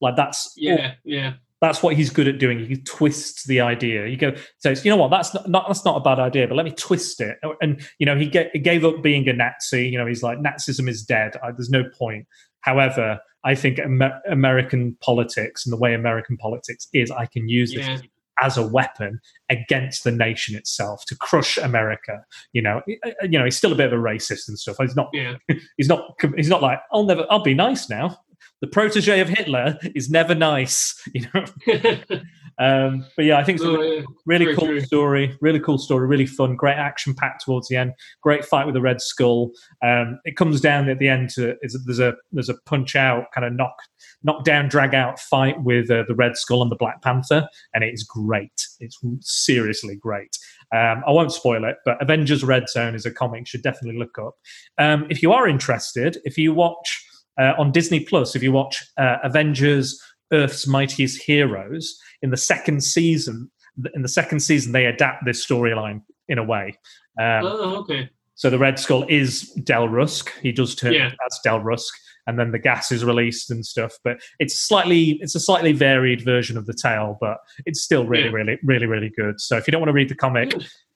Like 0.00 0.16
that's 0.16 0.52
Yeah, 0.56 0.94
yeah. 1.04 1.34
that's 1.60 1.82
what 1.82 1.96
he's 1.96 2.10
good 2.10 2.28
at 2.28 2.38
doing. 2.38 2.64
He 2.64 2.76
twists 2.76 3.44
the 3.44 3.60
idea. 3.60 4.06
You 4.06 4.16
go 4.16 4.32
says, 4.58 4.84
you 4.84 4.90
know 4.90 4.96
what, 4.96 5.10
that's 5.10 5.34
not, 5.34 5.48
not 5.48 5.66
that's 5.66 5.84
not 5.84 5.96
a 5.96 6.00
bad 6.00 6.20
idea, 6.20 6.46
but 6.46 6.54
let 6.56 6.64
me 6.64 6.72
twist 6.72 7.20
it. 7.20 7.36
And 7.60 7.80
you 7.98 8.06
know, 8.06 8.16
he, 8.16 8.26
ga- 8.28 8.50
he 8.52 8.60
gave 8.60 8.84
up 8.84 9.02
being 9.02 9.28
a 9.28 9.32
Nazi. 9.32 9.88
You 9.88 9.98
know, 9.98 10.06
he's 10.06 10.22
like 10.22 10.38
Nazism 10.38 10.88
is 10.88 11.02
dead. 11.02 11.32
I, 11.42 11.50
there's 11.50 11.70
no 11.70 11.84
point. 11.98 12.26
However, 12.60 13.20
I 13.44 13.54
think 13.54 13.78
Amer- 13.78 14.20
American 14.30 14.96
politics 15.00 15.64
and 15.64 15.72
the 15.72 15.76
way 15.76 15.94
American 15.94 16.36
politics 16.36 16.88
is, 16.92 17.10
I 17.10 17.26
can 17.26 17.48
use 17.48 17.72
this 17.72 17.86
Yeah. 17.86 18.00
As 18.40 18.56
a 18.56 18.66
weapon 18.66 19.20
against 19.50 20.04
the 20.04 20.12
nation 20.12 20.56
itself 20.56 21.04
to 21.06 21.16
crush 21.16 21.58
America. 21.58 22.24
You 22.52 22.62
know, 22.62 22.82
you 22.86 23.38
know, 23.38 23.44
he's 23.44 23.56
still 23.56 23.72
a 23.72 23.76
bit 23.76 23.86
of 23.86 23.92
a 23.92 24.02
racist 24.02 24.48
and 24.48 24.58
stuff. 24.58 24.76
He's 24.80 24.96
not 24.96 25.10
Yeah. 25.12 25.36
he's 25.76 25.88
not 25.88 26.14
he's 26.36 26.48
not 26.48 26.62
like 26.62 26.80
I'll 26.92 27.04
never 27.04 27.26
I'll 27.30 27.42
be 27.42 27.54
nice 27.54 27.88
now. 27.88 28.18
The 28.60 28.66
protege 28.66 29.20
of 29.20 29.28
Hitler 29.28 29.78
is 29.94 30.10
never 30.10 30.34
nice, 30.34 31.00
you 31.14 31.26
know. 31.34 31.98
Um, 32.60 33.06
but 33.14 33.24
yeah, 33.24 33.38
I 33.38 33.44
think 33.44 33.56
it's 33.56 33.64
a 33.64 33.70
really, 33.70 33.96
yeah. 33.98 34.02
really 34.26 34.44
very 34.46 34.56
cool 34.56 34.66
true. 34.66 34.80
story. 34.80 35.38
Really 35.40 35.60
cool 35.60 35.78
story. 35.78 36.08
Really 36.08 36.26
fun. 36.26 36.56
Great 36.56 36.76
action 36.76 37.14
packed 37.14 37.44
towards 37.44 37.68
the 37.68 37.76
end. 37.76 37.92
Great 38.20 38.44
fight 38.44 38.66
with 38.66 38.74
the 38.74 38.80
Red 38.80 39.00
Skull. 39.00 39.52
Um, 39.84 40.18
it 40.24 40.36
comes 40.36 40.60
down 40.60 40.88
at 40.88 40.98
the 40.98 41.06
end 41.06 41.30
to 41.36 41.54
is 41.62 41.80
there's 41.86 42.00
a 42.00 42.14
there's 42.32 42.48
a 42.48 42.56
punch 42.66 42.96
out 42.96 43.26
kind 43.32 43.46
of 43.46 43.52
knock 43.52 43.76
knock 44.22 44.44
down 44.44 44.68
drag 44.68 44.94
out 44.94 45.18
fight 45.20 45.62
with 45.62 45.90
uh, 45.90 46.04
the 46.08 46.14
Red 46.14 46.36
Skull 46.36 46.62
and 46.62 46.70
the 46.70 46.76
Black 46.76 47.02
Panther, 47.02 47.48
and 47.74 47.84
it 47.84 47.92
is 47.94 48.02
great. 48.02 48.66
It's 48.80 48.98
seriously 49.20 49.96
great. 49.96 50.36
Um, 50.74 51.02
I 51.06 51.12
won't 51.12 51.32
spoil 51.32 51.64
it, 51.64 51.76
but 51.84 52.00
Avengers 52.02 52.44
Red 52.44 52.68
Zone 52.68 52.94
is 52.94 53.06
a 53.06 53.10
comic 53.10 53.40
you 53.40 53.46
should 53.46 53.62
definitely 53.62 53.98
look 53.98 54.18
up. 54.18 54.34
Um, 54.78 55.06
if 55.08 55.22
you 55.22 55.32
are 55.32 55.48
interested, 55.48 56.18
if 56.24 56.36
you 56.36 56.52
watch 56.52 57.04
uh, 57.40 57.54
on 57.58 57.72
Disney 57.72 58.00
Plus, 58.00 58.34
if 58.36 58.42
you 58.42 58.52
watch 58.52 58.84
uh, 58.98 59.16
Avengers 59.22 60.00
Earth's 60.32 60.66
Mightiest 60.66 61.22
Heroes 61.22 61.98
in 62.20 62.30
the 62.30 62.36
second 62.36 62.82
season, 62.82 63.50
in 63.94 64.02
the 64.02 64.08
second 64.08 64.40
season 64.40 64.72
they 64.72 64.86
adapt 64.86 65.24
this 65.24 65.46
storyline 65.46 66.02
in 66.28 66.38
a 66.38 66.44
way. 66.44 66.76
Um, 67.18 67.44
oh, 67.44 67.76
okay. 67.80 68.10
so 68.34 68.50
the 68.50 68.58
Red 68.58 68.78
Skull 68.78 69.04
is 69.08 69.50
Dell 69.64 69.88
Rusk. 69.88 70.32
He 70.42 70.52
does 70.52 70.74
turn 70.74 70.92
Yeah. 70.92 71.12
as 71.26 71.40
Dell 71.42 71.60
Rusk, 71.60 71.94
and 72.28 72.38
then 72.38 72.52
the 72.52 72.58
gas 72.58 72.92
is 72.92 73.04
released 73.04 73.50
and 73.50 73.66
stuff. 73.66 73.94
But 74.04 74.20
it's 74.38 74.54
slightly, 74.60 75.18
it's 75.20 75.34
a 75.34 75.40
slightly 75.40 75.72
varied 75.72 76.20
version 76.24 76.56
of 76.56 76.66
the 76.66 76.74
tale, 76.74 77.18
but 77.20 77.38
it's 77.66 77.82
still 77.82 78.06
really, 78.06 78.24
Yeah. 78.26 78.30
really, 78.32 78.58
really, 78.62 78.86
really 78.86 79.08
good. 79.16 79.40
So 79.40 79.56
if 79.56 79.66
you 79.66 79.72
don't 79.72 79.80
want 79.80 79.88
to 79.88 79.94
read 79.94 80.08
the 80.10 80.14
comic, 80.14 80.54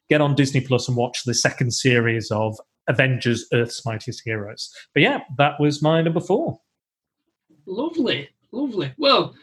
get 0.09 0.21
on 0.21 0.35
Disney 0.37 0.61
Plus 0.61 0.87
and 0.89 0.97
watch 0.97 1.25
the 1.25 1.35
second 1.35 1.73
series 1.73 2.31
of 2.31 2.57
Avengers: 2.89 3.47
Earth's 3.53 3.85
Mightiest 3.87 4.23
Heroes. 4.25 4.71
But 4.95 5.03
yeah, 5.03 5.21
that 5.39 5.59
was 5.59 5.83
my 5.83 6.03
number 6.03 6.21
four. 6.21 6.61
Lovely, 7.67 8.29
lovely. 8.53 8.93
Well, 8.99 9.35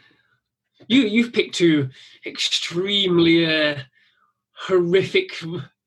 you 0.88 1.00
you've 1.02 1.32
picked 1.32 1.54
two 1.56 1.88
extremely 2.26 3.46
uh, 3.46 3.78
horrific 4.52 5.32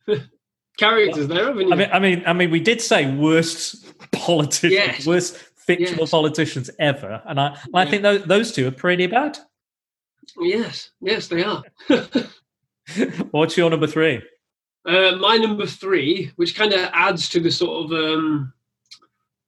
characters 0.79 1.27
there, 1.27 1.45
haven't 1.45 1.67
you? 1.67 1.73
I 1.73 1.75
mean, 1.77 1.89
I 1.93 1.99
mean, 1.99 2.23
I 2.25 2.33
mean, 2.33 2.51
we 2.51 2.59
did 2.59 2.81
say 2.81 3.13
worst 3.15 3.85
politicians, 4.11 4.73
Yes. 4.73 5.07
worst 5.07 5.37
fictional 5.65 6.01
Yes. 6.03 6.11
politicians 6.11 6.69
ever, 6.79 7.21
and 7.25 7.39
I, 7.39 7.57
I 7.73 7.83
Yeah. 7.83 7.89
think 7.89 8.03
those, 8.03 8.23
those 8.25 8.51
two 8.51 8.67
are 8.67 8.71
pretty 8.71 9.07
bad. 9.07 9.37
yes, 10.39 10.91
yes, 11.01 11.27
they 11.27 11.43
are. 11.43 11.63
What's 13.31 13.57
your 13.57 13.69
number 13.69 13.87
three? 13.87 14.21
Uh, 14.85 15.15
my 15.17 15.37
number 15.37 15.65
three, 15.65 16.31
which 16.35 16.55
kind 16.55 16.73
of 16.73 16.89
adds 16.93 17.29
to 17.29 17.39
the 17.39 17.49
sort 17.51 17.85
of 17.85 17.91
um, 17.93 18.51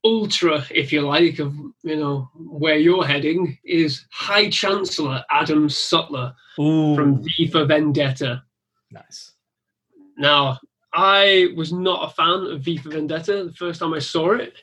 ultra, 0.05 0.65
if 0.71 0.93
you 0.93 1.01
like, 1.01 1.39
of 1.39 1.53
you 1.83 1.97
know 1.97 2.29
where 2.35 2.77
you're 2.77 3.05
heading, 3.05 3.57
is 3.65 4.05
High 4.11 4.49
Chancellor 4.49 5.23
Adam 5.29 5.67
Sutler 5.69 6.33
Ooh, 6.59 6.95
from 6.95 7.21
V 7.23 7.47
for 7.51 7.65
Vendetta. 7.65 8.43
nice. 8.91 9.33
Now, 10.17 10.59
I 10.93 11.49
was 11.57 11.73
not 11.73 12.09
a 12.09 12.13
fan 12.13 12.45
of 12.53 12.61
V 12.61 12.77
for 12.77 12.89
Vendetta 12.91 13.43
the 13.45 13.53
first 13.53 13.81
time 13.81 13.93
I 13.93 13.99
saw 13.99 14.31
it. 14.31 14.53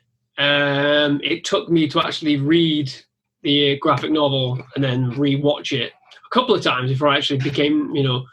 Um, 0.42 1.20
it 1.22 1.44
took 1.44 1.68
me 1.68 1.86
to 1.88 2.00
actually 2.00 2.36
read 2.36 2.92
the 3.42 3.76
graphic 3.78 4.10
novel 4.10 4.60
and 4.74 4.82
then 4.82 5.10
re-watch 5.10 5.72
it 5.72 5.92
a 6.26 6.34
couple 6.34 6.54
of 6.54 6.62
times 6.62 6.90
before 6.90 7.08
I 7.08 7.16
actually 7.16 7.38
became, 7.38 7.94
you 7.94 8.02
know, 8.02 8.24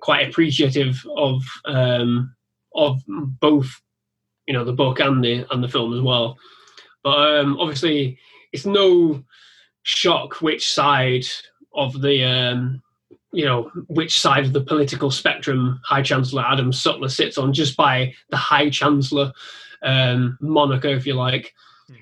quite 0.00 0.28
appreciative 0.28 1.04
of 1.16 1.42
um, 1.64 2.34
of 2.74 3.00
both, 3.08 3.68
you 4.46 4.54
know, 4.54 4.64
the 4.64 4.72
book 4.72 5.00
and 5.00 5.24
the 5.24 5.44
and 5.50 5.64
the 5.64 5.68
film 5.68 5.94
as 5.94 6.00
well. 6.00 6.36
But 7.02 7.38
um, 7.40 7.58
obviously, 7.58 8.18
it's 8.52 8.66
no 8.66 9.24
shock 9.82 10.42
which 10.42 10.72
side 10.72 11.26
of 11.74 12.00
the 12.00 12.24
um, 12.24 12.82
you 13.32 13.44
know 13.44 13.70
which 13.88 14.20
side 14.20 14.44
of 14.44 14.52
the 14.52 14.60
political 14.60 15.10
spectrum 15.10 15.80
High 15.84 16.02
Chancellor 16.02 16.44
Adam 16.44 16.72
Sutler 16.72 17.08
sits 17.08 17.36
on, 17.36 17.52
just 17.52 17.76
by 17.76 18.14
the 18.30 18.36
High 18.36 18.70
Chancellor 18.70 19.32
um, 19.86 20.36
moniker, 20.40 20.88
if 20.88 21.06
you 21.06 21.14
like. 21.14 21.54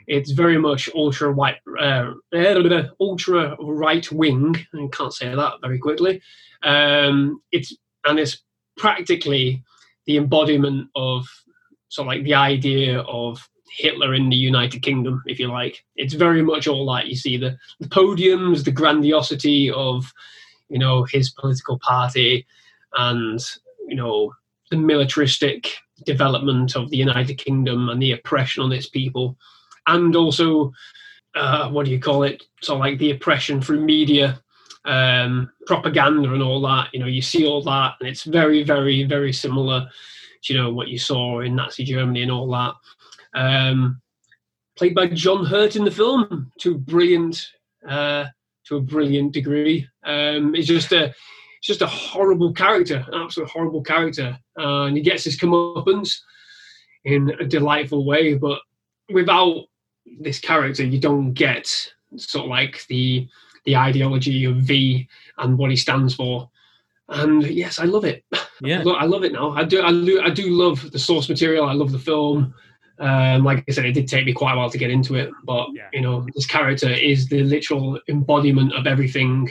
It's 0.07 0.30
very 0.30 0.57
much 0.57 0.89
ultra 0.95 1.30
white, 1.32 1.57
uh, 1.78 2.12
ultra 3.01 3.57
right 3.61 4.11
wing. 4.11 4.57
I 4.74 4.89
can't 4.91 5.12
say 5.12 5.35
that 5.35 5.61
very 5.61 5.78
quickly. 5.78 6.22
Um, 6.62 7.43
it's 7.53 7.76
and 8.07 8.18
it's 8.18 8.43
practically 8.78 9.62
the 10.07 10.16
embodiment 10.16 10.89
of 10.97 11.26
sort 11.89 12.07
of 12.07 12.09
like 12.09 12.24
the 12.24 12.35
idea 12.35 13.01
of 13.01 13.47
Hitler 13.76 14.14
in 14.14 14.30
the 14.30 14.37
United 14.37 14.80
Kingdom, 14.80 15.22
if 15.26 15.39
you 15.39 15.49
like. 15.49 15.85
It's 15.97 16.14
very 16.14 16.43
much 16.43 16.66
all 16.66 16.91
that. 16.95 17.09
You 17.09 17.16
see 17.16 17.37
the, 17.37 17.57
the 17.80 17.89
podiums, 17.89 18.64
the 18.64 18.70
grandiosity 18.70 19.70
of 19.70 20.11
you 20.70 20.78
know 20.78 21.05
his 21.05 21.30
political 21.30 21.78
party 21.80 22.47
and 22.97 23.41
you 23.87 23.97
know 23.97 24.32
the 24.70 24.76
militaristic 24.78 25.76
development 26.05 26.77
of 26.77 26.91
the 26.91 26.97
united 26.97 27.35
kingdom 27.35 27.89
and 27.89 28.01
the 28.01 28.13
oppression 28.13 28.63
on 28.63 28.73
its 28.73 28.89
people 28.89 29.37
and 29.87 30.17
also 30.17 30.73
uh, 31.37 31.69
what 31.69 31.85
do 31.85 31.91
you 31.91 31.99
call 31.99 32.23
it 32.23 32.45
so 32.61 32.77
like 32.77 32.99
the 32.99 33.11
oppression 33.11 33.61
through 33.61 33.81
media 33.81 34.41
um, 34.85 35.51
propaganda 35.67 36.33
and 36.33 36.43
all 36.43 36.61
that 36.61 36.89
you 36.93 37.01
know 37.01 37.07
you 37.07 37.23
see 37.23 37.47
all 37.47 37.63
that 37.63 37.95
and 38.01 38.09
it's 38.09 38.25
very 38.25 38.63
very 38.63 39.05
very 39.05 39.33
similar 39.33 39.89
to 40.43 40.53
you 40.53 40.61
know 40.61 40.73
what 40.73 40.89
you 40.89 40.99
saw 40.99 41.41
in 41.41 41.57
nazi 41.57 41.85
germany 41.85 42.23
and 42.23 42.31
all 42.31 42.51
that 42.51 42.75
um, 43.35 44.01
played 44.77 44.95
by 44.95 45.07
john 45.07 45.45
hurt 45.45 45.77
in 45.77 45.85
the 45.85 45.91
film 45.91 46.53
to 46.59 46.77
brilliant 46.77 47.47
uh, 47.89 48.27
to 48.67 48.77
a 48.77 48.81
brilliant 48.81 49.33
degree. 49.33 49.89
Um, 50.05 50.55
it's 50.55 50.67
just 50.67 50.93
a 50.93 51.15
just 51.65 51.81
a 51.81 51.87
horrible 51.87 52.53
character, 52.53 53.05
an 53.11 53.23
absolute 53.23 53.49
horrible 53.49 53.83
character, 53.83 54.39
uh, 54.59 54.83
and 54.83 54.97
he 54.97 55.03
gets 55.03 55.25
his 55.25 55.39
comeuppance 55.39 56.19
in 57.05 57.33
a 57.41 57.45
delightful 57.45 58.05
way. 58.05 58.35
But 58.35 58.61
without 59.11 59.65
this 60.21 60.39
character, 60.39 60.85
you 60.85 61.01
don't 61.01 61.33
get 61.33 61.67
sort 62.17 62.45
of 62.45 62.51
like 62.51 62.87
the 62.89 63.27
the 63.65 63.77
ideology 63.77 64.45
of 64.45 64.57
V 64.57 65.09
and 65.39 65.57
what 65.57 65.71
he 65.71 65.77
stands 65.77 66.15
for. 66.15 66.51
And 67.09 67.43
yes, 67.47 67.79
I 67.79 67.85
love 67.85 68.05
it. 68.05 68.25
I 68.35 68.43
Yeah, 68.61 68.83
I 68.99 69.07
love 69.07 69.25
it 69.25 69.33
now. 69.33 69.53
I 69.53 69.65
do. 69.65 69.83
I 69.83 69.91
do. 69.91 70.21
I 70.21 70.29
do 70.29 70.51
love 70.51 70.91
the 70.93 70.99
source 70.99 71.31
material. 71.31 71.65
I 71.65 71.73
love 71.73 71.93
the 71.93 71.99
film. 71.99 72.55
Um, 72.99 73.43
like 73.43 73.65
I 73.69 73.73
said, 73.73 73.87
it 73.87 73.93
did 73.93 74.07
take 74.07 74.27
me 74.27 74.35
quite 74.35 74.53
a 74.53 74.57
while 74.59 74.71
to 74.71 74.79
get 74.79 74.91
into 74.91 75.15
it, 75.17 75.31
but 75.45 75.67
Yeah. 75.75 75.89
you 75.95 76.03
know, 76.03 76.25
this 76.35 76.47
character 76.47 76.89
is 76.89 77.27
the 77.29 77.43
literal 77.43 77.99
embodiment 78.09 78.73
of 78.75 78.87
everything 78.87 79.51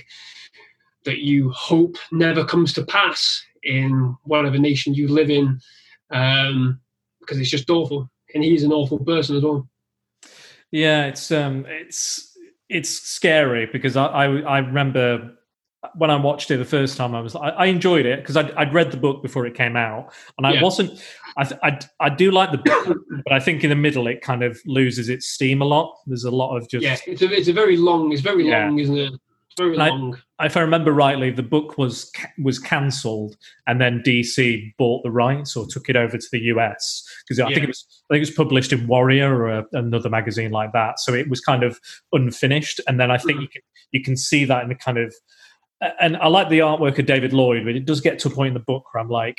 that 1.05 1.19
you 1.19 1.49
hope 1.51 1.97
never 2.11 2.43
comes 2.45 2.73
to 2.73 2.85
pass 2.85 3.43
in 3.63 4.15
whatever 4.23 4.57
nation 4.57 4.93
you 4.93 5.07
live 5.07 5.29
in, 5.29 5.59
um, 6.11 6.79
because 7.19 7.39
it's 7.39 7.49
just 7.49 7.69
awful, 7.69 8.09
and 8.33 8.43
he's 8.43 8.63
an 8.63 8.71
awful 8.71 8.99
person 8.99 9.35
as 9.37 9.43
well. 9.43 9.67
yeah. 10.71 11.05
It's 11.05 11.31
um, 11.31 11.65
it's 11.67 12.37
it's 12.69 12.89
scary 12.89 13.67
because 13.71 13.95
I 13.95 14.05
I, 14.05 14.25
I 14.39 14.57
remember 14.59 15.33
when 15.95 16.09
I 16.09 16.15
watched 16.15 16.49
it 16.49 16.57
the 16.57 16.65
first 16.65 16.95
time, 16.97 17.13
I 17.13 17.19
was 17.21 17.35
I, 17.35 17.49
I 17.49 17.65
enjoyed 17.65 18.05
it 18.05 18.19
because 18.19 18.37
I'd, 18.37 18.51
I'd 18.53 18.73
read 18.73 18.91
the 18.91 18.97
book 18.97 19.21
before 19.21 19.45
it 19.45 19.53
came 19.55 19.75
out, 19.75 20.13
and 20.37 20.47
I 20.47 20.53
Yeah. 20.53 20.61
wasn't. 20.61 21.01
I, 21.37 21.49
I 21.63 21.79
I 21.99 22.09
do 22.09 22.31
like 22.31 22.51
the 22.51 22.57
book, 22.59 22.97
but 23.23 23.33
I 23.33 23.39
think 23.39 23.63
in 23.63 23.69
the 23.69 23.75
middle 23.75 24.07
it 24.07 24.21
kind 24.21 24.43
of 24.43 24.59
loses 24.65 25.09
its 25.09 25.27
steam 25.29 25.61
a 25.61 25.65
lot. 25.65 25.93
There's 26.05 26.23
a 26.25 26.31
lot 26.31 26.55
of 26.55 26.69
just 26.69 26.83
Yeah, 26.83 26.97
it's 27.07 27.21
a 27.21 27.31
it's 27.31 27.47
a 27.47 27.53
very 27.53 27.77
long. 27.77 28.11
It's 28.11 28.21
very 28.21 28.47
Yeah. 28.47 28.65
long, 28.65 28.79
isn't 28.79 28.97
it? 28.97 29.13
It's 29.13 29.55
very 29.57 29.77
And 29.77 29.89
long. 29.89 30.17
If 30.45 30.57
I 30.57 30.61
remember 30.61 30.91
rightly, 30.91 31.31
the 31.31 31.43
book 31.43 31.77
was 31.77 32.11
was 32.41 32.59
cancelled, 32.59 33.35
and 33.67 33.79
then 33.81 34.01
DC 34.05 34.73
bought 34.77 35.03
the 35.03 35.11
rights 35.11 35.55
or 35.55 35.65
took 35.67 35.89
it 35.89 35.95
over 35.95 36.17
to 36.17 36.27
the 36.31 36.39
US 36.53 37.05
because 37.27 37.39
I 37.39 37.47
think 37.47 37.63
it 37.63 37.67
was 37.67 37.85
I 38.09 38.13
think 38.15 38.17
it 38.23 38.29
was 38.29 38.35
published 38.35 38.73
in 38.73 38.87
Warrior 38.87 39.35
or 39.35 39.49
a, 39.49 39.65
another 39.73 40.09
magazine 40.09 40.51
like 40.51 40.71
that. 40.73 40.99
So 40.99 41.13
it 41.13 41.29
was 41.29 41.41
kind 41.41 41.63
of 41.63 41.79
unfinished, 42.11 42.79
and 42.87 42.99
then 42.99 43.11
I 43.11 43.17
think 43.17 43.39
Mhm. 43.39 43.41
you 43.43 43.47
can 43.49 43.61
you 43.91 44.03
can 44.03 44.17
see 44.17 44.45
that 44.45 44.63
in 44.63 44.69
the 44.69 44.75
kind 44.75 44.97
of 44.97 45.13
and 45.99 46.15
I 46.17 46.27
like 46.27 46.49
the 46.49 46.59
artwork 46.59 46.97
of 46.99 47.05
David 47.05 47.33
Lloyd, 47.33 47.65
but 47.65 47.75
it 47.75 47.85
does 47.85 47.99
get 48.01 48.19
to 48.19 48.29
a 48.29 48.31
point 48.31 48.49
in 48.49 48.53
the 48.53 48.59
book 48.61 48.85
where 48.93 49.03
I'm 49.03 49.09
like, 49.09 49.37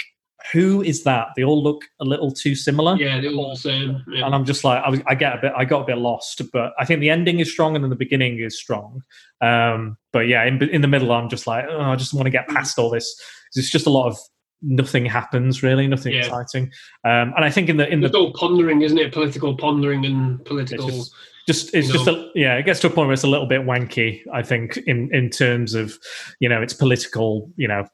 who 0.52 0.82
is 0.82 1.04
that? 1.04 1.28
They 1.36 1.44
all 1.44 1.62
look 1.62 1.84
a 2.00 2.04
little 2.04 2.30
too 2.30 2.54
similar. 2.54 2.96
Yeah, 2.96 3.20
they're 3.20 3.32
all 3.32 3.50
the 3.50 3.56
same. 3.56 4.02
Yeah. 4.08 4.26
And 4.26 4.34
I'm 4.34 4.44
just 4.44 4.64
like, 4.64 4.82
I, 4.84 4.90
was, 4.90 5.00
I 5.06 5.14
get 5.14 5.38
a 5.38 5.40
bit, 5.40 5.52
I 5.56 5.64
got 5.64 5.82
a 5.82 5.84
bit 5.86 5.98
lost, 5.98 6.42
but 6.52 6.72
I 6.78 6.84
think 6.84 7.00
the 7.00 7.10
ending 7.10 7.40
is 7.40 7.50
strong 7.50 7.74
and 7.74 7.84
then 7.84 7.90
the 7.90 7.96
beginning 7.96 8.38
is 8.38 8.58
strong. 8.58 9.02
Um, 9.40 9.96
but 10.12 10.28
yeah, 10.28 10.44
in, 10.44 10.62
in 10.68 10.80
the 10.82 10.88
middle, 10.88 11.12
I'm 11.12 11.28
just 11.28 11.46
like, 11.46 11.64
oh, 11.68 11.80
I 11.80 11.96
just 11.96 12.12
want 12.12 12.26
to 12.26 12.30
get 12.30 12.48
past 12.48 12.78
all 12.78 12.90
this. 12.90 13.18
It's 13.54 13.70
just 13.70 13.86
a 13.86 13.90
lot 13.90 14.06
of 14.08 14.18
nothing 14.62 15.06
happens 15.06 15.62
really, 15.62 15.86
nothing 15.86 16.12
Yeah. 16.12 16.20
exciting. 16.20 16.64
Um, 17.04 17.32
and 17.36 17.44
I 17.44 17.50
think 17.50 17.68
in 17.68 17.76
the 17.76 17.88
in 17.88 18.00
the 18.00 18.08
There's 18.08 18.20
all 18.20 18.32
pondering, 18.32 18.82
isn't 18.82 18.98
it? 18.98 19.12
Political 19.12 19.56
pondering 19.56 20.04
and 20.04 20.44
political. 20.44 20.88
it's 20.88 20.96
just, 20.96 21.12
just 21.46 21.74
it's 21.74 21.88
you 21.88 21.92
just 21.94 22.06
know. 22.06 22.14
a, 22.14 22.30
yeah, 22.34 22.56
it 22.56 22.64
gets 22.64 22.80
to 22.80 22.86
a 22.86 22.90
point 22.90 23.06
where 23.06 23.12
it's 23.14 23.24
a 23.24 23.28
little 23.28 23.46
bit 23.46 23.62
wanky. 23.62 24.22
I 24.32 24.42
think 24.42 24.78
in 24.86 25.14
in 25.14 25.30
terms 25.30 25.74
of 25.74 25.98
you 26.40 26.48
know 26.48 26.62
its 26.62 26.72
political, 26.74 27.50
you 27.56 27.68
know 27.68 27.84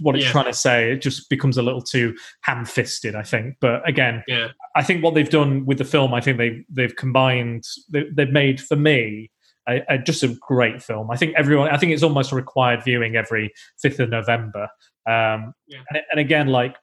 what 0.00 0.16
it's 0.16 0.24
Yeah. 0.24 0.32
trying 0.32 0.44
to 0.46 0.52
say. 0.52 0.92
It 0.92 1.02
just 1.02 1.28
becomes 1.30 1.56
a 1.58 1.62
little 1.62 1.82
too 1.82 2.14
ham-fisted. 2.42 3.14
I 3.14 3.22
think, 3.22 3.56
but 3.60 3.86
again, 3.88 4.22
yeah, 4.28 4.48
I 4.74 4.82
think 4.82 5.02
what 5.02 5.14
they've 5.14 5.28
done 5.28 5.64
with 5.66 5.78
the 5.78 5.84
film, 5.84 6.12
I 6.14 6.20
think 6.20 6.38
they 6.38 6.64
they've 6.70 6.94
combined, 6.96 7.64
they, 7.90 8.04
they've 8.14 8.30
made 8.30 8.60
for 8.60 8.76
me 8.76 9.30
a, 9.68 9.82
a, 9.88 9.98
just 9.98 10.22
a 10.22 10.36
great 10.40 10.82
film. 10.82 11.10
I 11.10 11.16
think 11.16 11.34
everyone, 11.36 11.68
I 11.70 11.76
think 11.76 11.92
it's 11.92 12.02
almost 12.02 12.32
a 12.32 12.36
required 12.36 12.84
viewing 12.84 13.16
every 13.16 13.52
fifth 13.80 13.98
of 14.00 14.10
November. 14.10 14.68
Um, 15.08 15.54
Yeah. 15.66 15.80
and, 15.90 16.00
and 16.12 16.20
again, 16.20 16.48
like 16.48 16.76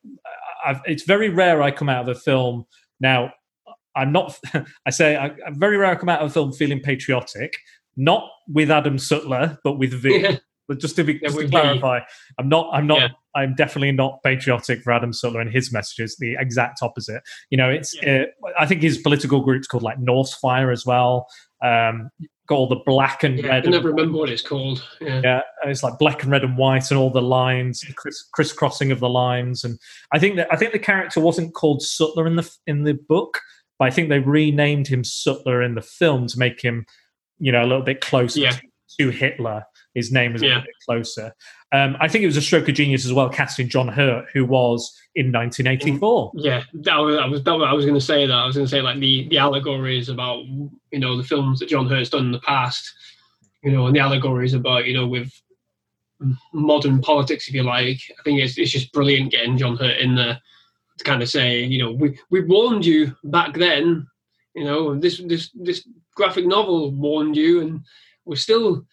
I've, 0.66 0.82
it's 0.86 1.04
very 1.04 1.30
rare 1.30 1.62
I 1.62 1.72
come 1.72 1.90
out 1.90 2.08
of 2.10 2.16
a 2.16 2.20
film 2.20 2.66
now. 3.00 3.32
I'm 3.96 4.12
not. 4.12 4.38
I 4.86 4.90
say 4.90 5.16
I, 5.16 5.32
I'm 5.46 5.60
very 5.60 5.78
rare 5.78 5.92
I 5.92 5.96
come 5.96 6.10
out 6.10 6.22
of 6.22 6.32
a 6.32 6.34
film 6.34 6.52
feeling 6.52 6.80
patriotic, 6.80 7.54
not 7.96 8.28
with 8.48 8.72
Adam 8.72 8.98
Sutler, 8.98 9.60
but 9.64 9.74
with 9.74 9.94
V. 9.94 10.40
yeah, 10.74 10.76
But 10.76 10.80
just 10.82 10.96
to 10.98 11.04
be 11.04 11.20
just 11.20 11.38
to 11.40 11.48
clarify, 11.48 12.00
I'm 12.40 12.50
not. 12.50 12.70
I'm 12.74 12.88
not. 12.88 13.00
Yeah. 13.02 13.08
I'm 13.36 13.56
definitely 13.56 13.92
not 13.92 14.22
patriotic 14.24 14.82
for 14.84 14.94
Adam 14.94 15.12
Sutler 15.12 15.42
and 15.42 15.52
his 15.52 15.72
messages. 15.74 16.16
The 16.20 16.36
exact 16.40 16.80
opposite. 16.82 17.24
You 17.50 17.58
know, 17.58 17.70
it's. 17.70 17.98
Uh, 18.04 18.26
I 18.60 18.66
think 18.66 18.82
his 18.82 18.98
political 19.00 19.42
group's 19.42 19.68
called 19.68 19.84
like 19.84 20.00
Norsefire 20.00 20.72
as 20.72 20.86
well. 20.86 21.28
Um, 21.64 22.10
got 22.48 22.56
all 22.56 22.68
the 22.68 22.82
black 22.86 23.24
and 23.24 23.40
yeah. 23.40 23.46
I 23.46 23.50
red. 23.50 23.64
and- 23.66 23.72
never 23.74 23.90
remember 23.90 24.18
what 24.18 24.30
it's 24.30 24.42
called. 24.42 24.86
Yeah, 25.00 25.22
yeah, 25.24 25.42
it's 25.66 25.82
like 25.84 25.98
black 25.98 26.24
and 26.24 26.32
red 26.32 26.44
and 26.44 26.58
white, 26.58 26.92
and 26.92 27.00
all 27.00 27.10
the 27.10 27.22
lines, 27.22 27.80
the 27.82 27.94
criss- 27.94 28.28
crisscrossing 28.34 28.92
of 28.92 29.00
the 29.00 29.10
lines. 29.10 29.64
And 29.64 29.80
I 30.12 30.20
think 30.20 30.36
that 30.36 30.48
I 30.52 30.56
think 30.58 30.74
the 30.74 30.80
character 30.80 31.20
wasn't 31.22 31.54
called 31.54 31.82
Sutler 31.82 32.28
in 32.28 32.36
the 32.36 32.52
in 32.68 32.84
the 32.84 32.94
book, 32.94 33.40
but 33.80 33.86
I 33.88 33.92
think 33.92 34.10
they 34.10 34.20
renamed 34.20 34.88
him 34.88 35.04
Sutler 35.04 35.62
in 35.64 35.76
the 35.76 35.82
film 35.82 36.28
to 36.28 36.38
make 36.38 36.62
him, 36.62 36.86
you 37.40 37.52
know, 37.52 37.62
a 37.64 37.68
little 37.68 37.82
bit 37.84 38.02
closer 38.02 38.42
Yeah. 38.42 38.52
to, 38.52 38.62
to 39.00 39.10
Hitler. 39.10 39.64
His 39.94 40.12
name 40.12 40.34
was 40.34 40.42
a 40.42 40.46
Yeah. 40.46 40.50
little 40.56 40.64
bit 40.66 40.76
closer. 40.86 41.34
Um, 41.72 41.98
I 42.00 42.08
think 42.08 42.24
it 42.24 42.28
was 42.28 42.38
a 42.38 42.42
stroke 42.42 42.68
of 42.70 42.76
genius 42.76 43.06
as 43.06 43.14
well, 43.14 43.30
casting 43.30 43.68
John 43.70 43.88
Hurt, 43.88 44.26
who 44.34 44.46
was 44.46 44.96
in 45.16 45.32
1984. 45.32 46.32
yeah. 46.36 46.64
That 46.74 46.98
was, 46.98 47.18
I 47.18 47.26
was. 47.26 47.44
That 47.44 47.54
was, 47.54 47.68
I 47.68 47.74
was 47.74 47.86
going 47.86 47.98
to 48.00 48.02
say 48.06 48.26
that. 48.26 48.34
I 48.34 48.46
was 48.46 48.56
going 48.56 48.66
to 48.66 48.72
say 48.72 48.82
like 48.82 49.00
the 49.00 49.28
the 49.30 49.38
allegories 49.38 50.10
about 50.10 50.46
you 50.46 51.00
know 51.00 51.18
the 51.18 51.24
films 51.24 51.60
that 51.60 51.70
John 51.70 51.88
Hurt's 51.88 52.10
done 52.10 52.26
in 52.26 52.32
the 52.32 52.40
past. 52.40 52.92
You 53.64 53.72
know, 53.72 53.88
and 53.88 53.96
the 53.96 54.00
allegories 54.02 54.54
about 54.54 54.86
you 54.86 54.94
know 54.96 55.08
with 55.08 55.32
modern 56.54 57.02
politics, 57.02 57.48
if 57.48 57.54
you 57.54 57.64
like. 57.64 58.00
I 58.20 58.24
think 58.24 58.40
it's 58.40 58.58
it's 58.58 58.72
just 58.72 58.92
brilliant 58.94 59.32
getting 59.32 59.58
John 59.58 59.78
Hurt 59.78 59.98
in 60.00 60.16
there 60.16 60.40
to 60.98 61.04
kind 61.04 61.22
of 61.22 61.30
say, 61.30 61.64
you 61.64 61.80
know, 61.80 61.92
we 61.92 62.18
we 62.30 62.42
warned 62.42 62.86
you 62.86 63.16
back 63.26 63.54
then. 63.56 64.08
You 64.56 64.64
know, 64.66 64.96
this 64.96 65.20
this 65.26 65.50
this 65.54 65.88
graphic 66.16 66.46
novel 66.46 66.92
warned 66.92 67.36
you, 67.36 67.62
and 67.62 67.82
we're 68.26 68.36
still 68.36 68.86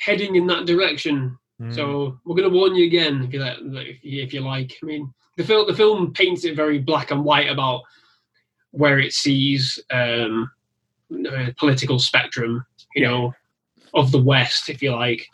heading 0.00 0.36
in 0.36 0.46
that 0.48 0.66
direction. 0.66 1.38
Mm. 1.60 1.74
So 1.74 2.18
we're 2.24 2.36
going 2.36 2.50
to 2.50 2.56
warn 2.56 2.74
you 2.74 2.86
again, 2.86 3.22
if 3.22 3.32
you 3.32 3.40
like. 3.40 4.00
If 4.02 4.32
you, 4.32 4.40
like, 4.40 4.76
I 4.82 4.86
mean, 4.86 5.12
the 5.36 5.44
film 5.44 5.66
the 5.66 5.74
film 5.74 6.12
paints 6.12 6.44
it 6.44 6.56
very 6.56 6.78
black 6.78 7.10
and 7.10 7.24
white 7.24 7.50
about 7.50 7.82
where 8.72 8.98
it 8.98 9.12
sees 9.12 9.78
um, 9.90 10.50
political 11.58 11.98
spectrum, 11.98 12.64
you 12.94 13.02
know, 13.02 13.34
of 13.94 14.10
the 14.10 14.22
West, 14.22 14.68
if 14.68 14.80
you 14.82 14.92
like. 14.92 15.26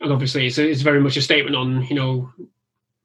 And 0.00 0.12
obviously, 0.12 0.46
it's, 0.46 0.56
it's 0.56 0.82
very 0.82 1.00
much 1.00 1.16
a 1.18 1.22
statement 1.22 1.56
on, 1.56 1.84
you 1.86 1.94
know, 1.94 2.32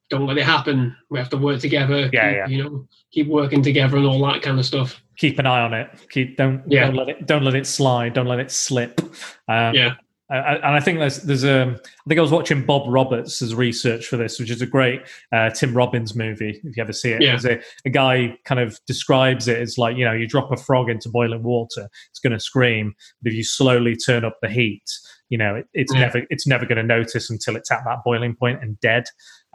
don't 0.10 0.28
let 0.28 0.38
it 0.38 0.46
happen. 0.46 0.96
We 1.10 1.18
have 1.20 1.30
to 1.32 1.38
work 1.38 1.60
together. 1.60 2.10
Yeah, 2.14 2.30
keep, 2.30 2.38
yeah. 2.38 2.48
You 2.48 2.64
know, 2.64 2.88
keep 3.12 3.28
working 3.28 3.62
together 3.64 3.98
and 3.98 4.06
all 4.06 4.24
that 4.32 4.42
kind 4.42 4.60
of 4.60 4.66
stuff. 4.66 5.02
keep 5.18 5.40
an 5.40 5.46
eye 5.46 5.62
on 5.62 5.74
it. 5.74 5.90
Keep 6.10 6.38
don't 6.38 6.64
Yeah. 6.68 6.86
don't 6.86 6.96
let 6.96 7.10
it 7.10 7.26
don't 7.26 7.44
let 7.44 7.56
it 7.56 7.66
slide. 7.66 8.14
Don't 8.14 8.28
let 8.28 8.40
it 8.40 8.52
slip. 8.52 9.02
Um, 9.50 9.74
Yeah. 9.74 9.96
I- 10.30 10.38
I- 10.38 10.56
and 10.56 10.66
I 10.76 10.80
think 10.80 10.98
there's 11.00 11.18
there's 11.22 11.44
a 11.44 11.76
I 11.78 12.04
think 12.10 12.18
I 12.18 12.22
was 12.22 12.32
watching 12.32 12.66
Bob 12.66 12.84
Roberts' 12.88 13.42
research 13.54 14.08
for 14.08 14.18
this, 14.18 14.40
which 14.40 14.50
is 14.50 14.62
a 14.62 14.66
great 14.66 15.02
uh, 15.32 15.52
Tim 15.52 15.74
Robbins 15.76 16.16
movie. 16.16 16.60
If 16.64 16.76
you 16.78 16.82
ever 16.82 16.94
see 16.94 17.12
it, 17.12 17.22
Yeah. 17.22 17.38
A, 17.46 17.60
a 17.86 17.90
guy 17.92 18.38
kind 18.46 18.60
of 18.60 18.80
describes 18.88 19.48
it 19.48 19.60
as 19.62 19.78
like 19.78 19.98
you 19.98 20.04
know 20.06 20.14
you 20.14 20.28
drop 20.28 20.52
a 20.52 20.58
frog 20.58 20.90
into 20.90 21.10
boiling 21.10 21.44
water, 21.44 21.88
it's 22.10 22.20
going 22.20 22.34
to 22.34 22.40
scream, 22.40 22.94
but 23.22 23.32
if 23.32 23.36
you 23.38 23.44
slowly 23.44 23.96
turn 23.96 24.26
up 24.26 24.38
the 24.42 24.50
heat, 24.50 24.84
you 25.30 25.38
know 25.38 25.56
it, 25.58 25.68
it's 25.74 25.94
Yeah. 25.94 26.00
never 26.02 26.22
it's 26.32 26.48
never 26.48 26.66
going 26.66 26.78
to 26.78 26.84
notice 26.84 27.30
until 27.30 27.56
it's 27.56 27.72
at 27.72 27.84
that 27.86 28.00
boiling 28.04 28.36
point 28.36 28.64
and 28.64 28.80
dead. 28.80 29.04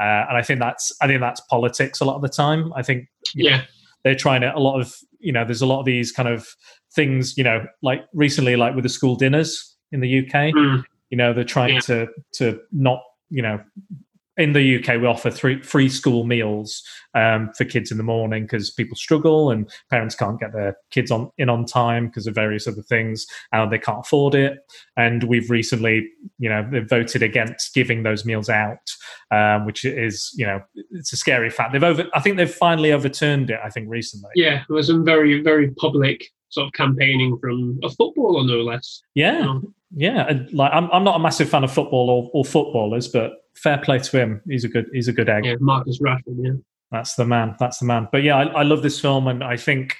Uh, 0.00 0.24
and 0.28 0.36
I 0.38 0.42
think 0.42 0.60
that's 0.60 0.92
I 1.02 1.08
think 1.08 1.20
that's 1.20 1.40
politics 1.50 2.00
a 2.00 2.04
lot 2.04 2.14
of 2.14 2.22
the 2.22 2.28
time. 2.28 2.72
I 2.76 2.82
think 2.82 3.08
you 3.34 3.44
know, 3.50 3.56
Yeah. 3.56 3.62
they're 4.04 4.14
trying 4.14 4.42
to 4.42 4.54
a 4.56 4.60
lot 4.60 4.80
of 4.80 4.94
you 5.18 5.32
know 5.32 5.44
there's 5.44 5.62
a 5.62 5.66
lot 5.66 5.80
of 5.80 5.84
these 5.84 6.12
kind 6.12 6.28
of 6.28 6.46
things 6.94 7.36
you 7.36 7.44
know 7.44 7.66
like 7.82 8.02
recently 8.14 8.54
like 8.56 8.74
with 8.74 8.82
the 8.84 8.88
school 8.88 9.14
dinners 9.16 9.69
in 9.92 10.00
the 10.00 10.18
UK 10.20 10.52
Mm. 10.54 10.84
you 11.10 11.16
know 11.16 11.32
they're 11.32 11.44
trying 11.44 11.74
Yeah. 11.74 11.80
to 11.80 12.08
to 12.34 12.60
not 12.72 13.02
you 13.30 13.42
know 13.42 13.60
in 14.36 14.52
the 14.54 14.76
UK 14.78 14.98
we 15.00 15.06
offer 15.06 15.30
three 15.30 15.60
free 15.60 15.88
school 15.88 16.24
meals 16.24 16.82
um, 17.14 17.50
for 17.58 17.64
kids 17.64 17.90
in 17.90 17.98
the 17.98 18.04
morning 18.04 18.44
because 18.44 18.70
people 18.70 18.96
struggle 18.96 19.50
and 19.50 19.68
parents 19.90 20.14
can't 20.14 20.40
get 20.40 20.52
their 20.52 20.76
kids 20.90 21.10
on 21.10 21.30
in 21.36 21.50
on 21.50 21.66
time 21.66 22.06
because 22.06 22.26
of 22.26 22.34
various 22.34 22.66
other 22.66 22.80
things 22.80 23.26
and 23.52 23.70
they 23.70 23.78
can't 23.78 23.98
afford 24.06 24.34
it 24.34 24.58
and 24.96 25.24
we've 25.24 25.50
recently 25.50 26.08
you 26.38 26.48
know 26.48 26.66
they've 26.70 26.88
voted 26.88 27.22
against 27.22 27.74
giving 27.74 28.02
those 28.04 28.24
meals 28.24 28.48
out 28.48 28.78
um, 29.30 29.66
which 29.66 29.84
is 29.84 30.32
you 30.36 30.46
know 30.46 30.62
it's 30.92 31.12
a 31.12 31.16
scary 31.16 31.50
fact 31.50 31.72
they've 31.72 31.82
over 31.84 32.06
I 32.14 32.20
think 32.20 32.36
they've 32.36 32.50
finally 32.54 32.92
overturned 32.92 33.50
it 33.50 33.58
I 33.62 33.68
think 33.68 33.88
recently 33.90 34.30
Yeah. 34.36 34.62
There 34.68 34.76
was 34.76 34.86
some 34.86 35.04
very, 35.04 35.42
very 35.42 35.72
public 35.72 36.30
sort 36.50 36.66
of 36.66 36.72
campaigning 36.74 37.38
from 37.38 37.78
a 37.82 37.88
footballer, 37.90 38.44
no 38.44 38.62
less. 38.62 39.02
yeah 39.14 39.40
Um, 39.48 39.74
Yeah, 39.96 40.26
and 40.28 40.52
like 40.52 40.70
I'm, 40.72 40.88
I'm 40.92 41.02
not 41.04 41.16
a 41.16 41.18
massive 41.22 41.48
fan 41.48 41.64
of 41.64 41.72
football 41.72 42.10
or, 42.10 42.30
or 42.32 42.44
footballers, 42.44 43.08
but 43.08 43.32
fair 43.56 43.78
play 43.78 43.98
to 43.98 44.18
him. 44.20 44.40
He's 44.48 44.64
a 44.64 44.68
good, 44.68 44.86
he's 44.92 45.08
a 45.08 45.12
good 45.12 45.28
egg. 45.28 45.44
yeah, 45.44 45.54
Marcus 45.60 45.98
Rashford, 46.00 46.36
yeah. 46.38 46.52
That's 46.92 47.14
the 47.14 47.24
man. 47.24 47.54
That's 47.58 47.78
the 47.78 47.86
man. 47.86 48.08
But 48.12 48.22
yeah, 48.24 48.36
I, 48.36 48.44
I 48.46 48.62
love 48.62 48.82
this 48.82 49.00
film, 49.00 49.26
and 49.28 49.42
I 49.44 49.56
think 49.56 49.96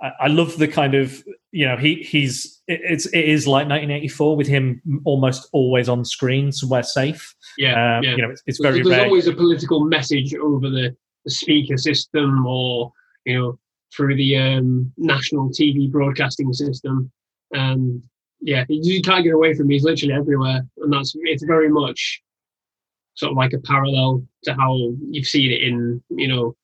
I, 0.00 0.10
I 0.22 0.26
love 0.28 0.56
the 0.58 0.68
kind 0.68 0.94
of 0.94 1.22
you 1.50 1.66
know 1.66 1.76
he 1.76 1.96
he's 1.96 2.62
it, 2.68 2.80
it's 2.84 3.06
it 3.06 3.24
is 3.24 3.46
like 3.46 3.66
1984 3.68 4.36
with 4.36 4.46
him 4.46 4.80
almost 5.04 5.48
always 5.52 5.88
on 5.88 6.04
screen, 6.04 6.52
somewhere 6.52 6.82
safe. 6.84 7.34
Yeah, 7.58 7.98
Um, 7.98 8.04
yeah. 8.04 8.10
You 8.16 8.22
know, 8.22 8.30
it's, 8.30 8.42
it's 8.46 8.60
very 8.60 8.82
there's 8.82 8.88
rare. 8.96 9.04
always 9.06 9.26
a 9.26 9.32
political 9.34 9.84
message 9.84 10.34
over 10.34 10.70
the, 10.70 10.94
the 11.24 11.30
speaker 11.30 11.76
system 11.76 12.46
or 12.46 12.92
you 13.24 13.38
know 13.38 13.58
through 13.94 14.16
the 14.16 14.36
um, 14.36 14.92
national 14.96 15.50
TV 15.50 15.90
broadcasting 15.90 16.52
system. 16.52 17.10
Um, 17.54 18.02
yeah, 18.40 18.64
you- 18.68 19.02
can't 19.02 19.24
get 19.24 19.34
away 19.34 19.54
from 19.54 19.70
it. 19.70 19.74
He's 19.74 19.84
literally 19.84 20.14
everywhere, 20.14 20.62
and 20.78 20.92
that's 20.92 21.14
it's 21.22 21.44
very 21.44 21.68
much 21.68 22.22
sort 23.14 23.30
of 23.32 23.36
like 23.36 23.52
a 23.52 23.58
parallel 23.60 24.26
to 24.44 24.54
how 24.54 24.74
you've 25.10 25.26
seen 25.26 25.52
it 25.52 25.62
in 25.62 26.02
you 26.10 26.28
know 26.28 26.56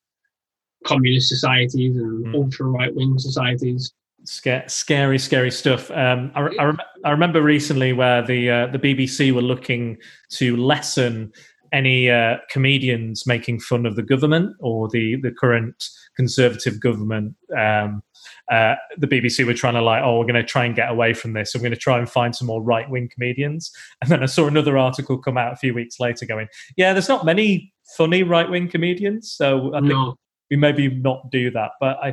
communist 0.84 1.28
societies 1.28 1.96
and 1.96 2.26
Mm. 2.26 2.34
ultra 2.34 2.66
right 2.66 2.94
wing 2.94 3.18
societies. 3.18 3.92
Sca- 4.24 4.64
scary, 4.68 5.18
scary 5.18 5.50
stuff. 5.50 5.90
Um, 5.90 6.32
I, 6.34 6.40
I, 6.58 6.64
rem- 6.64 6.80
I 7.04 7.10
remember 7.10 7.42
recently 7.42 7.92
where 7.92 8.22
the 8.22 8.50
uh, 8.50 8.66
the 8.68 8.78
BBC 8.78 9.32
were 9.32 9.42
looking 9.42 9.98
to 10.30 10.56
lessen 10.56 11.32
any 11.72 12.10
uh, 12.10 12.36
comedians 12.50 13.26
making 13.26 13.60
fun 13.60 13.86
of 13.86 13.96
the 13.96 14.02
government 14.02 14.56
or 14.60 14.88
the 14.88 15.16
the 15.22 15.30
current 15.30 15.84
conservative 16.16 16.80
government. 16.80 17.34
Um, 17.56 18.02
uh, 18.50 18.74
the 18.96 19.06
BBC 19.06 19.46
were 19.46 19.54
trying 19.54 19.74
to 19.74 19.82
like, 19.82 20.02
oh, 20.02 20.18
we're 20.18 20.24
going 20.24 20.34
to 20.34 20.42
try 20.44 20.64
and 20.64 20.74
get 20.74 20.90
away 20.90 21.14
from 21.14 21.32
this. 21.34 21.54
I'm 21.54 21.60
going 21.60 21.70
to 21.72 21.76
try 21.78 21.98
and 21.98 22.10
find 22.10 22.34
some 22.34 22.46
more 22.48 22.62
right 22.62 22.88
wing 22.90 23.08
comedians. 23.12 23.70
And 24.02 24.10
then 24.10 24.22
I 24.22 24.26
saw 24.26 24.46
another 24.46 24.76
article 24.76 25.18
come 25.18 25.38
out 25.38 25.52
a 25.52 25.56
few 25.56 25.72
weeks 25.74 26.00
later 26.00 26.26
going, 26.26 26.48
yeah, 26.76 26.92
there's 26.92 27.08
not 27.08 27.24
many 27.24 27.72
funny 27.96 28.22
right 28.22 28.48
wing 28.50 28.68
comedians, 28.68 29.32
so 29.32 29.72
I 29.74 29.80
think 29.80 29.92
No. 29.92 30.16
we 30.50 30.56
maybe 30.56 30.88
not 30.88 31.30
do 31.30 31.50
that. 31.52 31.70
But 31.80 31.98
I, 32.02 32.08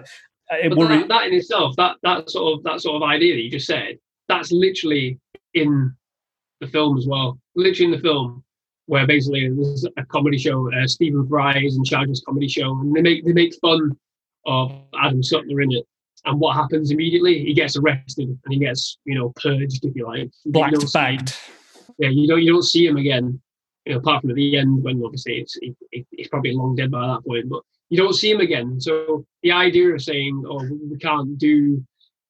it 0.52 0.70
But 0.70 0.78
worry. 0.78 0.98
that, 1.00 1.08
that 1.10 1.28
in 1.28 1.34
itself, 1.34 1.76
that 1.78 1.98
that 2.04 2.30
sort 2.30 2.54
of 2.58 2.64
that 2.64 2.80
sort 2.82 2.96
of 3.02 3.04
idea 3.10 3.34
that 3.36 3.42
you 3.42 3.50
just 3.52 3.66
said, 3.68 3.98
that's 4.30 4.52
literally 4.52 5.20
in 5.54 5.94
the 6.62 6.68
film 6.68 6.98
as 6.98 7.08
well. 7.08 7.40
Literally 7.56 7.86
in 7.94 7.98
the 8.00 8.04
film, 8.04 8.44
where 8.88 9.08
basically 9.08 9.50
there's 9.50 9.86
a 9.98 10.06
comedy 10.06 10.38
show. 10.38 10.72
Uh, 10.74 10.88
Stephen 10.88 11.28
Fry 11.28 11.58
is 11.60 11.76
in 11.78 11.84
charge 11.84 12.04
of 12.04 12.10
this 12.10 12.24
comedy 12.26 12.48
show, 12.48 12.72
and 12.80 12.96
they 12.96 13.02
make 13.02 13.26
they 13.26 13.34
make 13.34 13.56
fun 13.62 13.92
of 14.46 14.72
Adam 15.02 15.24
Sutler 15.24 15.62
in 15.62 15.72
it. 15.72 15.86
And 16.26 16.40
what 16.40 16.56
happens 16.56 16.92
immediately? 16.92 17.44
He 17.44 17.54
gets 17.54 17.78
arrested 17.78 18.28
and 18.30 18.54
he 18.54 18.58
gets, 18.60 18.98
you 19.06 19.16
know, 19.16 19.32
purged, 19.42 19.86
if 19.86 19.96
you 19.96 20.06
like. 20.08 20.32
You 20.44 20.52
black 20.52 20.72
don't 20.72 20.82
to 20.82 20.88
see- 20.88 21.00
bite. 21.00 21.40
yeah, 22.00 22.10
you 22.10 22.28
don't 22.28 22.42
you 22.42 22.52
don't 22.52 22.64
see 22.64 22.86
him 22.88 22.98
again. 22.98 23.40
You 23.86 23.94
know, 23.94 24.00
apart 24.00 24.22
from 24.22 24.32
at 24.32 24.36
the 24.36 24.58
end 24.58 24.84
when 24.84 25.04
obviously 25.04 25.38
it's 25.40 25.56
he, 25.62 25.76
he- 25.92 26.06
he's 26.12 26.28
probably 26.30 26.54
long 26.54 26.76
dead 26.76 26.90
by 26.92 27.06
that 27.08 27.24
point, 27.28 27.48
but 27.50 27.62
you 27.90 27.98
don't 27.98 28.14
see 28.14 28.32
him 28.32 28.40
again. 28.40 28.82
So 28.82 29.26
the 29.44 29.52
idea 29.52 29.94
of 29.94 30.02
saying, 30.02 30.44
"Oh, 30.48 30.68
we 30.90 30.98
can't 30.98 31.38
do," 31.38 31.84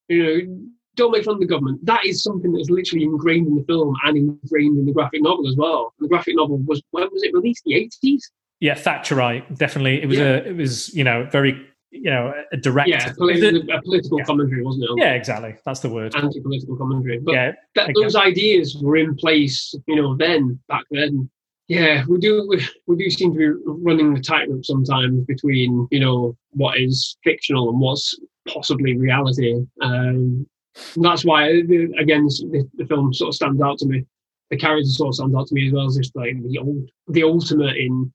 you 0.08 0.22
know, 0.22 0.66
don't 0.96 1.12
make 1.12 1.24
fun 1.24 1.34
of 1.34 1.40
the 1.40 1.46
government. 1.46 1.84
That 1.84 2.04
is 2.04 2.22
something 2.22 2.52
that 2.52 2.60
is 2.60 2.70
literally 2.70 3.04
ingrained 3.04 3.46
in 3.46 3.54
the 3.56 3.64
film 3.64 3.94
and 4.04 4.16
ingrained 4.16 4.78
in 4.78 4.84
the 4.86 4.92
graphic 4.92 5.22
novel 5.22 5.46
as 5.48 5.56
well. 5.56 5.92
The 6.00 6.08
graphic 6.08 6.34
novel 6.36 6.58
was 6.66 6.82
when 6.90 7.04
was 7.12 7.22
it 7.22 7.32
released? 7.34 7.62
The 7.64 7.74
eighties. 7.74 8.30
Yeah, 8.60 8.74
Thatcherite. 8.74 9.56
Definitely, 9.58 10.02
it 10.02 10.06
was 10.06 10.18
Yeah. 10.18 10.24
a. 10.24 10.36
It 10.50 10.56
was 10.56 10.94
you 10.94 11.04
know 11.04 11.28
very 11.30 11.66
you 11.90 12.10
know 12.10 12.32
a 12.52 12.56
direct. 12.56 12.88
Yeah, 12.88 13.12
politi- 13.12 13.68
a 13.72 13.82
political 13.82 14.18
Yeah. 14.18 14.24
commentary, 14.24 14.62
wasn't 14.64 14.84
it? 14.84 14.90
yeah, 14.96 15.12
exactly. 15.12 15.54
That's 15.64 15.80
the 15.80 15.90
word. 15.90 16.14
Anti-political 16.16 16.76
commentary. 16.76 17.18
But 17.18 17.32
yeah, 17.34 17.52
that 17.74 17.92
those 17.94 18.16
ideas 18.16 18.76
were 18.82 18.96
in 18.96 19.14
place, 19.14 19.74
you 19.86 19.96
know, 19.96 20.16
then 20.16 20.58
back 20.68 20.84
then. 20.90 21.28
Yeah, 21.68 22.04
we 22.08 22.18
do 22.18 22.46
we, 22.48 22.64
we 22.86 22.96
do 22.96 23.10
seem 23.10 23.32
to 23.32 23.38
be 23.38 23.48
running 23.66 24.14
the 24.14 24.20
tightrope 24.20 24.64
sometimes 24.64 25.24
between 25.26 25.88
you 25.90 25.98
know 26.00 26.36
what 26.52 26.78
is 26.78 27.16
fictional 27.24 27.70
and 27.70 27.80
what's 27.80 28.14
possibly 28.48 28.96
reality. 28.96 29.56
Um, 29.82 30.46
and 30.94 31.04
that's 31.04 31.24
why 31.24 31.48
uh, 31.48 31.62
again 31.98 32.26
the, 32.26 32.68
the 32.74 32.86
film 32.86 33.12
sort 33.12 33.28
of 33.28 33.34
stands 33.34 33.60
out 33.62 33.78
to 33.78 33.86
me. 33.86 34.04
The 34.50 34.56
character 34.56 34.88
sort 34.88 35.08
of 35.08 35.14
stands 35.14 35.34
out 35.34 35.46
to 35.48 35.54
me 35.54 35.66
as 35.66 35.72
well 35.72 35.86
as 35.86 35.96
just 35.96 36.14
like 36.14 36.36
the 36.42 36.58
old 36.58 36.90
the 37.08 37.22
ultimate 37.22 37.76
in 37.76 38.12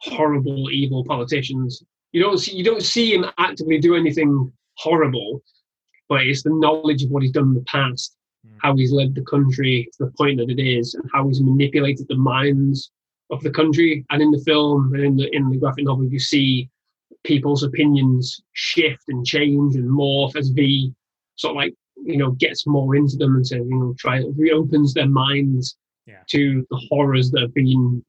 horrible 0.00 0.70
evil 0.70 1.04
politicians. 1.04 1.82
You 2.12 2.22
don't 2.22 2.38
see 2.38 2.56
you 2.56 2.64
don't 2.64 2.82
see 2.82 3.14
him 3.14 3.26
actively 3.38 3.78
do 3.78 3.94
anything 3.94 4.52
horrible, 4.76 5.42
but 6.08 6.26
it's 6.26 6.42
the 6.42 6.50
knowledge 6.50 7.04
of 7.04 7.10
what 7.10 7.22
he's 7.22 7.32
done 7.32 7.48
in 7.48 7.54
the 7.54 7.64
past 7.64 8.16
hmm. 8.44 8.56
how 8.60 8.76
he's 8.76 8.92
led 8.92 9.14
the 9.14 9.22
country 9.22 9.88
to 9.92 10.04
the 10.04 10.12
point 10.18 10.38
that 10.38 10.50
it 10.50 10.60
is, 10.60 10.94
and 10.94 11.08
how 11.12 11.26
he's 11.26 11.40
manipulated 11.40 12.06
the 12.08 12.16
minds 12.16 12.90
of 13.30 13.42
the 13.42 13.50
country. 13.50 14.04
And 14.10 14.20
in 14.20 14.30
the 14.30 14.42
film 14.44 14.92
and 14.94 15.04
in 15.04 15.16
the 15.16 15.34
in 15.34 15.50
the 15.50 15.58
graphic 15.58 15.84
novel, 15.84 16.06
you 16.06 16.18
see 16.18 16.68
people's 17.24 17.62
opinions 17.62 18.42
shift 18.52 19.04
and 19.08 19.24
change 19.24 19.76
and 19.76 19.88
morph 19.88 20.34
as 20.34 20.48
V 20.48 20.92
sort 21.36 21.52
of 21.52 21.56
like 21.56 21.74
you 21.96 22.16
know 22.16 22.30
gets 22.32 22.66
more 22.66 22.96
into 22.96 23.16
them 23.16 23.36
and 23.36 23.46
says 23.46 23.62
you 23.68 23.76
know 23.78 23.94
try 23.98 24.22
reopens 24.36 24.92
their 24.94 25.08
minds 25.08 25.76
Yeah. 26.06 26.22
to 26.30 26.66
the 26.70 26.80
horrors 26.88 27.30
that 27.32 27.40
have 27.42 27.54
been 27.54 28.04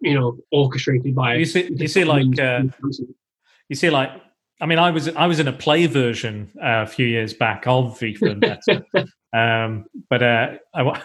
you 0.00 0.14
know 0.14 0.36
orchestrated 0.52 1.14
by 1.14 1.34
You 1.36 1.44
see- 1.44 1.70
you 1.76 1.88
see, 1.88 2.04
like, 2.04 2.30
government. 2.36 2.74
You 3.68 3.76
see, 3.76 3.90
like, 3.90 4.10
I 4.60 4.66
mean, 4.66 4.78
I 4.78 4.90
was 4.90 5.08
I 5.08 5.26
was 5.26 5.38
in 5.40 5.46
a 5.48 5.52
play 5.52 5.86
version 5.86 6.50
uh, 6.60 6.82
a 6.82 6.86
few 6.86 7.06
years 7.06 7.34
back 7.34 7.66
of 7.66 7.98
V 8.00 8.14
for 8.14 8.28
Vendetta. 8.30 8.84
um, 9.32 9.84
but 10.10 10.22
uh, 10.22 10.48
I, 10.74 10.78
w- 10.84 11.04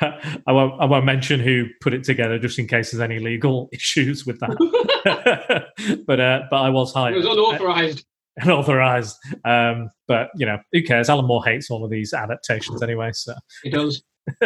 I 0.46 0.52
won't 0.52 0.80
I 0.82 0.84
won't 0.86 1.04
mention 1.06 1.40
who 1.40 1.66
put 1.80 1.94
it 1.94 2.04
together, 2.04 2.38
just 2.38 2.58
in 2.58 2.66
case 2.66 2.90
there's 2.90 3.00
any 3.00 3.18
legal 3.18 3.68
issues 3.72 4.26
with 4.26 4.40
that. 4.40 4.50
but 6.06 6.20
uh, 6.20 6.42
but 6.50 6.56
I 6.56 6.68
was 6.70 6.92
hired. 6.92 7.14
it 7.14 7.18
was 7.18 7.26
unauthorized. 7.26 8.04
unauthorized. 8.42 9.16
Um, 9.44 9.90
but 10.08 10.30
you 10.36 10.46
know, 10.46 10.58
who 10.72 10.82
cares? 10.82 11.08
Alan 11.08 11.26
Moore 11.26 11.44
hates 11.44 11.70
all 11.70 11.84
of 11.84 11.90
these 11.90 12.12
adaptations 12.12 12.82
anyway. 12.82 13.10
So, 13.12 13.34
It 13.64 13.72
does. 13.72 14.02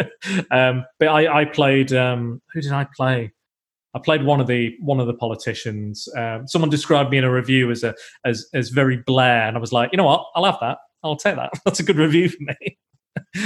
um, 0.51 0.85
but 0.99 1.07
I, 1.07 1.41
I 1.41 1.45
played. 1.45 1.93
Um, 1.93 2.41
who 2.53 2.61
did 2.61 2.71
I 2.71 2.87
play? 2.95 3.31
I 3.95 3.99
played 3.99 4.23
one 4.23 4.41
of 4.41 4.47
the 4.47 4.75
one 4.81 4.99
of 4.99 5.07
the 5.07 5.13
politicians. 5.13 6.07
Um, 6.17 6.47
someone 6.47 6.69
described 6.69 7.11
me 7.11 7.17
in 7.17 7.23
a 7.23 7.31
review 7.31 7.71
as 7.71 7.83
a 7.83 7.95
as 8.25 8.47
as 8.53 8.69
very 8.69 8.97
Blair, 8.97 9.47
and 9.47 9.55
I 9.55 9.59
was 9.59 9.71
like, 9.71 9.91
you 9.91 9.97
know 9.97 10.05
what? 10.05 10.25
I'll 10.35 10.45
have 10.45 10.59
that. 10.61 10.79
I'll 11.03 11.15
take 11.15 11.35
that. 11.35 11.51
That's 11.65 11.79
a 11.79 11.83
good 11.83 11.97
review 11.97 12.29
for 12.29 12.41
me. 12.41 12.77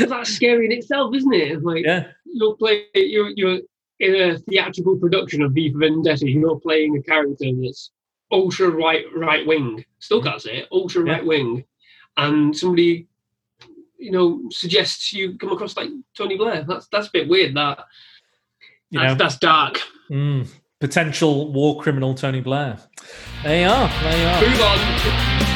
That's 0.07 0.33
scary 0.33 0.65
in 0.65 0.71
itself, 0.71 1.13
isn't 1.15 1.33
it? 1.33 1.63
Like 1.63 1.85
Yeah, 1.85 2.07
you're 2.25 2.55
playing 2.55 2.85
you're 2.95 3.29
you're 3.35 3.59
in 3.99 4.15
a 4.15 4.37
theatrical 4.39 4.97
production 4.97 5.41
of 5.43 5.51
V 5.51 5.71
for 5.71 5.79
Vendetta. 5.79 6.27
You're 6.27 6.59
playing 6.59 6.97
a 6.97 7.03
character 7.03 7.45
that's 7.61 7.91
ultra 8.31 8.69
right 8.69 9.05
right 9.15 9.45
wing. 9.45 9.83
Still 9.99 10.21
can't 10.21 10.41
say 10.41 10.57
it. 10.59 10.67
Ultra 10.71 11.05
Yeah. 11.05 11.13
right 11.13 11.25
wing, 11.25 11.65
and 12.17 12.55
somebody 12.55 13.07
you 13.97 14.11
know 14.11 14.41
suggests 14.51 15.11
you 15.13 15.37
come 15.37 15.51
across 15.51 15.75
like 15.75 15.89
Tony 16.15 16.37
Blair. 16.37 16.63
That's 16.67 16.87
that's 16.87 17.07
a 17.07 17.11
bit 17.11 17.27
weird. 17.27 17.55
That 17.55 17.85
you 18.91 18.99
that's, 18.99 19.11
know, 19.11 19.15
that's 19.23 19.37
dark. 19.39 19.81
mm, 20.09 20.47
potential 20.79 21.51
war 21.51 21.81
criminal 21.81 22.13
Tony 22.15 22.41
Blair. 22.41 22.77
There 23.43 23.61
you 23.61 23.67
are. 23.67 23.89
There 24.03 24.19
you 24.19 24.25
are. 24.27 24.41
Move 24.49 24.61
on. 25.43 25.48